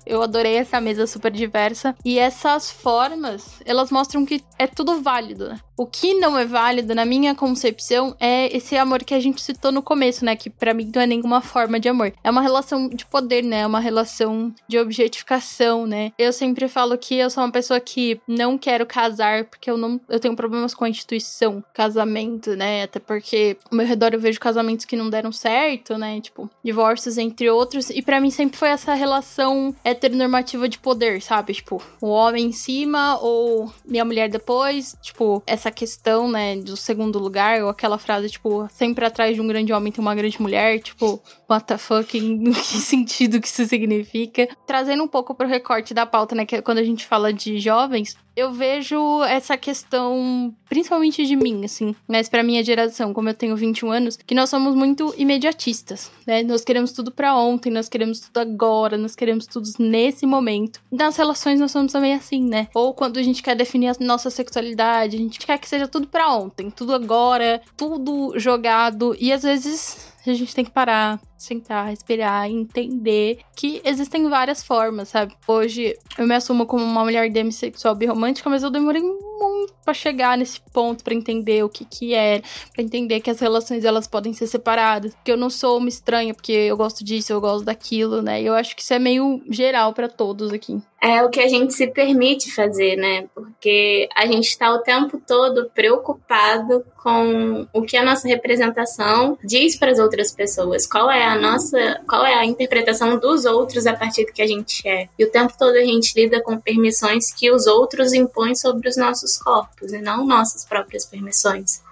Eu 0.07 0.23
adorei 0.23 0.57
essa 0.57 0.81
mesa 0.81 1.09
super 1.09 1.33
diversa. 1.33 1.93
E 2.05 2.21
essas 2.21 2.71
formas, 2.71 3.61
elas 3.65 3.91
mostram 3.91 4.25
que 4.25 4.45
é 4.59 4.69
tudo 4.69 5.03
válido, 5.03 5.49
né? 5.49 5.59
O 5.77 5.87
que 5.87 6.15
não 6.15 6.39
é 6.39 6.45
válido, 6.45 6.95
na 6.95 7.05
minha 7.05 7.35
concepção, 7.35 8.17
é 8.19 8.55
esse 8.57 8.77
amor 8.77 9.05
que 9.05 9.13
a 9.13 9.21
gente 9.21 9.43
citou 9.43 9.71
no 9.71 9.83
começo, 9.83 10.25
né? 10.25 10.35
Que 10.35 10.49
para 10.49 10.73
mim 10.73 10.91
não 10.95 11.03
é 11.03 11.07
nenhuma 11.07 11.43
forma 11.43 11.79
de 11.79 11.89
amor. 11.89 12.13
É 12.25 12.31
uma 12.31 12.41
relação 12.41 12.89
de 12.89 13.05
poder, 13.05 13.45
né? 13.45 13.61
É 13.61 13.67
uma 13.67 13.81
relação 13.81 14.55
de 14.67 14.79
objetificação, 14.79 15.87
né? 15.87 16.13
Eu 16.19 16.33
sempre 16.33 16.67
falo 16.67 16.97
que 16.97 17.17
eu 17.17 17.29
sou 17.29 17.45
uma 17.45 17.53
pessoa 17.53 17.79
que 17.79 18.19
não 18.27 18.57
quero 18.57 18.87
casar 18.87 19.45
porque 19.45 19.71
eu 19.71 19.77
não 19.77 20.01
eu 20.09 20.19
tenho 20.19 20.35
problemas 20.35 20.75
com 20.75 20.85
a 20.85 20.89
instituição 20.89 21.63
casamento, 21.75 22.57
né? 22.57 22.85
Até 22.85 22.99
porque 22.99 23.59
ao 23.71 23.77
meu 23.77 23.87
redor 23.87 24.15
eu 24.15 24.21
vejo 24.21 24.41
casamentos 24.41 24.87
que 24.87 24.97
não 24.97 25.11
deram 25.11 25.31
certo, 25.31 25.99
né? 25.99 26.21
Tipo, 26.21 26.51
divórcios 26.65 27.19
entre 27.19 27.51
outros, 27.51 27.91
e 27.91 28.01
para 28.01 28.21
mim 28.21 28.31
sempre 28.31 28.59
foi 28.59 28.69
essa 28.69 28.95
relação 28.95 29.75
heteronormativa 29.85 30.69
de 30.69 30.79
poder, 30.79 31.21
sabe? 31.21 31.53
Tipo, 31.53 31.83
o 32.01 32.09
homem 32.09 32.47
em 32.47 32.53
cima 32.53 33.19
ou 33.21 33.71
minha 33.85 34.05
mulher 34.05 34.29
depois, 34.29 34.97
tipo, 35.03 35.43
essa 35.47 35.66
essa 35.67 35.71
questão, 35.71 36.31
né, 36.31 36.57
do 36.57 36.77
segundo 36.77 37.19
lugar, 37.19 37.63
ou 37.63 37.69
aquela 37.69 37.99
frase, 37.99 38.31
tipo, 38.31 38.69
sempre 38.71 39.05
atrás 39.05 39.35
de 39.35 39.41
um 39.41 39.47
grande 39.47 39.73
homem 39.73 39.93
tem 39.93 40.01
uma 40.01 40.15
grande 40.15 40.41
mulher, 40.41 40.79
tipo, 40.79 41.21
what 41.51 41.67
the 41.67 41.77
fuck, 41.77 42.17
em 42.17 42.53
que 42.53 42.79
sentido 42.79 43.41
que 43.41 43.49
isso 43.49 43.65
significa. 43.67 44.49
Trazendo 44.67 45.03
um 45.03 45.09
pouco 45.09 45.35
pro 45.35 45.49
recorte 45.49 45.93
da 45.93 46.07
pauta, 46.07 46.35
né, 46.35 46.47
que 46.47 46.57
é 46.57 46.63
quando 46.63 46.79
a 46.79 46.85
gente 46.85 47.05
fala 47.05 47.33
de 47.33 47.59
jovens, 47.59 48.17
eu 48.37 48.53
vejo 48.53 49.25
essa 49.25 49.57
questão, 49.57 50.55
principalmente 50.69 51.25
de 51.25 51.37
mim, 51.37 51.65
assim, 51.65 51.95
mas 52.07 52.29
pra 52.29 52.43
minha 52.43 52.63
geração, 52.63 53.13
como 53.13 53.29
eu 53.29 53.35
tenho 53.35 53.57
21 53.57 53.91
anos, 53.91 54.17
que 54.17 54.35
nós 54.35 54.51
somos 54.51 54.75
muito 54.75 55.15
imediatistas, 55.17 56.11
né? 56.27 56.43
Nós 56.43 56.65
queremos 56.65 56.93
tudo 56.93 57.11
pra 57.11 57.37
ontem, 57.37 57.71
nós 57.71 57.89
queremos 57.89 58.21
tudo 58.21 58.39
agora, 58.39 58.97
nós 58.97 59.15
queremos 59.15 59.47
tudo 59.47 59.69
nesse 59.79 60.27
momento. 60.27 60.81
Nas 60.91 61.17
relações 61.17 61.61
nós 61.61 61.71
somos 61.71 61.93
também 61.93 62.15
assim, 62.15 62.43
né? 62.43 62.69
Ou 62.75 62.95
quando 62.95 63.19
a 63.19 63.23
gente 63.23 63.43
quer 63.43 63.55
definir 63.55 63.89
a 63.89 63.97
nossa 64.01 64.31
sexualidade, 64.31 65.17
a 65.17 65.19
gente 65.19 65.39
quer 65.39 65.59
que 65.59 65.69
seja 65.69 65.89
tudo 65.89 66.07
pra 66.07 66.33
ontem, 66.33 66.71
tudo 66.71 66.95
agora, 66.95 67.61
tudo 67.77 68.39
jogado, 68.39 69.17
e 69.19 69.33
às 69.33 69.43
vezes 69.43 70.16
a 70.31 70.35
gente 70.35 70.55
tem 70.55 70.65
que 70.65 70.71
parar, 70.71 71.21
sentar, 71.37 71.89
respirar, 71.89 72.49
entender 72.49 73.41
que 73.55 73.81
existem 73.85 74.29
várias 74.29 74.63
formas, 74.63 75.09
sabe? 75.09 75.35
Hoje 75.47 75.97
eu 76.19 76.27
me 76.27 76.35
assumo 76.35 76.67
como 76.67 76.85
uma 76.85 77.05
mulher 77.05 77.31
demissexual 77.31 77.95
birromântica, 77.95 78.49
mas 78.49 78.63
eu 78.63 78.71
demorei 78.71 79.03
muito 79.03 79.75
para 79.85 79.95
chegar 79.95 80.37
nesse 80.37 80.61
ponto 80.73 81.05
para 81.05 81.15
entender 81.15 81.63
o 81.63 81.69
que 81.69 81.85
que 81.85 82.15
é, 82.15 82.43
para 82.75 82.83
entender 82.83 83.21
que 83.21 83.31
as 83.31 83.41
relações 83.41 83.85
elas 83.85 84.07
podem 84.07 84.33
ser 84.33 84.47
separadas, 84.47 85.17
que 85.25 85.31
eu 85.31 85.37
não 85.37 85.51
sou 85.51 85.79
uma 85.79 85.89
estranha 85.89 86.35
porque 86.35 86.53
eu 86.53 86.77
gosto 86.77 87.05
disso, 87.05 87.33
eu 87.33 87.41
gosto 87.41 87.65
daquilo, 87.65 88.23
né? 88.23 88.43
E 88.43 88.47
eu 88.47 88.55
acho 88.55 88.75
que 88.75 88.83
isso 88.83 88.95
é 88.95 88.99
meio 88.99 89.43
geral 89.51 89.93
para 89.93 90.09
todos 90.09 90.53
aqui. 90.53 90.81
É 91.09 91.23
o 91.23 91.31
que 91.31 91.39
a 91.39 91.47
gente 91.47 91.73
se 91.73 91.87
permite 91.87 92.53
fazer, 92.53 92.97
né? 92.97 93.29
Porque 93.33 94.09
a 94.13 94.27
gente 94.27 94.49
está 94.49 94.75
o 94.75 94.81
tempo 94.81 95.23
todo 95.25 95.71
preocupado 95.73 96.85
com 97.01 97.65
o 97.73 97.83
que 97.83 97.97
a 97.97 98.05
nossa 98.05 98.27
representação 98.27 99.39
diz 99.45 99.77
para 99.77 99.93
as 99.93 100.01
outras 100.01 100.33
pessoas, 100.33 100.85
qual 100.85 101.09
é 101.09 101.25
a 101.25 101.39
nossa, 101.39 102.01
qual 102.09 102.27
é 102.27 102.35
a 102.35 102.45
interpretação 102.45 103.21
dos 103.21 103.45
outros 103.45 103.87
a 103.87 103.95
partir 103.95 104.25
do 104.25 104.33
que 104.33 104.43
a 104.43 104.49
gente 104.49 104.87
é. 104.89 105.09
E 105.17 105.25
o 105.25 105.31
tempo 105.31 105.55
todo 105.57 105.77
a 105.77 105.85
gente 105.85 106.13
lida 106.17 106.43
com 106.43 106.59
permissões 106.59 107.33
que 107.33 107.53
os 107.53 107.69
outros 107.69 108.13
impõem 108.13 108.57
sobre 108.57 108.89
os 108.89 108.97
nossos 108.97 109.39
corpos 109.39 109.93
e 109.93 110.01
não 110.01 110.27
nossas 110.27 110.65
próprias 110.65 111.07
permissões. 111.07 111.87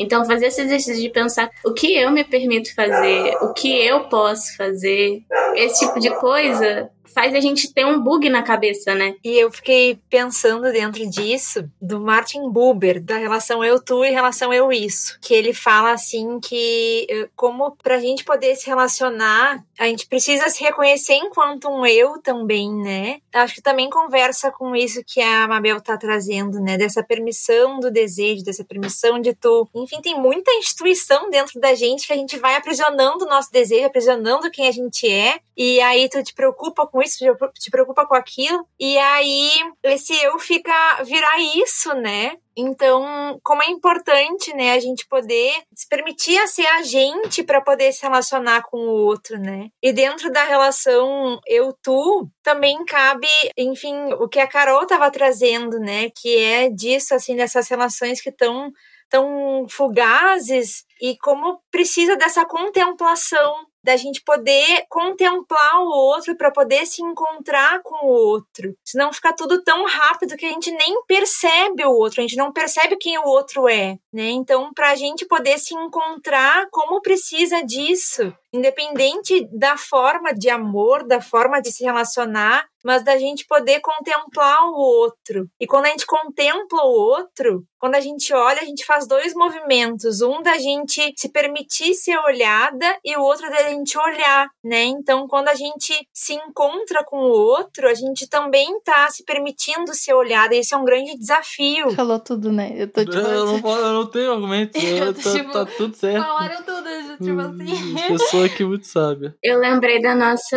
Então, 0.00 0.24
fazer 0.24 0.46
esse 0.46 0.62
exercício 0.62 1.02
de 1.02 1.10
pensar 1.10 1.50
o 1.64 1.72
que 1.72 1.94
eu 1.94 2.10
me 2.10 2.24
permito 2.24 2.74
fazer, 2.74 3.36
o 3.42 3.52
que 3.52 3.72
eu 3.84 4.04
posso 4.04 4.56
fazer, 4.56 5.22
esse 5.54 5.86
tipo 5.86 6.00
de 6.00 6.10
coisa 6.16 6.90
faz 7.14 7.34
a 7.34 7.40
gente 7.40 7.72
ter 7.72 7.84
um 7.84 8.00
bug 8.00 8.28
na 8.28 8.42
cabeça, 8.42 8.94
né? 8.94 9.14
E 9.22 9.38
eu 9.38 9.50
fiquei 9.50 9.98
pensando 10.08 10.72
dentro 10.72 11.08
disso 11.08 11.68
do 11.80 12.00
Martin 12.00 12.48
Buber, 12.48 13.02
da 13.02 13.16
relação 13.16 13.64
eu 13.64 13.82
tu 13.82 14.04
e 14.04 14.10
relação 14.10 14.52
eu 14.52 14.72
isso, 14.72 15.18
que 15.20 15.34
ele 15.34 15.52
fala 15.52 15.92
assim 15.92 16.40
que 16.40 17.06
eh, 17.10 17.28
como 17.36 17.76
pra 17.82 17.98
gente 17.98 18.24
poder 18.24 18.54
se 18.56 18.66
relacionar, 18.66 19.62
a 19.78 19.86
gente 19.86 20.06
precisa 20.06 20.48
se 20.48 20.62
reconhecer 20.62 21.14
enquanto 21.14 21.68
um 21.68 21.84
eu 21.84 22.20
também, 22.22 22.72
né? 22.72 23.18
Acho 23.32 23.54
que 23.54 23.62
também 23.62 23.90
conversa 23.90 24.50
com 24.50 24.74
isso 24.74 25.02
que 25.06 25.20
a 25.20 25.48
Mabel 25.48 25.80
tá 25.80 25.96
trazendo, 25.96 26.60
né? 26.60 26.76
Dessa 26.76 27.02
permissão 27.02 27.80
do 27.80 27.90
desejo, 27.90 28.44
dessa 28.44 28.64
permissão 28.64 29.20
de 29.20 29.34
tu. 29.34 29.68
Tem 29.98 30.14
muita 30.14 30.52
instituição 30.52 31.30
dentro 31.30 31.58
da 31.58 31.74
gente 31.74 32.06
que 32.06 32.12
a 32.12 32.16
gente 32.16 32.36
vai 32.36 32.54
aprisionando 32.54 33.24
o 33.24 33.28
nosso 33.28 33.50
desejo, 33.50 33.86
aprisionando 33.86 34.50
quem 34.50 34.68
a 34.68 34.70
gente 34.70 35.10
é, 35.10 35.40
e 35.56 35.80
aí 35.80 36.06
tu 36.08 36.22
te 36.22 36.34
preocupa 36.34 36.86
com 36.86 37.00
isso, 37.00 37.18
te 37.58 37.70
preocupa 37.70 38.06
com 38.06 38.14
aquilo, 38.14 38.66
e 38.78 38.98
aí 38.98 39.50
esse 39.84 40.14
eu 40.22 40.38
fica 40.38 41.02
virar 41.04 41.38
isso, 41.56 41.94
né? 41.94 42.36
Então, 42.56 43.40
como 43.42 43.62
é 43.62 43.70
importante, 43.70 44.52
né, 44.54 44.72
a 44.72 44.80
gente 44.80 45.06
poder 45.06 45.52
se 45.74 45.88
permitir 45.88 46.36
a 46.38 46.46
ser 46.46 46.66
a 46.66 46.82
gente 46.82 47.42
para 47.42 47.60
poder 47.60 47.92
se 47.92 48.02
relacionar 48.02 48.62
com 48.62 48.76
o 48.76 49.04
outro, 49.06 49.38
né? 49.38 49.68
E 49.82 49.92
dentro 49.92 50.30
da 50.30 50.44
relação 50.44 51.40
eu-tu, 51.46 52.28
também 52.42 52.84
cabe, 52.84 53.28
enfim, 53.56 54.12
o 54.14 54.28
que 54.28 54.40
a 54.40 54.46
Carol 54.46 54.82
estava 54.82 55.10
trazendo, 55.10 55.78
né, 55.78 56.10
que 56.10 56.36
é 56.38 56.68
disso, 56.68 57.14
assim, 57.14 57.36
dessas 57.36 57.68
relações 57.68 58.20
que 58.20 58.30
estão 58.30 58.72
tão 59.10 59.66
fugazes 59.68 60.84
e 61.02 61.16
como 61.18 61.60
precisa 61.70 62.16
dessa 62.16 62.44
contemplação 62.46 63.66
da 63.82 63.96
gente 63.96 64.22
poder 64.22 64.84
contemplar 64.88 65.80
o 65.80 65.88
outro 65.88 66.36
para 66.36 66.50
poder 66.50 66.86
se 66.86 67.02
encontrar 67.02 67.80
com 67.82 68.06
o 68.06 68.10
outro. 68.10 68.74
Senão 68.84 69.12
fica 69.12 69.32
tudo 69.32 69.62
tão 69.62 69.86
rápido 69.86 70.36
que 70.36 70.46
a 70.46 70.50
gente 70.50 70.70
nem 70.70 71.02
percebe 71.06 71.84
o 71.84 71.92
outro, 71.92 72.20
a 72.20 72.22
gente 72.22 72.36
não 72.36 72.52
percebe 72.52 72.96
quem 72.96 73.18
o 73.18 73.24
outro 73.24 73.68
é, 73.68 73.98
né? 74.12 74.30
Então, 74.30 74.70
para 74.74 74.90
a 74.90 74.96
gente 74.96 75.24
poder 75.26 75.58
se 75.58 75.74
encontrar, 75.74 76.68
como 76.70 77.00
precisa 77.00 77.62
disso? 77.62 78.32
Independente 78.52 79.48
da 79.52 79.76
forma 79.76 80.32
de 80.34 80.48
amor, 80.48 81.06
da 81.06 81.20
forma 81.20 81.60
de 81.60 81.70
se 81.70 81.84
relacionar, 81.84 82.66
mas 82.84 83.04
da 83.04 83.16
gente 83.18 83.46
poder 83.46 83.80
contemplar 83.80 84.64
o 84.64 84.74
outro. 84.74 85.48
E 85.60 85.66
quando 85.66 85.86
a 85.86 85.90
gente 85.90 86.06
contempla 86.06 86.82
o 86.82 86.90
outro, 86.90 87.64
quando 87.78 87.94
a 87.94 88.00
gente 88.00 88.32
olha, 88.34 88.60
a 88.60 88.64
gente 88.64 88.84
faz 88.84 89.06
dois 89.06 89.32
movimentos. 89.34 90.20
Um 90.20 90.42
da 90.42 90.58
gente 90.58 91.12
se 91.16 91.30
permitir 91.30 91.94
ser 91.94 92.18
olhada 92.18 92.86
e 93.04 93.16
o 93.16 93.22
outro 93.22 93.48
da 93.48 93.70
gente 93.70 93.98
olhar, 93.98 94.48
né? 94.62 94.84
Então, 94.84 95.26
quando 95.26 95.48
a 95.48 95.54
gente 95.54 95.94
se 96.12 96.34
encontra 96.34 97.02
com 97.04 97.16
o 97.16 97.30
outro, 97.30 97.88
a 97.88 97.94
gente 97.94 98.28
também 98.28 98.80
tá 98.82 99.08
se 99.10 99.24
permitindo 99.24 99.94
ser 99.94 100.12
olhada. 100.12 100.54
E 100.54 100.60
isso 100.60 100.74
é 100.74 100.78
um 100.78 100.84
grande 100.84 101.16
desafio. 101.16 101.90
Falou 101.96 102.20
tudo, 102.20 102.52
né? 102.52 102.74
Eu 102.76 102.88
tô 102.88 103.04
tipo. 103.04 103.16
Eu 103.16 103.46
não, 103.46 103.78
eu 103.78 103.92
não 103.92 104.06
tenho 104.06 104.32
argumento. 104.32 104.76
Eu 105.00 105.14
tá, 105.14 105.22
tô, 105.22 105.32
tipo, 105.32 105.52
tá 105.52 105.64
tudo 105.64 105.96
certo. 105.96 106.22
Falaram 106.22 106.62
tudo, 106.62 107.16
tipo 107.16 107.40
assim. 107.40 108.39
Pessoa 108.40 108.46
aqui 108.46 108.64
muito 108.64 108.86
sábia. 108.86 109.34
Eu 109.42 109.58
lembrei 109.58 110.00
da 110.00 110.14
nossa 110.14 110.56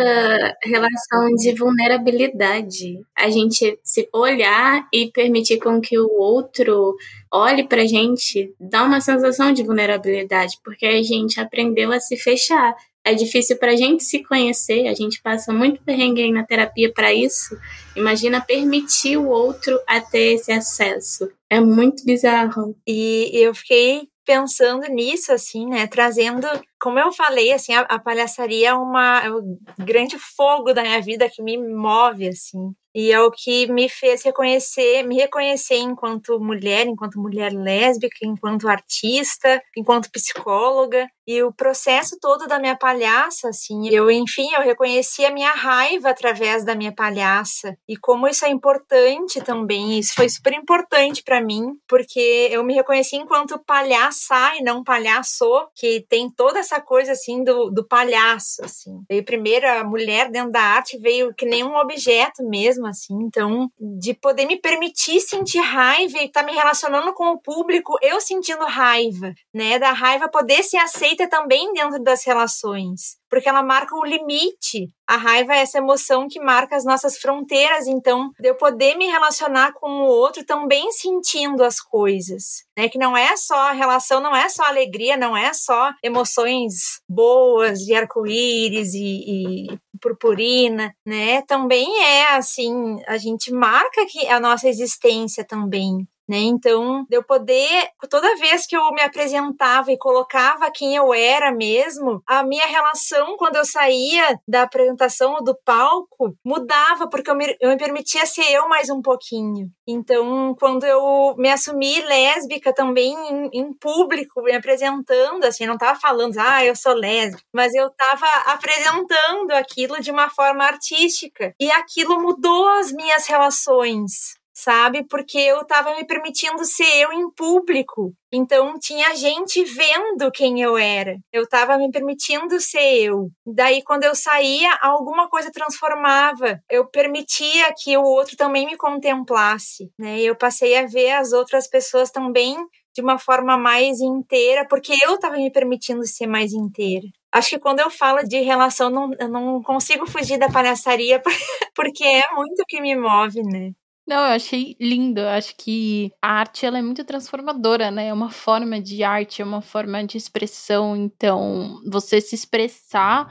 relação 0.64 1.34
de 1.36 1.54
vulnerabilidade. 1.54 3.00
A 3.16 3.28
gente 3.28 3.78
se 3.82 4.08
olhar 4.12 4.86
e 4.92 5.10
permitir 5.10 5.58
com 5.58 5.80
que 5.80 5.98
o 5.98 6.08
outro 6.18 6.96
olhe 7.32 7.64
pra 7.64 7.84
gente 7.84 8.54
dá 8.58 8.84
uma 8.84 9.00
sensação 9.00 9.52
de 9.52 9.62
vulnerabilidade, 9.62 10.58
porque 10.64 10.86
a 10.86 11.02
gente 11.02 11.38
aprendeu 11.40 11.92
a 11.92 12.00
se 12.00 12.16
fechar. 12.16 12.74
É 13.06 13.12
difícil 13.12 13.58
pra 13.58 13.76
gente 13.76 14.02
se 14.02 14.22
conhecer, 14.22 14.88
a 14.88 14.94
gente 14.94 15.20
passa 15.20 15.52
muito 15.52 15.82
perrengue 15.82 16.22
aí 16.22 16.32
na 16.32 16.42
terapia 16.42 16.90
para 16.90 17.12
isso. 17.12 17.54
Imagina 17.94 18.40
permitir 18.40 19.18
o 19.18 19.28
outro 19.28 19.78
a 19.86 20.00
ter 20.00 20.34
esse 20.34 20.50
acesso. 20.50 21.30
É 21.50 21.60
muito 21.60 22.02
bizarro. 22.02 22.74
E 22.86 23.30
eu 23.34 23.54
fiquei 23.54 24.08
pensando 24.24 24.86
nisso, 24.88 25.32
assim, 25.32 25.66
né? 25.66 25.86
Trazendo 25.86 26.46
como 26.84 26.98
eu 26.98 27.10
falei, 27.10 27.50
assim, 27.50 27.72
a, 27.72 27.80
a 27.80 27.98
palhaçaria 27.98 28.68
é, 28.68 28.74
uma, 28.74 29.24
é 29.24 29.32
um 29.32 29.58
grande 29.78 30.18
fogo 30.18 30.74
da 30.74 30.82
minha 30.82 31.00
vida 31.00 31.30
que 31.30 31.42
me 31.42 31.56
move, 31.56 32.28
assim. 32.28 32.74
E 32.94 33.10
é 33.10 33.20
o 33.20 33.30
que 33.30 33.66
me 33.66 33.88
fez 33.88 34.22
reconhecer, 34.22 35.02
me 35.02 35.16
reconhecer 35.16 35.78
enquanto 35.78 36.38
mulher, 36.38 36.86
enquanto 36.86 37.18
mulher 37.18 37.52
lésbica, 37.52 38.18
enquanto 38.22 38.68
artista, 38.68 39.60
enquanto 39.76 40.12
psicóloga. 40.12 41.08
E 41.26 41.42
o 41.42 41.52
processo 41.52 42.16
todo 42.20 42.46
da 42.46 42.58
minha 42.60 42.76
palhaça, 42.76 43.48
assim, 43.48 43.88
eu, 43.88 44.10
enfim, 44.10 44.46
eu 44.54 44.60
reconheci 44.60 45.24
a 45.24 45.32
minha 45.32 45.50
raiva 45.52 46.10
através 46.10 46.64
da 46.64 46.76
minha 46.76 46.94
palhaça. 46.94 47.76
E 47.88 47.96
como 47.96 48.28
isso 48.28 48.44
é 48.44 48.50
importante 48.50 49.40
também, 49.40 49.98
isso 49.98 50.14
foi 50.14 50.28
super 50.28 50.52
importante 50.52 51.22
para 51.24 51.40
mim, 51.40 51.72
porque 51.88 52.48
eu 52.52 52.62
me 52.62 52.74
reconheci 52.74 53.16
enquanto 53.16 53.58
palhaça 53.58 54.54
e 54.56 54.62
não 54.62 54.84
palhaço, 54.84 55.66
que 55.74 56.04
tem 56.08 56.30
toda 56.30 56.60
essa 56.60 56.73
coisa, 56.80 57.12
assim, 57.12 57.42
do, 57.42 57.70
do 57.70 57.86
palhaço, 57.86 58.64
assim. 58.64 59.02
Veio 59.08 59.24
primeiro 59.24 59.66
a 59.68 59.84
mulher 59.84 60.30
dentro 60.30 60.52
da 60.52 60.60
arte, 60.60 60.98
veio 60.98 61.34
que 61.34 61.46
nem 61.46 61.64
um 61.64 61.76
objeto 61.76 62.42
mesmo, 62.48 62.86
assim. 62.86 63.14
Então, 63.22 63.70
de 63.78 64.14
poder 64.14 64.46
me 64.46 64.56
permitir 64.56 65.20
sentir 65.20 65.60
raiva 65.60 66.18
e 66.18 66.26
estar 66.26 66.40
tá 66.40 66.46
me 66.46 66.52
relacionando 66.52 67.12
com 67.12 67.32
o 67.32 67.38
público, 67.38 67.98
eu 68.02 68.20
sentindo 68.20 68.64
raiva, 68.64 69.34
né? 69.52 69.78
Da 69.78 69.92
raiva 69.92 70.28
poder 70.28 70.62
ser 70.62 70.78
aceita 70.78 71.28
também 71.28 71.72
dentro 71.72 72.02
das 72.02 72.24
relações, 72.24 73.16
porque 73.34 73.48
ela 73.48 73.64
marca 73.64 73.96
o 73.96 74.04
limite. 74.04 74.88
A 75.08 75.16
raiva 75.16 75.54
é 75.54 75.58
essa 75.58 75.78
emoção 75.78 76.28
que 76.28 76.38
marca 76.38 76.76
as 76.76 76.84
nossas 76.84 77.18
fronteiras, 77.18 77.88
então, 77.88 78.30
de 78.38 78.48
eu 78.48 78.54
poder 78.54 78.96
me 78.96 79.06
relacionar 79.06 79.72
com 79.72 79.90
o 79.90 80.06
outro 80.06 80.44
também 80.46 80.92
sentindo 80.92 81.64
as 81.64 81.80
coisas, 81.80 82.62
né? 82.78 82.88
Que 82.88 82.96
não 82.96 83.16
é 83.16 83.36
só 83.36 83.72
relação, 83.72 84.20
não 84.20 84.34
é 84.34 84.48
só 84.48 84.62
alegria, 84.64 85.16
não 85.16 85.36
é 85.36 85.52
só 85.52 85.92
emoções 86.00 87.00
boas 87.08 87.80
de 87.80 87.92
arco-íris 87.92 88.94
e, 88.94 89.72
e 89.72 89.78
purpurina, 90.00 90.94
né? 91.04 91.42
Também 91.42 92.04
é 92.04 92.36
assim, 92.36 93.02
a 93.08 93.18
gente 93.18 93.52
marca 93.52 94.06
que 94.06 94.28
a 94.28 94.38
nossa 94.38 94.68
existência 94.68 95.44
também, 95.44 96.06
né? 96.28 96.38
Então, 96.38 97.06
eu 97.10 97.22
poder, 97.22 97.88
toda 98.08 98.36
vez 98.36 98.66
que 98.66 98.76
eu 98.76 98.90
me 98.92 99.02
apresentava 99.02 99.92
e 99.92 99.98
colocava 99.98 100.70
quem 100.70 100.96
eu 100.96 101.12
era 101.12 101.52
mesmo, 101.52 102.22
a 102.26 102.42
minha 102.42 102.66
relação 102.66 103.36
quando 103.36 103.56
eu 103.56 103.64
saía 103.64 104.38
da 104.46 104.62
apresentação 104.62 105.34
ou 105.34 105.44
do 105.44 105.56
palco 105.64 106.34
mudava, 106.44 107.08
porque 107.08 107.30
eu 107.30 107.36
me, 107.36 107.56
eu 107.60 107.70
me 107.70 107.76
permitia 107.76 108.26
ser 108.26 108.50
eu 108.50 108.68
mais 108.68 108.88
um 108.88 109.02
pouquinho. 109.02 109.68
Então, 109.86 110.54
quando 110.58 110.84
eu 110.84 111.34
me 111.36 111.50
assumi 111.50 112.00
lésbica 112.02 112.72
também 112.72 113.14
em, 113.14 113.60
em 113.60 113.72
público, 113.74 114.42
me 114.42 114.52
apresentando, 114.52 115.44
assim, 115.44 115.66
não 115.66 115.76
tava 115.76 115.98
falando, 115.98 116.38
ah, 116.38 116.64
eu 116.64 116.74
sou 116.74 116.94
lésbica, 116.94 117.42
mas 117.52 117.74
eu 117.74 117.90
tava 117.90 118.26
apresentando 118.46 119.52
aquilo 119.52 120.00
de 120.00 120.10
uma 120.10 120.30
forma 120.30 120.64
artística. 120.64 121.54
E 121.60 121.70
aquilo 121.70 122.20
mudou 122.20 122.66
as 122.68 122.92
minhas 122.92 123.26
relações 123.26 124.34
sabe? 124.54 125.04
Porque 125.08 125.36
eu 125.38 125.62
estava 125.62 125.94
me 125.96 126.06
permitindo 126.06 126.64
ser 126.64 127.02
eu 127.02 127.12
em 127.12 127.30
público. 127.32 128.14
Então 128.32 128.74
tinha 128.78 129.14
gente 129.14 129.64
vendo 129.64 130.30
quem 130.32 130.60
eu 130.60 130.78
era. 130.78 131.16
Eu 131.32 131.42
estava 131.42 131.76
me 131.76 131.90
permitindo 131.90 132.60
ser 132.60 133.02
eu. 133.02 133.28
Daí 133.46 133.82
quando 133.82 134.04
eu 134.04 134.14
saía, 134.14 134.72
alguma 134.80 135.28
coisa 135.28 135.50
transformava. 135.52 136.60
Eu 136.70 136.86
permitia 136.86 137.72
que 137.76 137.96
o 137.96 138.02
outro 138.02 138.36
também 138.36 138.66
me 138.66 138.76
contemplasse, 138.76 139.90
né? 139.98 140.20
Eu 140.20 140.36
passei 140.36 140.76
a 140.76 140.86
ver 140.86 141.12
as 141.12 141.32
outras 141.32 141.68
pessoas 141.68 142.10
também 142.10 142.56
de 142.94 143.02
uma 143.02 143.18
forma 143.18 143.58
mais 143.58 144.00
inteira, 144.00 144.66
porque 144.68 144.94
eu 145.04 145.16
estava 145.16 145.34
me 145.36 145.50
permitindo 145.50 146.06
ser 146.06 146.28
mais 146.28 146.52
inteira. 146.52 147.06
Acho 147.32 147.50
que 147.50 147.58
quando 147.58 147.80
eu 147.80 147.90
falo 147.90 148.22
de 148.22 148.40
relação, 148.40 148.88
não, 148.88 149.10
eu 149.18 149.28
não 149.28 149.60
consigo 149.62 150.06
fugir 150.06 150.38
da 150.38 150.48
palhaçaria, 150.48 151.20
porque 151.74 152.04
é 152.04 152.32
muito 152.34 152.60
o 152.62 152.66
que 152.66 152.80
me 152.80 152.94
move, 152.96 153.42
né? 153.42 153.72
Não, 154.06 154.16
eu 154.26 154.32
achei 154.34 154.76
lindo. 154.80 155.20
Eu 155.20 155.28
acho 155.28 155.56
que 155.56 156.12
a 156.20 156.28
arte 156.40 156.66
ela 156.66 156.78
é 156.78 156.82
muito 156.82 157.04
transformadora, 157.04 157.90
né? 157.90 158.08
É 158.08 158.12
uma 158.12 158.30
forma 158.30 158.80
de 158.80 159.02
arte, 159.02 159.40
é 159.40 159.44
uma 159.44 159.62
forma 159.62 160.04
de 160.04 160.18
expressão. 160.18 160.94
Então, 160.96 161.80
você 161.90 162.20
se 162.20 162.34
expressar 162.34 163.26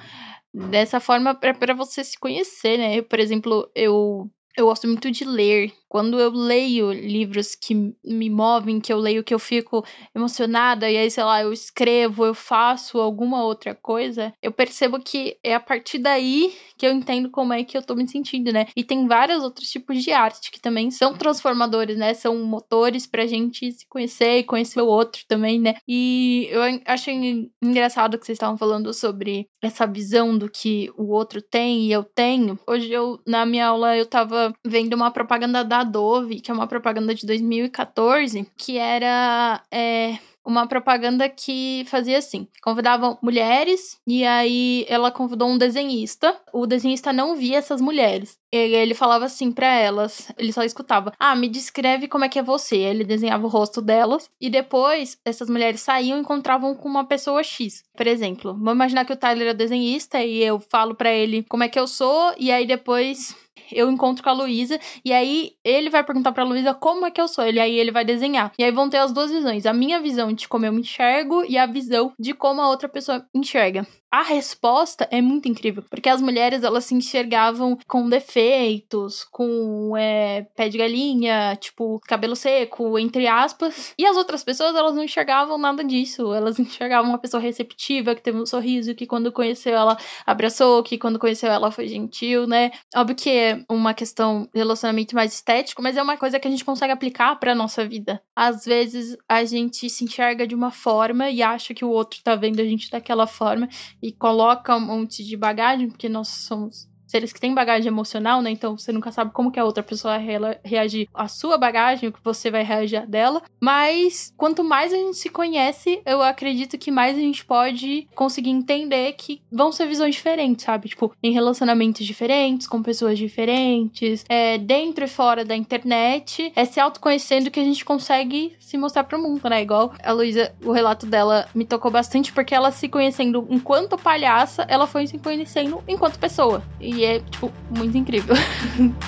dessa 0.53 0.99
forma 0.99 1.35
para 1.35 1.73
você 1.75 2.03
se 2.03 2.17
conhecer, 2.19 2.77
né? 2.77 3.01
por 3.01 3.19
exemplo, 3.19 3.69
eu 3.75 4.29
eu 4.55 4.67
gosto 4.67 4.87
muito 4.87 5.09
de 5.11 5.25
ler. 5.25 5.73
Quando 5.93 6.19
eu 6.19 6.31
leio 6.31 6.91
livros 6.91 7.53
que 7.53 7.75
me 8.03 8.27
movem, 8.27 8.79
que 8.81 8.91
eu 8.91 8.97
leio 8.97 9.23
que 9.23 9.31
eu 9.31 9.37
fico 9.37 9.85
emocionada, 10.15 10.89
e 10.89 10.97
aí, 10.97 11.11
sei 11.11 11.23
lá, 11.23 11.43
eu 11.43 11.53
escrevo, 11.53 12.25
eu 12.25 12.33
faço 12.33 12.99
alguma 12.99 13.43
outra 13.43 13.75
coisa, 13.75 14.33
eu 14.41 14.51
percebo 14.51 14.99
que 14.99 15.37
é 15.43 15.53
a 15.53 15.59
partir 15.59 15.99
daí 15.99 16.51
que 16.79 16.87
eu 16.87 16.91
entendo 16.91 17.29
como 17.29 17.53
é 17.53 17.63
que 17.63 17.77
eu 17.77 17.83
tô 17.83 17.93
me 17.93 18.07
sentindo, 18.07 18.51
né? 18.51 18.65
E 18.75 18.83
tem 18.83 19.07
vários 19.07 19.43
outros 19.43 19.69
tipos 19.69 20.03
de 20.03 20.11
arte 20.11 20.49
que 20.49 20.59
também 20.59 20.89
são 20.89 21.13
transformadores, 21.15 21.95
né? 21.95 22.15
São 22.15 22.43
motores 22.43 23.05
pra 23.05 23.27
gente 23.27 23.71
se 23.71 23.87
conhecer 23.87 24.39
e 24.39 24.43
conhecer 24.43 24.81
o 24.81 24.87
outro 24.87 25.21
também, 25.27 25.59
né? 25.59 25.75
E 25.87 26.47
eu 26.49 26.61
achei 26.87 27.51
engraçado 27.63 28.17
que 28.17 28.25
vocês 28.25 28.37
estavam 28.37 28.57
falando 28.57 28.91
sobre 28.95 29.47
essa 29.61 29.85
visão 29.85 30.35
do 30.35 30.49
que 30.49 30.91
o 30.97 31.11
outro 31.11 31.39
tem 31.39 31.85
e 31.85 31.91
eu 31.91 32.03
tenho. 32.03 32.57
Hoje 32.67 32.91
eu, 32.91 33.19
na 33.27 33.45
minha 33.45 33.67
aula, 33.67 33.95
eu 33.95 34.07
tava 34.07 34.51
vendo 34.65 34.95
uma 34.95 35.11
propaganda 35.11 35.63
da 35.63 35.82
Dove, 35.83 36.39
que 36.39 36.51
é 36.51 36.53
uma 36.53 36.67
propaganda 36.67 37.13
de 37.13 37.25
2014, 37.25 38.47
que 38.57 38.77
era. 38.77 39.61
É, 39.71 40.17
uma 40.45 40.67
propaganda 40.67 41.29
que 41.29 41.85
fazia 41.87 42.17
assim: 42.17 42.47
convidavam 42.61 43.17
mulheres 43.21 43.99
e 44.05 44.25
aí 44.25 44.85
ela 44.89 45.11
convidou 45.11 45.47
um 45.47 45.57
desenhista. 45.57 46.35
O 46.51 46.67
desenhista 46.67 47.13
não 47.13 47.35
via 47.35 47.57
essas 47.57 47.81
mulheres. 47.81 48.37
Ele, 48.51 48.75
ele 48.75 48.93
falava 48.93 49.25
assim 49.25 49.51
para 49.51 49.67
elas, 49.67 50.31
ele 50.37 50.51
só 50.51 50.63
escutava: 50.63 51.13
"Ah, 51.19 51.35
me 51.35 51.47
descreve 51.47 52.07
como 52.07 52.25
é 52.25 52.29
que 52.29 52.39
é 52.39 52.43
você". 52.43 52.77
Ele 52.77 53.03
desenhava 53.03 53.45
o 53.45 53.49
rosto 53.49 53.81
delas 53.81 54.29
e 54.39 54.49
depois 54.49 55.17
essas 55.23 55.49
mulheres 55.49 55.81
saíam 55.81 56.17
e 56.17 56.21
encontravam 56.21 56.75
com 56.75 56.89
uma 56.89 57.05
pessoa 57.05 57.43
X. 57.43 57.83
Por 57.95 58.07
exemplo, 58.07 58.53
vamos 58.53 58.73
imaginar 58.73 59.05
que 59.05 59.13
o 59.13 59.17
Tyler 59.17 59.49
é 59.49 59.53
desenhista 59.53 60.21
e 60.21 60.43
eu 60.43 60.59
falo 60.59 60.95
para 60.95 61.11
ele 61.11 61.43
como 61.43 61.63
é 61.63 61.69
que 61.69 61.79
eu 61.79 61.87
sou 61.87 62.33
e 62.37 62.51
aí 62.51 62.65
depois 62.65 63.35
eu 63.75 63.89
encontro 63.91 64.23
com 64.23 64.29
a 64.29 64.33
Luísa 64.33 64.79
e 65.03 65.11
aí 65.11 65.53
ele 65.63 65.89
vai 65.89 66.03
perguntar 66.03 66.31
pra 66.31 66.43
Luísa 66.43 66.73
como 66.73 67.05
é 67.05 67.11
que 67.11 67.21
eu 67.21 67.27
sou. 67.27 67.45
E 67.45 67.59
aí 67.59 67.77
ele 67.77 67.91
vai 67.91 68.05
desenhar. 68.05 68.51
E 68.57 68.63
aí 68.63 68.71
vão 68.71 68.89
ter 68.89 68.97
as 68.97 69.11
duas 69.11 69.31
visões: 69.31 69.65
a 69.65 69.73
minha 69.73 69.99
visão 69.99 70.31
de 70.33 70.47
como 70.47 70.65
eu 70.65 70.73
me 70.73 70.81
enxergo 70.81 71.43
e 71.47 71.57
a 71.57 71.65
visão 71.65 72.13
de 72.19 72.33
como 72.33 72.61
a 72.61 72.69
outra 72.69 72.89
pessoa 72.89 73.25
enxerga 73.33 73.85
a 74.13 74.21
resposta 74.21 75.07
é 75.09 75.19
muito 75.23 75.47
incrível, 75.49 75.83
porque 75.89 76.07
as 76.07 76.21
mulheres 76.21 76.61
elas 76.61 76.85
se 76.85 76.93
enxergavam 76.93 77.75
com 77.87 78.07
defeitos, 78.07 79.23
com 79.23 79.97
é, 79.97 80.43
pé 80.55 80.69
de 80.69 80.77
galinha, 80.77 81.55
tipo, 81.55 81.99
cabelo 82.01 82.35
seco, 82.35 82.99
entre 82.99 83.25
aspas, 83.25 83.91
e 83.97 84.05
as 84.05 84.15
outras 84.15 84.43
pessoas 84.43 84.75
elas 84.75 84.93
não 84.93 85.03
enxergavam 85.03 85.57
nada 85.57 85.83
disso, 85.83 86.31
elas 86.31 86.59
enxergavam 86.59 87.09
uma 87.09 87.17
pessoa 87.17 87.41
receptiva, 87.41 88.13
que 88.13 88.21
teve 88.21 88.37
um 88.37 88.45
sorriso, 88.45 88.93
que 88.93 89.07
quando 89.07 89.31
conheceu 89.31 89.73
ela 89.73 89.97
abraçou, 90.27 90.83
que 90.83 90.99
quando 90.99 91.17
conheceu 91.17 91.51
ela 91.51 91.71
foi 91.71 91.87
gentil, 91.87 92.45
né? 92.45 92.69
Óbvio 92.95 93.15
que 93.15 93.62
uma 93.69 93.93
questão 93.93 94.43
de 94.53 94.59
relacionamento 94.59 95.15
mais 95.15 95.33
estético, 95.33 95.81
mas 95.81 95.97
é 95.97 96.01
uma 96.01 96.17
coisa 96.17 96.39
que 96.39 96.47
a 96.47 96.51
gente 96.51 96.65
consegue 96.65 96.93
aplicar 96.93 97.35
pra 97.39 97.55
nossa 97.55 97.87
vida. 97.87 98.21
Às 98.35 98.65
vezes 98.65 99.17
a 99.27 99.43
gente 99.43 99.89
se 99.89 100.03
enxerga 100.03 100.47
de 100.47 100.55
uma 100.55 100.71
forma 100.71 101.29
e 101.29 101.41
acha 101.41 101.73
que 101.73 101.85
o 101.85 101.89
outro 101.89 102.21
tá 102.23 102.35
vendo 102.35 102.59
a 102.59 102.65
gente 102.65 102.89
daquela 102.89 103.27
forma 103.27 103.67
e 104.01 104.11
coloca 104.11 104.75
um 104.75 104.79
monte 104.79 105.23
de 105.23 105.37
bagagem, 105.37 105.89
porque 105.89 106.09
nós 106.09 106.27
somos 106.29 106.87
seres 107.13 107.31
que 107.31 107.39
têm 107.39 107.53
bagagem 107.53 107.87
emocional, 107.87 108.41
né? 108.41 108.49
Então 108.49 108.75
você 108.75 108.91
nunca 108.91 109.11
sabe 109.11 109.31
como 109.31 109.51
que 109.51 109.59
a 109.59 109.63
outra 109.63 109.83
pessoa 109.83 110.17
vai 110.17 110.59
reagir 110.63 111.07
à 111.13 111.27
sua 111.27 111.59
bagagem, 111.59 112.09
o 112.09 112.11
que 112.11 112.19
você 112.23 112.49
vai 112.49 112.63
reagir 112.63 113.05
dela. 113.05 113.43
Mas 113.61 114.33
quanto 114.35 114.63
mais 114.63 114.91
a 114.91 114.95
gente 114.97 115.17
se 115.17 115.29
conhece, 115.29 116.01
eu 116.07 116.23
acredito 116.23 116.75
que 116.75 116.89
mais 116.89 117.15
a 117.15 117.19
gente 117.19 117.45
pode 117.45 118.07
conseguir 118.15 118.49
entender 118.49 119.13
que 119.13 119.41
vão 119.51 119.71
ser 119.71 119.85
visões 119.85 120.15
diferentes, 120.15 120.65
sabe? 120.65 120.89
Tipo, 120.89 121.15
em 121.21 121.31
relacionamentos 121.31 122.03
diferentes, 122.03 122.65
com 122.65 122.81
pessoas 122.81 123.19
diferentes, 123.19 124.25
é, 124.27 124.57
dentro 124.57 125.05
e 125.05 125.07
fora 125.07 125.45
da 125.45 125.55
internet. 125.55 126.51
É 126.55 126.65
se 126.65 126.79
autoconhecendo 126.79 127.51
que 127.51 127.59
a 127.59 127.63
gente 127.63 127.85
consegue 127.85 128.55
se 128.59 128.75
mostrar 128.75 129.03
pro 129.03 129.21
mundo, 129.21 129.47
né? 129.47 129.61
Igual 129.61 129.93
a 130.03 130.11
Luísa, 130.11 130.51
o 130.65 130.71
relato 130.71 131.05
dela 131.05 131.47
me 131.53 131.63
tocou 131.63 131.91
bastante 131.91 132.33
porque 132.33 132.55
ela 132.55 132.71
se 132.71 132.89
conhecendo 132.89 133.45
enquanto 133.51 133.97
palhaça, 133.99 134.65
ela 134.67 134.87
foi 134.87 135.05
se 135.05 135.19
conhecendo 135.19 135.83
enquanto 135.87 136.17
pessoa. 136.17 136.63
E 136.81 137.02
é, 137.05 137.19
tipo, 137.19 137.51
muito 137.69 137.97
incrível. 137.97 138.35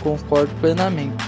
Concordo 0.01 0.53
plenamente. 0.61 1.23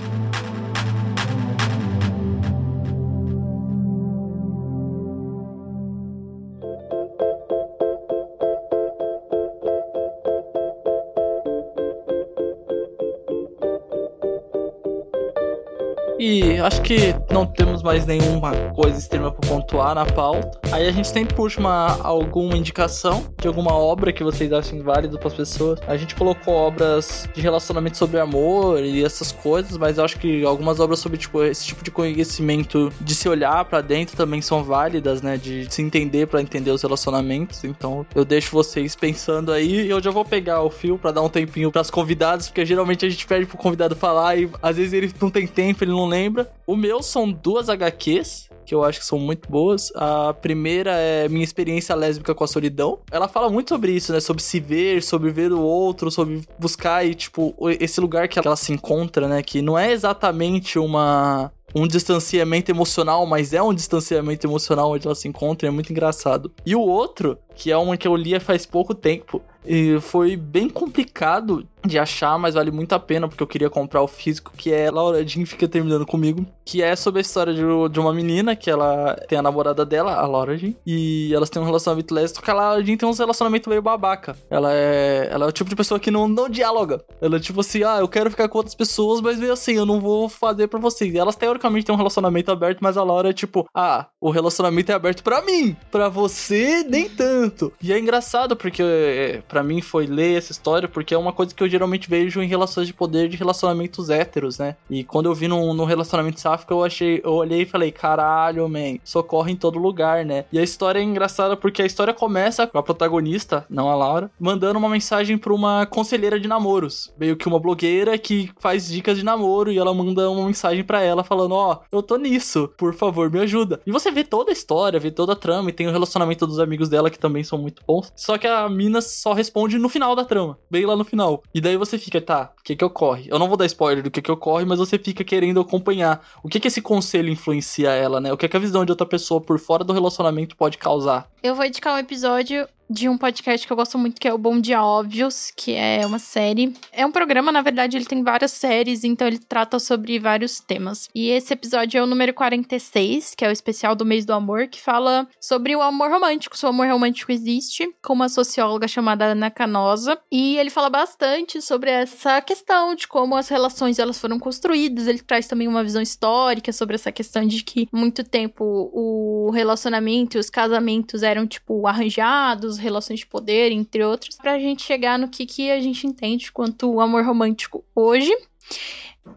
E 16.30 16.59
acho 16.59 16.82
que 16.82 17.15
não 17.32 17.45
temos 17.45 17.82
mais 17.82 18.05
nenhuma 18.05 18.51
coisa 18.75 18.99
extrema 18.99 19.32
para 19.32 19.47
pontuar 19.47 19.95
na 19.95 20.05
pauta. 20.05 20.59
Aí 20.73 20.86
a 20.86 20.91
gente 20.91 21.07
sempre 21.07 21.34
puxa 21.34 21.57
uma, 21.57 21.97
alguma 22.03 22.57
indicação 22.57 23.23
de 23.39 23.47
alguma 23.47 23.73
obra 23.73 24.11
que 24.11 24.25
vocês 24.25 24.51
achem 24.51 24.82
válido 24.82 25.17
para 25.17 25.30
as 25.30 25.34
pessoas. 25.34 25.80
A 25.88 25.95
gente 25.95 26.15
colocou 26.15 26.53
obras 26.53 27.30
de 27.34 27.39
relacionamento 27.39 27.95
sobre 27.95 28.19
amor 28.19 28.84
e 28.84 29.05
essas 29.05 29.32
coisas, 29.32 29.78
mas 29.78 29.97
eu 29.97 30.03
acho 30.03 30.19
que 30.19 30.43
algumas 30.43 30.82
obras 30.82 30.99
sobre 30.99 31.17
tipo, 31.17 31.41
esse 31.41 31.65
tipo 31.65 31.82
de 31.82 31.91
conhecimento 31.91 32.91
de 32.99 33.15
se 33.15 33.30
olhar 33.30 33.63
para 33.63 33.80
dentro 33.80 34.17
também 34.17 34.41
são 34.41 34.65
válidas, 34.65 35.21
né? 35.21 35.38
De 35.38 35.73
se 35.73 35.82
entender 35.82 36.28
para 36.28 36.41
entender 36.41 36.71
os 36.71 36.82
relacionamentos. 36.82 37.63
Então 37.63 38.05
eu 38.13 38.25
deixo 38.25 38.51
vocês 38.51 38.97
pensando 38.97 39.53
aí 39.53 39.89
eu 39.89 40.03
já 40.03 40.11
vou 40.11 40.25
pegar 40.25 40.61
o 40.61 40.69
fio 40.69 40.97
para 40.97 41.11
dar 41.11 41.21
um 41.21 41.30
tempinho 41.30 41.71
para 41.71 41.80
as 41.80 41.89
convidadas, 41.89 42.49
porque 42.49 42.65
geralmente 42.65 43.05
a 43.05 43.09
gente 43.09 43.25
pede 43.25 43.45
pro 43.45 43.57
convidado 43.57 43.95
falar 43.95 44.38
e 44.38 44.49
às 44.61 44.75
vezes 44.75 44.91
ele 44.91 45.09
não 45.21 45.30
tem 45.30 45.47
tempo, 45.47 45.86
ele 45.86 45.91
não 45.91 46.05
lembra. 46.05 46.16
O 46.65 46.76
meu 46.76 47.01
são 47.01 47.32
duas 47.32 47.70
HQs 47.70 48.47
que 48.68 48.76
eu 48.76 48.84
acho 48.84 48.99
que 48.99 49.05
são 49.05 49.18
muito 49.18 49.49
boas. 49.49 49.93
A 49.95 50.34
primeira 50.34 50.91
é 50.91 51.30
Minha 51.30 51.43
Experiência 51.43 51.95
Lésbica 51.95 52.36
com 52.36 52.43
a 52.43 52.47
Solidão. 52.47 52.99
Ela 53.09 53.30
fala 53.30 53.49
muito 53.49 53.70
sobre 53.70 53.93
isso, 53.93 54.11
né? 54.11 54.20
Sobre 54.20 54.43
se 54.43 54.59
ver, 54.59 55.01
sobre 55.01 55.32
ver 55.32 55.53
o 55.53 55.61
outro, 55.61 56.11
sobre 56.11 56.41
buscar 56.59 57.05
e, 57.05 57.15
tipo, 57.15 57.55
esse 57.80 58.01
lugar 58.01 58.28
que 58.28 58.38
ela 58.38 58.57
se 58.57 58.74
encontra, 58.74 59.26
né? 59.26 59.41
Que 59.41 59.61
não 59.61 59.80
é 59.80 59.93
exatamente 59.93 60.78
uma 60.78 61.49
um 61.76 61.88
distanciamento 61.88 62.72
emocional, 62.72 63.26
mas 63.26 63.53
é 63.53 63.61
um 63.61 63.74
distanciamento 63.74 64.45
emocional 64.45 64.91
onde 64.91 65.05
ela 65.05 65.15
se 65.15 65.28
encontra, 65.28 65.68
é 65.68 65.72
muito 65.72 65.91
engraçado. 65.91 66.51
E 66.65 66.76
o 66.76 66.82
outro, 66.82 67.38
que 67.55 67.72
é 67.72 67.78
uma 67.78 67.97
que 67.97 68.07
eu 68.07 68.15
li 68.15 68.39
faz 68.39 68.65
pouco 68.65 68.93
tempo, 68.93 69.41
e 69.68 69.99
foi 69.99 70.38
bem 70.38 70.70
complicado 70.70 71.68
de 71.86 71.99
achar, 71.99 72.38
mas 72.38 72.55
vale 72.55 72.72
muito 72.72 72.93
a 72.93 72.99
pena, 72.99 73.28
porque 73.28 73.43
eu 73.43 73.47
queria 73.47 73.70
comprar 73.70 74.01
o 74.01 74.07
físico, 74.07 74.51
que 74.55 74.74
é 74.74 74.89
Laura 74.89 75.26
Jean 75.26 75.45
Fica 75.45 75.68
Terminando 75.68 76.05
Comigo, 76.05 76.45
que 76.65 76.82
é 76.82 76.95
sobre 76.95 77.20
a 77.20 77.22
história 77.22 77.53
de, 77.53 77.61
de 77.91 77.99
uma 77.99 78.13
menina, 78.13 78.55
que 78.55 78.70
ela 78.70 79.15
tem 79.28 79.38
a 79.38 79.41
namorada 79.41 79.86
dela, 79.86 80.15
a 80.15 80.26
Laura 80.26 80.57
Jean, 80.57 80.74
e 80.86 81.34
elas 81.34 81.49
têm 81.49 81.61
um 81.61 81.65
relacionamento 81.65 82.13
lésbico, 82.13 82.43
que 82.43 82.51
a 82.51 82.53
Laura 82.53 82.84
Jean 82.84 82.97
tem 82.97 83.07
um 83.07 83.13
relacionamento 83.13 83.70
meio 83.70 83.82
babaca. 83.82 84.36
Ela 84.49 84.74
é, 84.74 85.30
ela 85.32 85.45
é 85.45 85.49
o 85.49 85.51
tipo 85.51 85.70
de 85.70 85.76
pessoa 85.76 85.99
que 85.99 86.11
não, 86.11 86.28
não 86.28 86.49
dialoga. 86.49 87.03
Ela 87.22 87.38
é 87.38 87.39
tipo 87.39 87.61
assim, 87.61 87.84
ah, 87.84 87.97
eu 87.99 88.07
quero 88.07 88.30
ficar 88.30 88.47
com 88.49 88.57
outras 88.57 88.76
pessoas, 88.76 89.22
mas 89.22 89.38
meio 89.38 89.53
assim, 89.53 89.74
eu 89.74 89.86
não 89.86 89.99
vou 89.99 90.28
fazer 90.30 90.68
pra 90.68 90.80
vocês. 90.80 91.13
E 91.13 91.18
elas 91.18 91.36
teoricamente 91.57 91.85
têm 91.85 91.93
um 91.93 91.97
relacionamento 91.97 92.51
aberto, 92.51 92.79
mas 92.81 92.95
a 92.97 93.03
Laura 93.03 93.29
é 93.29 93.33
tipo, 93.33 93.67
ah, 93.73 94.07
o 94.21 94.29
relacionamento 94.29 94.91
é 94.91 94.95
aberto 94.95 95.23
para 95.23 95.41
mim, 95.41 95.75
para 95.91 96.07
você 96.07 96.83
nem 96.87 97.09
tanto. 97.09 97.73
E 97.81 97.91
é 97.91 97.99
engraçado, 97.99 98.55
porque 98.55 98.81
é, 98.83 99.41
para 99.47 99.63
mim 99.63 99.81
foi 99.81 100.05
ler 100.05 100.37
essa 100.37 100.51
história, 100.51 100.87
porque 100.87 101.13
é 101.13 101.17
uma 101.17 101.33
coisa 101.33 101.53
que 101.53 101.63
eu 101.63 101.69
geralmente 101.69 102.09
vejo 102.09 102.41
em 102.41 102.47
relações 102.47 102.87
de 102.87 102.93
poder 102.93 103.27
de 103.27 103.37
relacionamentos 103.37 104.09
héteros, 104.09 104.59
né? 104.59 104.75
E 104.89 105.03
quando 105.03 105.25
eu 105.25 105.35
vi 105.35 105.47
num 105.47 105.83
relacionamento 105.85 106.39
sáfico, 106.39 106.73
eu 106.73 106.83
achei, 106.83 107.21
eu 107.23 107.33
olhei 107.33 107.63
e 107.63 107.65
falei, 107.65 107.91
caralho, 107.91 108.69
man, 108.69 108.97
socorre 109.03 109.51
em 109.51 109.55
todo 109.55 109.79
lugar, 109.79 110.23
né? 110.23 110.45
E 110.51 110.59
a 110.59 110.63
história 110.63 110.99
é 110.99 111.03
engraçada 111.03 111.57
porque 111.57 111.81
a 111.81 111.85
história 111.85 112.13
começa 112.13 112.67
com 112.67 112.77
a 112.77 112.83
protagonista, 112.83 113.65
não 113.69 113.89
a 113.89 113.95
Laura, 113.95 114.29
mandando 114.39 114.79
uma 114.79 114.89
mensagem 114.89 115.37
pra 115.37 115.53
uma 115.53 115.85
conselheira 115.85 116.39
de 116.39 116.47
namoros. 116.47 117.11
Meio 117.17 117.35
que 117.35 117.47
uma 117.47 117.59
blogueira 117.59 118.17
que 118.17 118.51
faz 118.59 118.87
dicas 118.87 119.17
de 119.17 119.25
namoro 119.25 119.71
e 119.71 119.77
ela 119.77 119.93
manda 119.93 120.29
uma 120.29 120.45
mensagem 120.45 120.83
para 120.83 121.01
ela 121.01 121.23
falando: 121.23 121.46
Ó, 121.55 121.73
oh, 121.73 121.95
eu 121.95 122.03
tô 122.03 122.17
nisso, 122.17 122.69
por 122.77 122.93
favor, 122.93 123.31
me 123.31 123.39
ajuda. 123.39 123.81
E 123.85 123.91
você 123.91 124.11
vê 124.11 124.23
toda 124.23 124.51
a 124.51 124.53
história, 124.53 124.99
vê 124.99 125.11
toda 125.11 125.33
a 125.33 125.35
trama 125.35 125.69
e 125.69 125.73
tem 125.73 125.87
o 125.87 125.91
relacionamento 125.91 126.45
dos 126.45 126.59
amigos 126.59 126.89
dela 126.89 127.09
que 127.09 127.19
também 127.19 127.43
são 127.43 127.57
muito 127.57 127.83
bons. 127.85 128.11
Só 128.15 128.37
que 128.37 128.47
a 128.47 128.67
mina 128.69 129.01
só 129.01 129.33
responde 129.33 129.77
no 129.77 129.89
final 129.89 130.15
da 130.15 130.25
trama, 130.25 130.57
bem 130.69 130.85
lá 130.85 130.95
no 130.95 131.03
final. 131.03 131.43
E 131.53 131.61
daí 131.61 131.77
você 131.77 131.97
fica, 131.97 132.21
tá, 132.21 132.53
o 132.59 132.63
que 132.63 132.75
que 132.75 132.85
ocorre? 132.85 133.27
Eu 133.29 133.39
não 133.39 133.47
vou 133.47 133.57
dar 133.57 133.65
spoiler 133.65 134.03
do 134.03 134.11
que 134.11 134.21
que 134.21 134.31
ocorre, 134.31 134.65
mas 134.65 134.79
você 134.79 134.97
fica 134.97 135.23
querendo 135.23 135.59
acompanhar 135.59 136.25
o 136.43 136.49
que 136.49 136.59
que 136.59 136.67
esse 136.67 136.81
conselho 136.81 137.29
influencia 137.29 137.91
ela, 137.91 138.19
né? 138.19 138.31
O 138.31 138.37
que 138.37 138.47
que 138.47 138.57
a 138.57 138.59
visão 138.59 138.85
de 138.85 138.91
outra 138.91 139.05
pessoa 139.05 139.41
por 139.41 139.59
fora 139.59 139.83
do 139.83 139.93
relacionamento 139.93 140.55
pode 140.55 140.77
causar. 140.77 141.29
Eu 141.41 141.55
vou 141.55 141.65
indicar 141.65 141.95
um 141.95 141.99
episódio 141.99 142.67
de 142.89 143.09
um 143.09 143.17
podcast 143.17 143.65
que 143.65 143.71
eu 143.71 143.77
gosto 143.77 143.97
muito, 143.97 144.19
que 144.19 144.27
é 144.27 144.33
o 144.33 144.38
Bom 144.38 144.59
Dia 144.59 144.83
Óbvios, 144.83 145.51
que 145.55 145.73
é 145.73 146.05
uma 146.05 146.19
série. 146.19 146.73
É 146.91 147.05
um 147.05 147.11
programa, 147.11 147.51
na 147.51 147.61
verdade, 147.61 147.97
ele 147.97 148.05
tem 148.05 148.23
várias 148.23 148.51
séries, 148.51 149.03
então 149.03 149.27
ele 149.27 149.39
trata 149.39 149.79
sobre 149.79 150.17
vários 150.19 150.59
temas. 150.59 151.09
E 151.13 151.29
esse 151.29 151.53
episódio 151.53 151.97
é 151.97 152.03
o 152.03 152.07
número 152.07 152.33
46, 152.33 153.35
que 153.35 153.43
é 153.43 153.49
o 153.49 153.51
especial 153.51 153.95
do 153.95 154.05
mês 154.05 154.25
do 154.25 154.33
amor, 154.33 154.67
que 154.67 154.81
fala 154.81 155.27
sobre 155.39 155.75
o 155.75 155.81
amor 155.81 156.09
romântico, 156.09 156.57
se 156.57 156.65
o 156.65 156.69
amor 156.69 156.88
romântico 156.88 157.31
existe, 157.31 157.89
com 158.01 158.13
uma 158.13 158.29
socióloga 158.29 158.88
chamada 158.88 159.25
Ana 159.25 159.51
Canosa. 159.51 160.17
E 160.31 160.57
ele 160.57 160.69
fala 160.69 160.89
bastante 160.89 161.61
sobre 161.61 161.91
essa 161.91 162.41
questão 162.41 162.95
de 162.95 163.07
como 163.07 163.35
as 163.35 163.49
relações 163.49 163.99
elas 163.99 164.19
foram 164.19 164.39
construídas. 164.39 165.07
Ele 165.07 165.19
traz 165.19 165.47
também 165.47 165.67
uma 165.67 165.83
visão 165.83 166.01
histórica 166.01 166.71
sobre 166.71 166.95
essa 166.95 167.11
questão 167.11 167.45
de 167.45 167.63
que 167.63 167.88
muito 167.91 168.23
tempo 168.23 168.63
o 168.93 169.51
relacionamento 169.51 170.38
e 170.38 170.39
os 170.39 170.49
casamentos 170.49 171.23
eram 171.23 171.45
tipo 171.45 171.85
arranjados, 171.88 172.76
relações 172.78 173.19
de 173.19 173.25
poder, 173.25 173.71
entre 173.71 174.03
outros, 174.03 174.36
pra 174.36 174.59
gente 174.59 174.84
chegar 174.84 175.17
no 175.17 175.28
que, 175.28 175.45
que 175.45 175.71
a 175.71 175.80
gente 175.80 176.05
entende 176.05 176.51
quanto 176.51 176.99
amor 176.99 177.25
romântico 177.25 177.84
hoje. 177.95 178.32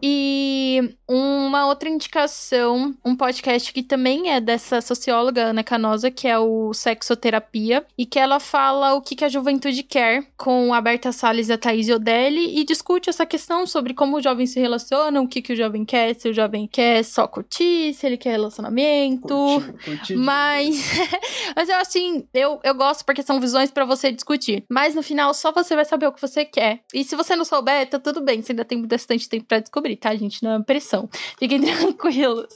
E 0.01 0.95
uma 1.07 1.67
outra 1.67 1.89
indicação, 1.89 2.95
um 3.03 3.15
podcast 3.15 3.73
que 3.73 3.83
também 3.83 4.31
é 4.31 4.39
dessa 4.39 4.81
socióloga 4.81 5.45
Ana 5.45 5.63
Canosa, 5.63 6.09
que 6.09 6.27
é 6.27 6.37
o 6.37 6.73
Sexoterapia, 6.73 7.85
e 7.97 8.05
que 8.05 8.19
ela 8.19 8.39
fala 8.39 8.93
o 8.93 9.01
que, 9.01 9.15
que 9.15 9.25
a 9.25 9.29
juventude 9.29 9.83
quer 9.83 10.25
com 10.37 10.73
a 10.73 10.81
Berta 10.81 11.11
Salles 11.11 11.49
e 11.49 11.53
a 11.53 11.57
Thaís 11.57 11.89
Odelli 11.89 12.59
e 12.59 12.63
discute 12.63 13.09
essa 13.09 13.25
questão 13.25 13.67
sobre 13.67 13.93
como 13.93 14.17
os 14.17 14.23
jovens 14.23 14.51
se 14.51 14.59
relacionam, 14.59 15.23
o 15.23 15.27
que, 15.27 15.41
que 15.41 15.53
o 15.53 15.55
jovem 15.55 15.83
quer, 15.83 16.15
se 16.15 16.29
o 16.29 16.33
jovem 16.33 16.67
quer 16.67 17.03
só 17.03 17.27
curtir, 17.27 17.93
se 17.93 18.05
ele 18.05 18.17
quer 18.17 18.31
relacionamento. 18.31 19.27
Curtir, 19.27 19.83
curtir 19.83 20.15
mas, 20.15 20.75
mas 21.55 21.69
eu 21.69 21.77
assim, 21.77 22.27
eu, 22.33 22.59
eu 22.63 22.73
gosto 22.73 23.03
porque 23.05 23.23
são 23.23 23.39
visões 23.39 23.71
para 23.71 23.85
você 23.85 24.11
discutir. 24.11 24.63
Mas 24.69 24.95
no 24.95 25.03
final, 25.03 25.33
só 25.33 25.51
você 25.51 25.75
vai 25.75 25.85
saber 25.85 26.07
o 26.07 26.11
que 26.11 26.21
você 26.21 26.45
quer. 26.45 26.79
E 26.93 27.03
se 27.03 27.15
você 27.15 27.35
não 27.35 27.45
souber, 27.45 27.89
tá 27.89 27.99
tudo 27.99 28.21
bem, 28.21 28.41
você 28.41 28.51
ainda 28.51 28.65
tem 28.65 28.81
bastante 28.85 29.27
tempo 29.27 29.45
para 29.45 29.61
descobrir, 29.81 29.97
tá, 29.97 30.15
gente? 30.15 30.43
Não 30.43 30.53
é 30.53 30.63
pressão. 30.63 31.09
Fiquem 31.37 31.59
tranquilos. 31.61 32.47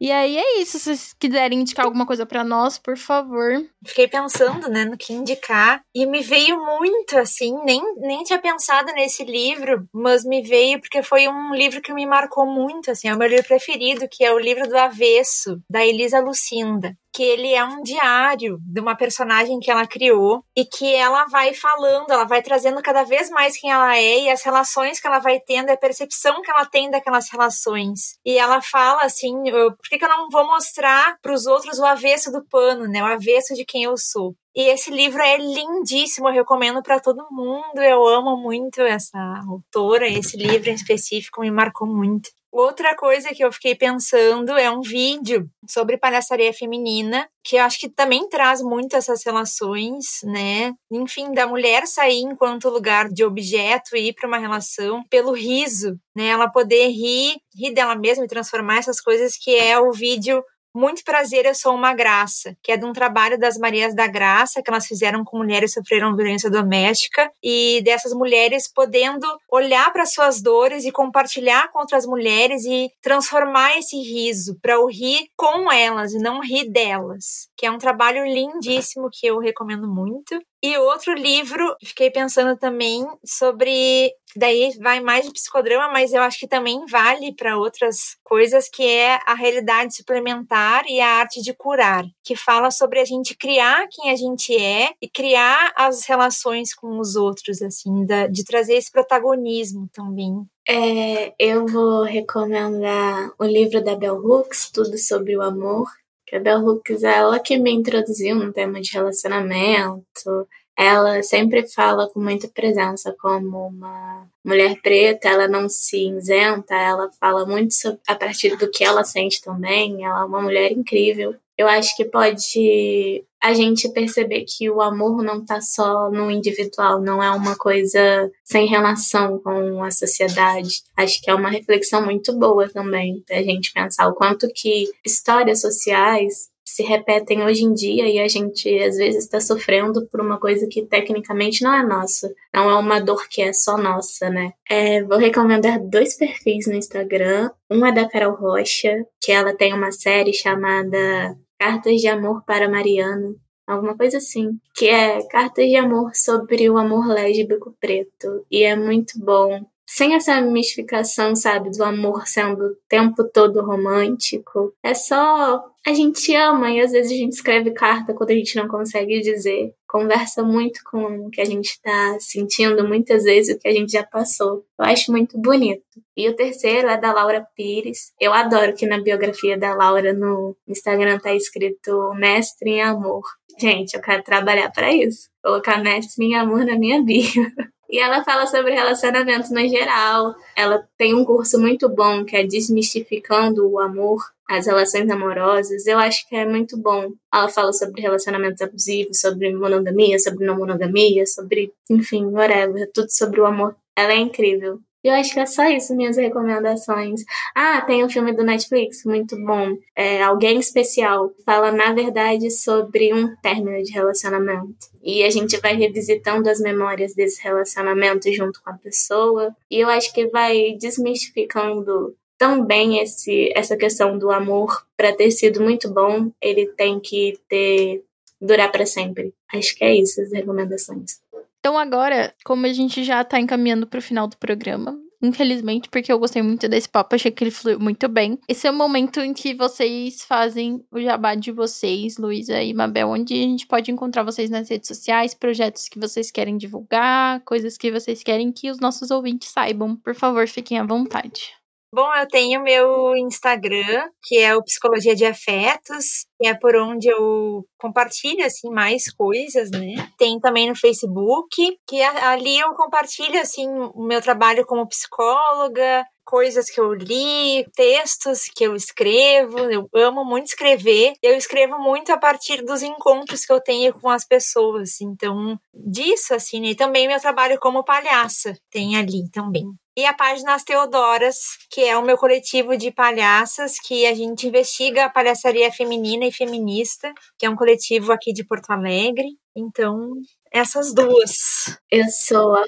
E 0.00 0.10
aí 0.10 0.36
é 0.38 0.60
isso. 0.60 0.78
Se 0.78 0.84
vocês 0.84 1.12
quiserem 1.18 1.60
indicar 1.60 1.84
alguma 1.84 2.06
coisa 2.06 2.24
para 2.24 2.44
nós, 2.44 2.78
por 2.78 2.96
favor. 2.96 3.64
Fiquei 3.84 4.08
pensando, 4.08 4.68
né, 4.68 4.84
no 4.84 4.96
que 4.96 5.12
indicar. 5.12 5.82
E 5.94 6.06
me 6.06 6.22
veio 6.22 6.56
muito, 6.64 7.18
assim, 7.18 7.54
nem, 7.64 7.82
nem 7.98 8.22
tinha 8.22 8.38
pensado 8.38 8.92
nesse 8.92 9.24
livro, 9.24 9.86
mas 9.92 10.24
me 10.24 10.42
veio 10.42 10.80
porque 10.80 11.02
foi 11.02 11.28
um 11.28 11.54
livro 11.54 11.82
que 11.82 11.92
me 11.92 12.06
marcou 12.06 12.46
muito, 12.46 12.90
assim, 12.90 13.08
é 13.08 13.14
o 13.14 13.18
meu 13.18 13.28
livro 13.28 13.46
preferido, 13.46 14.08
que 14.10 14.24
é 14.24 14.32
o 14.32 14.38
livro 14.38 14.68
do 14.68 14.76
Avesso, 14.76 15.60
da 15.68 15.84
Elisa 15.84 16.20
Lucinda 16.20 16.96
que 17.16 17.22
ele 17.22 17.54
é 17.54 17.64
um 17.64 17.82
diário 17.82 18.58
de 18.60 18.78
uma 18.78 18.94
personagem 18.94 19.58
que 19.58 19.70
ela 19.70 19.86
criou 19.86 20.44
e 20.54 20.66
que 20.66 20.94
ela 20.94 21.24
vai 21.24 21.54
falando, 21.54 22.10
ela 22.10 22.24
vai 22.24 22.42
trazendo 22.42 22.82
cada 22.82 23.04
vez 23.04 23.30
mais 23.30 23.58
quem 23.58 23.72
ela 23.72 23.96
é 23.96 24.24
e 24.24 24.28
as 24.28 24.42
relações 24.42 25.00
que 25.00 25.06
ela 25.06 25.18
vai 25.18 25.40
tendo, 25.40 25.70
a 25.70 25.78
percepção 25.78 26.42
que 26.42 26.50
ela 26.50 26.66
tem 26.66 26.90
daquelas 26.90 27.30
relações. 27.32 28.18
E 28.22 28.36
ela 28.36 28.60
fala 28.60 29.04
assim, 29.04 29.34
por 29.50 29.88
que, 29.88 29.96
que 29.96 30.04
eu 30.04 30.10
não 30.10 30.28
vou 30.28 30.46
mostrar 30.46 31.16
para 31.22 31.32
os 31.32 31.46
outros 31.46 31.78
o 31.78 31.86
avesso 31.86 32.30
do 32.30 32.44
pano, 32.50 32.86
né? 32.86 33.02
O 33.02 33.06
avesso 33.06 33.54
de 33.54 33.64
quem 33.64 33.84
eu 33.84 33.96
sou. 33.96 34.34
E 34.54 34.68
esse 34.70 34.90
livro 34.90 35.22
é 35.22 35.38
lindíssimo, 35.38 36.28
eu 36.28 36.34
recomendo 36.34 36.82
para 36.82 37.00
todo 37.00 37.28
mundo. 37.30 37.78
Eu 37.78 38.06
amo 38.06 38.36
muito 38.36 38.82
essa 38.82 39.18
autora, 39.48 40.06
esse 40.06 40.36
livro 40.36 40.68
em 40.68 40.74
específico 40.74 41.40
me 41.40 41.50
marcou 41.50 41.86
muito. 41.86 42.28
Outra 42.58 42.96
coisa 42.96 43.34
que 43.34 43.44
eu 43.44 43.52
fiquei 43.52 43.74
pensando 43.74 44.56
é 44.56 44.70
um 44.70 44.80
vídeo 44.80 45.46
sobre 45.68 45.98
palhaçaria 45.98 46.54
feminina, 46.54 47.28
que 47.44 47.58
acho 47.58 47.78
que 47.78 47.86
também 47.86 48.26
traz 48.30 48.62
muito 48.62 48.96
essas 48.96 49.22
relações, 49.22 50.20
né? 50.24 50.72
Enfim, 50.90 51.34
da 51.34 51.46
mulher 51.46 51.86
sair 51.86 52.22
enquanto 52.22 52.70
lugar 52.70 53.10
de 53.10 53.22
objeto 53.22 53.94
e 53.94 54.08
ir 54.08 54.14
para 54.14 54.26
uma 54.26 54.38
relação 54.38 55.04
pelo 55.10 55.32
riso, 55.32 56.00
né? 56.16 56.28
Ela 56.28 56.50
poder 56.50 56.88
rir, 56.88 57.36
rir 57.54 57.74
dela 57.74 57.94
mesma 57.94 58.24
e 58.24 58.28
transformar 58.28 58.78
essas 58.78 59.02
coisas 59.02 59.36
que 59.36 59.54
é 59.54 59.78
o 59.78 59.92
vídeo 59.92 60.42
muito 60.76 61.02
prazer, 61.02 61.46
eu 61.46 61.54
sou 61.54 61.74
uma 61.74 61.94
graça, 61.94 62.54
que 62.62 62.70
é 62.70 62.76
de 62.76 62.84
um 62.84 62.92
trabalho 62.92 63.38
das 63.38 63.56
Marias 63.56 63.94
da 63.94 64.06
Graça, 64.06 64.62
que 64.62 64.70
elas 64.70 64.86
fizeram 64.86 65.24
com 65.24 65.38
mulheres 65.38 65.72
que 65.72 65.80
sofreram 65.80 66.14
violência 66.14 66.50
doméstica, 66.50 67.30
e 67.42 67.80
dessas 67.82 68.12
mulheres 68.12 68.70
podendo 68.72 69.26
olhar 69.50 69.90
para 69.92 70.04
suas 70.04 70.42
dores 70.42 70.84
e 70.84 70.92
compartilhar 70.92 71.70
com 71.72 71.80
outras 71.80 72.04
mulheres 72.04 72.64
e 72.66 72.90
transformar 73.02 73.78
esse 73.78 73.96
riso 73.96 74.58
para 74.60 74.78
o 74.78 74.86
rir 74.86 75.28
com 75.34 75.72
elas 75.72 76.12
e 76.12 76.18
não 76.18 76.40
rir 76.40 76.70
delas, 76.70 77.48
que 77.56 77.64
é 77.64 77.70
um 77.70 77.78
trabalho 77.78 78.24
lindíssimo 78.24 79.08
que 79.10 79.26
eu 79.26 79.38
recomendo 79.38 79.88
muito. 79.88 80.38
E 80.62 80.76
outro 80.78 81.12
livro, 81.12 81.76
fiquei 81.84 82.10
pensando 82.10 82.56
também 82.56 83.06
sobre. 83.24 84.12
Daí 84.34 84.76
vai 84.80 85.00
mais 85.00 85.24
de 85.24 85.32
psicodrama, 85.32 85.92
mas 85.92 86.12
eu 86.12 86.20
acho 86.20 86.38
que 86.38 86.48
também 86.48 86.84
vale 86.86 87.34
para 87.34 87.56
outras 87.56 88.16
coisas, 88.22 88.68
que 88.68 88.86
é 88.86 89.18
a 89.26 89.34
realidade 89.34 89.96
suplementar 89.96 90.84
e 90.88 91.00
a 91.00 91.20
arte 91.20 91.40
de 91.40 91.54
curar, 91.54 92.04
que 92.22 92.36
fala 92.36 92.70
sobre 92.70 93.00
a 93.00 93.04
gente 93.04 93.34
criar 93.34 93.86
quem 93.90 94.10
a 94.10 94.16
gente 94.16 94.54
é 94.54 94.90
e 95.00 95.08
criar 95.08 95.72
as 95.74 96.04
relações 96.04 96.74
com 96.74 96.98
os 96.98 97.16
outros, 97.16 97.62
assim, 97.62 98.04
da, 98.04 98.26
de 98.26 98.44
trazer 98.44 98.74
esse 98.74 98.90
protagonismo 98.90 99.88
também. 99.92 100.46
É, 100.68 101.32
eu 101.38 101.66
vou 101.66 102.02
recomendar 102.02 103.30
o 103.38 103.44
livro 103.44 103.82
da 103.82 103.94
Bell 103.94 104.16
Hooks, 104.16 104.70
Tudo 104.70 104.98
sobre 104.98 105.36
o 105.36 105.42
Amor, 105.42 105.86
que 106.26 106.36
a 106.36 106.40
Bell 106.40 106.64
Hooks 106.64 107.02
ela 107.04 107.38
que 107.38 107.56
me 107.56 107.72
introduziu 107.72 108.34
no 108.34 108.52
tema 108.52 108.80
de 108.80 108.92
relacionamento. 108.92 110.48
Ela 110.76 111.22
sempre 111.22 111.66
fala 111.66 112.08
com 112.10 112.20
muita 112.20 112.48
presença 112.48 113.14
como 113.18 113.68
uma 113.68 114.28
mulher 114.44 114.78
preta, 114.82 115.28
ela 115.28 115.48
não 115.48 115.68
se 115.68 116.08
isenta, 116.08 116.74
ela 116.74 117.10
fala 117.18 117.46
muito 117.46 117.72
sobre, 117.72 118.00
a 118.06 118.14
partir 118.14 118.56
do 118.56 118.70
que 118.70 118.84
ela 118.84 119.02
sente 119.02 119.40
também. 119.40 120.04
Ela 120.04 120.20
é 120.20 120.24
uma 120.24 120.42
mulher 120.42 120.72
incrível. 120.72 121.34
Eu 121.56 121.68
acho 121.68 121.96
que 121.96 122.04
pode 122.04 123.24
a 123.42 123.54
gente 123.54 123.88
perceber 123.90 124.44
que 124.44 124.68
o 124.68 124.80
amor 124.80 125.22
não 125.22 125.40
está 125.40 125.60
só 125.60 126.10
no 126.10 126.30
individual, 126.30 127.00
não 127.00 127.22
é 127.22 127.30
uma 127.30 127.56
coisa 127.56 128.30
sem 128.44 128.66
relação 128.66 129.38
com 129.38 129.82
a 129.82 129.90
sociedade. 129.90 130.82
Acho 130.96 131.22
que 131.22 131.30
é 131.30 131.34
uma 131.34 131.50
reflexão 131.50 132.04
muito 132.04 132.36
boa 132.36 132.68
também 132.68 133.22
para 133.26 133.38
a 133.38 133.42
gente 133.42 133.72
pensar 133.72 134.08
o 134.08 134.14
quanto 134.14 134.48
que 134.54 134.90
histórias 135.04 135.60
sociais 135.60 136.50
se 136.64 136.82
repetem 136.82 137.44
hoje 137.44 137.62
em 137.62 137.72
dia 137.72 138.08
e 138.08 138.18
a 138.18 138.26
gente 138.26 138.68
às 138.80 138.96
vezes 138.96 139.24
está 139.24 139.40
sofrendo 139.40 140.06
por 140.08 140.20
uma 140.20 140.38
coisa 140.38 140.66
que 140.68 140.82
tecnicamente 140.82 141.62
não 141.62 141.72
é 141.72 141.86
nossa, 141.86 142.28
não 142.52 142.68
é 142.68 142.74
uma 142.74 143.00
dor 143.00 143.28
que 143.28 143.40
é 143.40 143.52
só 143.52 143.78
nossa, 143.78 144.28
né? 144.28 144.52
É, 144.68 145.02
vou 145.04 145.16
recomendar 145.16 145.80
dois 145.80 146.16
perfis 146.18 146.66
no 146.66 146.74
Instagram. 146.74 147.50
Um 147.70 147.86
é 147.86 147.92
da 147.92 148.08
Carol 148.08 148.34
Rocha, 148.34 149.06
que 149.20 149.30
ela 149.30 149.54
tem 149.56 149.72
uma 149.72 149.92
série 149.92 150.32
chamada 150.32 151.38
Cartas 151.58 152.00
de 152.00 152.08
Amor 152.08 152.44
para 152.44 152.68
Mariana, 152.68 153.34
alguma 153.66 153.96
coisa 153.96 154.18
assim, 154.18 154.58
que 154.74 154.88
é 154.88 155.26
Cartas 155.28 155.66
de 155.66 155.76
Amor 155.76 156.14
sobre 156.14 156.68
o 156.70 156.76
amor 156.76 157.06
lésbico 157.06 157.76
preto. 157.80 158.46
E 158.50 158.62
é 158.62 158.76
muito 158.76 159.18
bom. 159.18 159.66
Sem 159.86 160.14
essa 160.14 160.40
mistificação, 160.40 161.36
sabe, 161.36 161.70
do 161.70 161.84
amor 161.84 162.26
sendo 162.26 162.64
o 162.64 162.76
tempo 162.88 163.22
todo 163.24 163.64
romântico. 163.64 164.74
É 164.82 164.92
só 164.94 165.64
a 165.86 165.94
gente 165.94 166.34
ama 166.34 166.68
e 166.72 166.80
às 166.80 166.90
vezes 166.90 167.12
a 167.12 167.14
gente 167.14 167.34
escreve 167.34 167.70
carta 167.70 168.12
quando 168.12 168.30
a 168.30 168.34
gente 168.34 168.56
não 168.56 168.66
consegue 168.66 169.20
dizer. 169.20 169.72
Conversa 169.86 170.42
muito 170.42 170.80
com 170.84 171.26
o 171.26 171.30
que 171.30 171.40
a 171.40 171.44
gente 171.44 171.66
está 171.66 172.16
sentindo, 172.18 172.86
muitas 172.86 173.22
vezes 173.22 173.54
o 173.54 173.58
que 173.60 173.68
a 173.68 173.72
gente 173.72 173.92
já 173.92 174.02
passou. 174.02 174.64
Eu 174.76 174.84
acho 174.84 175.12
muito 175.12 175.38
bonito. 175.38 175.84
E 176.16 176.28
o 176.28 176.34
terceiro 176.34 176.88
é 176.88 177.00
da 177.00 177.12
Laura 177.12 177.46
Pires. 177.54 178.12
Eu 178.20 178.32
adoro 178.32 178.74
que 178.74 178.84
na 178.84 179.00
biografia 179.00 179.56
da 179.56 179.74
Laura 179.74 180.12
no 180.12 180.56
Instagram 180.66 181.20
tá 181.20 181.32
escrito 181.32 182.12
Mestre 182.14 182.70
em 182.70 182.82
Amor. 182.82 183.22
Gente, 183.58 183.94
eu 183.94 184.02
quero 184.02 184.24
trabalhar 184.24 184.70
para 184.72 184.92
isso. 184.92 185.28
Colocar 185.40 185.80
Mestre 185.80 186.24
em 186.24 186.34
Amor 186.34 186.64
na 186.64 186.76
minha 186.76 187.00
bio. 187.04 187.46
E 187.88 187.98
ela 187.98 188.24
fala 188.24 188.46
sobre 188.46 188.72
relacionamentos 188.72 189.50
no 189.50 189.66
geral. 189.68 190.34
Ela 190.56 190.86
tem 190.98 191.14
um 191.14 191.24
curso 191.24 191.58
muito 191.60 191.88
bom 191.88 192.24
que 192.24 192.36
é 192.36 192.44
Desmistificando 192.44 193.68
o 193.68 193.78
Amor, 193.78 194.22
as 194.48 194.66
relações 194.66 195.10
amorosas. 195.10 195.86
Eu 195.86 195.98
acho 195.98 196.28
que 196.28 196.36
é 196.36 196.44
muito 196.44 196.76
bom. 196.76 197.12
Ela 197.32 197.48
fala 197.48 197.72
sobre 197.72 198.00
relacionamentos 198.00 198.60
abusivos, 198.60 199.20
sobre 199.20 199.54
monogamia, 199.54 200.18
sobre 200.18 200.44
não 200.44 200.56
monogamia, 200.56 201.26
sobre, 201.26 201.72
enfim, 201.90 202.26
whatever, 202.26 202.90
tudo 202.92 203.10
sobre 203.10 203.40
o 203.40 203.46
amor. 203.46 203.76
Ela 203.96 204.12
é 204.12 204.18
incrível. 204.18 204.80
Eu 205.06 205.14
acho 205.14 205.32
que 205.32 205.38
é 205.38 205.46
só 205.46 205.64
isso, 205.68 205.94
minhas 205.94 206.16
recomendações. 206.16 207.22
Ah, 207.54 207.80
tem 207.80 208.04
um 208.04 208.08
filme 208.08 208.32
do 208.32 208.42
Netflix, 208.42 209.04
muito 209.04 209.36
bom. 209.36 209.76
É, 209.94 210.20
Alguém 210.20 210.58
Especial. 210.58 211.30
Fala, 211.44 211.70
na 211.70 211.92
verdade, 211.92 212.50
sobre 212.50 213.14
um 213.14 213.36
término 213.36 213.80
de 213.84 213.92
relacionamento. 213.92 214.90
E 215.00 215.22
a 215.22 215.30
gente 215.30 215.60
vai 215.60 215.76
revisitando 215.76 216.50
as 216.50 216.58
memórias 216.58 217.14
desse 217.14 217.40
relacionamento 217.40 218.32
junto 218.32 218.60
com 218.60 218.70
a 218.70 218.78
pessoa. 218.78 219.54
E 219.70 219.78
eu 219.78 219.88
acho 219.88 220.12
que 220.12 220.26
vai 220.26 220.76
desmistificando 220.76 222.16
também 222.36 222.98
esse, 222.98 223.52
essa 223.54 223.76
questão 223.76 224.18
do 224.18 224.32
amor. 224.32 224.84
Para 224.96 225.12
ter 225.12 225.30
sido 225.30 225.62
muito 225.62 225.88
bom, 225.88 226.32
ele 226.42 226.66
tem 226.76 226.98
que 226.98 227.38
ter 227.48 228.02
durar 228.40 228.70
para 228.70 228.84
sempre. 228.84 229.32
Acho 229.52 229.74
que 229.76 229.84
é 229.84 229.94
isso 229.94 230.20
as 230.20 230.32
recomendações. 230.32 231.20
Então 231.66 231.76
agora, 231.76 232.32
como 232.44 232.64
a 232.64 232.72
gente 232.72 233.02
já 233.02 233.24
tá 233.24 233.40
encaminhando 233.40 233.88
pro 233.88 234.00
final 234.00 234.28
do 234.28 234.36
programa, 234.36 234.96
infelizmente, 235.20 235.88
porque 235.88 236.12
eu 236.12 236.18
gostei 236.20 236.40
muito 236.40 236.68
desse 236.68 236.88
papo, 236.88 237.16
achei 237.16 237.28
que 237.28 237.42
ele 237.42 237.50
fluiu 237.50 237.80
muito 237.80 238.08
bem. 238.08 238.38
Esse 238.48 238.68
é 238.68 238.70
o 238.70 238.72
momento 238.72 239.18
em 239.18 239.34
que 239.34 239.52
vocês 239.52 240.22
fazem 240.22 240.80
o 240.92 241.00
jabá 241.00 241.34
de 241.34 241.50
vocês, 241.50 242.18
Luísa 242.18 242.62
e 242.62 242.72
Mabel, 242.72 243.08
onde 243.08 243.34
a 243.34 243.38
gente 243.38 243.66
pode 243.66 243.90
encontrar 243.90 244.22
vocês 244.22 244.48
nas 244.48 244.70
redes 244.70 244.86
sociais, 244.86 245.34
projetos 245.34 245.88
que 245.88 245.98
vocês 245.98 246.30
querem 246.30 246.56
divulgar, 246.56 247.40
coisas 247.40 247.76
que 247.76 247.90
vocês 247.90 248.22
querem 248.22 248.52
que 248.52 248.70
os 248.70 248.78
nossos 248.78 249.10
ouvintes 249.10 249.48
saibam. 249.48 249.96
Por 249.96 250.14
favor, 250.14 250.46
fiquem 250.46 250.78
à 250.78 250.84
vontade. 250.84 251.56
Bom, 251.92 252.14
eu 252.14 252.28
tenho 252.28 252.62
meu 252.62 253.16
Instagram, 253.16 254.08
que 254.22 254.38
é 254.38 254.54
o 254.54 254.62
Psicologia 254.62 255.16
de 255.16 255.24
Afetos, 255.24 256.26
que 256.38 256.46
é 256.46 256.54
por 256.54 256.76
onde 256.76 257.08
eu 257.08 257.64
compartilho 257.78 258.44
assim 258.44 258.70
mais 258.70 259.12
coisas, 259.12 259.70
né? 259.70 260.10
Tem 260.18 260.38
também 260.40 260.68
no 260.68 260.76
Facebook, 260.76 261.78
que 261.86 262.02
ali 262.02 262.58
eu 262.58 262.74
compartilho 262.74 263.40
assim 263.40 263.68
o 263.68 264.04
meu 264.04 264.20
trabalho 264.20 264.66
como 264.66 264.88
psicóloga, 264.88 266.04
coisas 266.26 266.68
que 266.68 266.80
eu 266.80 266.92
li, 266.92 267.64
textos 267.74 268.50
que 268.54 268.64
eu 268.64 268.74
escrevo. 268.74 269.58
Eu 269.58 269.88
amo 269.94 270.24
muito 270.24 270.46
escrever. 270.46 271.14
Eu 271.22 271.36
escrevo 271.36 271.78
muito 271.78 272.10
a 272.10 272.18
partir 272.18 272.62
dos 272.64 272.82
encontros 272.82 273.44
que 273.44 273.52
eu 273.52 273.60
tenho 273.60 273.94
com 273.94 274.10
as 274.10 274.26
pessoas. 274.26 275.00
Então, 275.00 275.58
disso, 275.72 276.34
assim, 276.34 276.60
né? 276.60 276.68
E 276.68 276.74
também 276.74 277.06
meu 277.06 277.20
trabalho 277.20 277.58
como 277.60 277.84
palhaça 277.84 278.54
tem 278.70 278.96
ali 278.96 279.30
também 279.30 279.64
e 279.96 280.04
a 280.04 280.12
página 280.12 280.54
As 280.54 280.62
Teodoras, 280.62 281.38
que 281.70 281.82
é 281.82 281.96
o 281.96 282.04
meu 282.04 282.18
coletivo 282.18 282.76
de 282.76 282.90
palhaças 282.90 283.80
que 283.80 284.06
a 284.06 284.14
gente 284.14 284.46
investiga 284.46 285.06
a 285.06 285.10
palhaçaria 285.10 285.72
feminina 285.72 286.25
e 286.26 286.32
feminista, 286.32 287.12
que 287.38 287.46
é 287.46 287.50
um 287.50 287.56
coletivo 287.56 288.12
aqui 288.12 288.32
de 288.32 288.44
Porto 288.44 288.70
Alegre. 288.70 289.28
Então, 289.56 290.12
essas 290.52 290.94
duas. 290.94 291.78
Eu 291.90 292.04
sou 292.08 292.54
a 292.54 292.62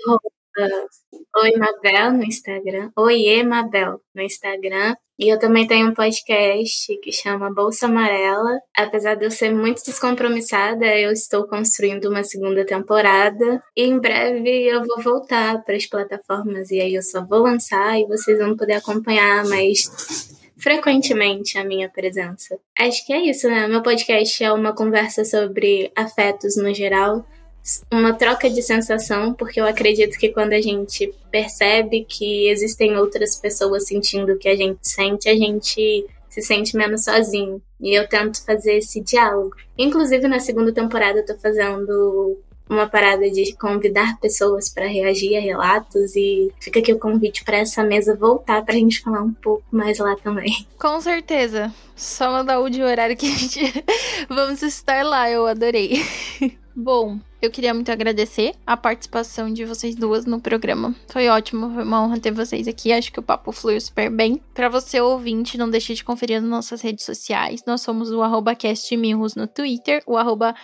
Oi 1.36 1.52
Mabel 1.56 2.12
no 2.14 2.24
Instagram. 2.24 2.90
Oiê 2.96 3.44
Mabel 3.44 4.00
no 4.12 4.22
Instagram. 4.22 4.96
E 5.16 5.28
eu 5.28 5.38
também 5.38 5.66
tenho 5.66 5.88
um 5.88 5.94
podcast 5.94 6.96
que 7.00 7.12
chama 7.12 7.52
Bolsa 7.52 7.86
Amarela. 7.86 8.58
Apesar 8.76 9.14
de 9.14 9.24
eu 9.24 9.30
ser 9.30 9.54
muito 9.54 9.82
descompromissada, 9.84 10.86
eu 10.96 11.12
estou 11.12 11.46
construindo 11.46 12.06
uma 12.06 12.24
segunda 12.24 12.66
temporada. 12.66 13.62
E 13.76 13.84
em 13.84 14.00
breve 14.00 14.66
eu 14.66 14.82
vou 14.84 15.00
voltar 15.00 15.62
para 15.62 15.76
as 15.76 15.86
plataformas. 15.86 16.70
E 16.70 16.80
aí 16.80 16.94
eu 16.94 17.02
só 17.02 17.24
vou 17.24 17.40
lançar 17.40 17.98
e 17.98 18.06
vocês 18.06 18.38
vão 18.38 18.56
poder 18.56 18.74
acompanhar 18.74 19.44
mais 19.46 20.37
frequentemente 20.58 21.56
a 21.56 21.64
minha 21.64 21.88
presença. 21.88 22.58
Acho 22.78 23.06
que 23.06 23.12
é 23.12 23.22
isso, 23.22 23.48
né? 23.48 23.66
Meu 23.68 23.82
podcast 23.82 24.42
é 24.42 24.52
uma 24.52 24.74
conversa 24.74 25.24
sobre 25.24 25.90
afetos 25.96 26.56
no 26.56 26.74
geral 26.74 27.24
uma 27.92 28.14
troca 28.14 28.48
de 28.48 28.62
sensação, 28.62 29.34
porque 29.34 29.60
eu 29.60 29.66
acredito 29.66 30.18
que 30.18 30.30
quando 30.30 30.52
a 30.52 30.60
gente 30.60 31.12
percebe 31.30 32.04
que 32.08 32.48
existem 32.48 32.96
outras 32.96 33.36
pessoas 33.36 33.86
sentindo 33.86 34.32
o 34.32 34.38
que 34.38 34.48
a 34.48 34.56
gente 34.56 34.78
sente, 34.82 35.28
a 35.28 35.34
gente 35.34 36.06
se 36.28 36.42
sente 36.42 36.76
menos 36.76 37.04
sozinho. 37.04 37.60
E 37.80 37.94
eu 37.94 38.08
tento 38.08 38.44
fazer 38.44 38.78
esse 38.78 39.00
diálogo. 39.00 39.54
Inclusive, 39.76 40.26
na 40.28 40.40
segunda 40.40 40.72
temporada, 40.72 41.18
eu 41.18 41.26
tô 41.26 41.36
fazendo 41.38 42.38
uma 42.68 42.86
parada 42.88 43.30
de 43.30 43.54
convidar 43.56 44.18
pessoas 44.20 44.68
para 44.68 44.86
reagir 44.86 45.36
a 45.36 45.40
relatos 45.40 46.14
e 46.14 46.52
fica 46.60 46.80
aqui 46.80 46.92
o 46.92 46.98
convite 46.98 47.44
para 47.44 47.58
essa 47.58 47.82
mesa 47.82 48.16
voltar 48.16 48.64
para 48.64 48.74
a 48.74 48.78
gente 48.78 49.00
falar 49.00 49.22
um 49.22 49.32
pouco 49.32 49.64
mais 49.70 49.98
lá 49.98 50.16
também. 50.16 50.66
Com 50.78 51.00
certeza. 51.00 51.72
Só 51.96 52.30
mandar 52.30 52.60
o 52.60 52.68
de 52.68 52.82
horário 52.82 53.16
que 53.16 53.26
a 53.26 53.36
gente 53.36 53.84
vamos 54.28 54.62
estar 54.62 55.04
lá, 55.04 55.30
eu 55.30 55.46
adorei. 55.46 56.02
Bom, 56.80 57.18
eu 57.42 57.50
queria 57.50 57.74
muito 57.74 57.90
agradecer 57.90 58.54
a 58.64 58.76
participação 58.76 59.52
de 59.52 59.64
vocês 59.64 59.96
duas 59.96 60.24
no 60.24 60.40
programa. 60.40 60.94
Foi 61.08 61.26
ótimo, 61.26 61.74
foi 61.74 61.82
uma 61.82 62.00
honra 62.00 62.20
ter 62.20 62.30
vocês 62.30 62.68
aqui. 62.68 62.92
Acho 62.92 63.12
que 63.12 63.18
o 63.18 63.22
papo 63.22 63.50
fluiu 63.50 63.80
super 63.80 64.08
bem. 64.08 64.40
Para 64.54 64.68
você 64.68 65.00
ouvinte, 65.00 65.58
não 65.58 65.68
deixe 65.68 65.92
de 65.92 66.04
conferir 66.04 66.40
nas 66.40 66.48
nossas 66.48 66.80
redes 66.80 67.04
sociais. 67.04 67.64
Nós 67.66 67.80
somos 67.80 68.12
o 68.12 68.22
arroba 68.22 68.54
castmirros 68.54 69.34
no 69.34 69.48
Twitter, 69.48 70.04
o 70.06 70.16
arroba 70.16 70.54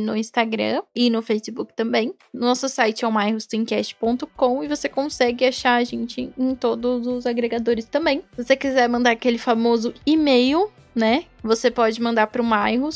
no 0.00 0.16
Instagram 0.16 0.80
e 0.94 1.10
no 1.10 1.22
Facebook 1.22 1.74
também. 1.74 2.14
Nosso 2.32 2.68
site 2.68 3.04
é 3.04 3.08
o 3.08 3.12
myrostoncast.com 3.12 4.62
e 4.62 4.68
você 4.68 4.88
consegue 4.88 5.44
achar 5.44 5.74
a 5.74 5.82
gente 5.82 6.32
em 6.38 6.54
todos 6.54 7.08
os 7.08 7.26
agregadores 7.26 7.86
também. 7.86 8.22
Se 8.36 8.44
você 8.44 8.54
quiser 8.54 8.88
mandar 8.88 9.10
aquele 9.10 9.38
famoso 9.38 9.92
e-mail 10.06 10.70
né? 10.94 11.24
Você 11.42 11.70
pode 11.70 12.00
mandar 12.00 12.28
para 12.28 12.40
o 12.40 12.44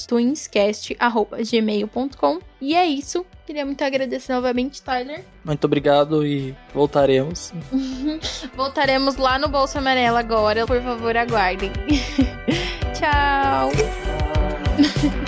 twinscast.gmail.com. 0.06 2.38
E 2.60 2.74
é 2.74 2.86
isso. 2.86 3.24
Queria 3.46 3.64
muito 3.64 3.80
agradecer 3.82 4.34
novamente, 4.34 4.82
Tyler. 4.82 5.24
Muito 5.44 5.64
obrigado 5.64 6.26
e 6.26 6.54
voltaremos. 6.74 7.52
Voltaremos 8.54 9.16
lá 9.16 9.38
no 9.38 9.48
Bolsa 9.48 9.78
Amarela 9.78 10.20
agora. 10.20 10.66
Por 10.66 10.82
favor, 10.82 11.16
aguardem. 11.16 11.72
Tchau. 12.92 13.70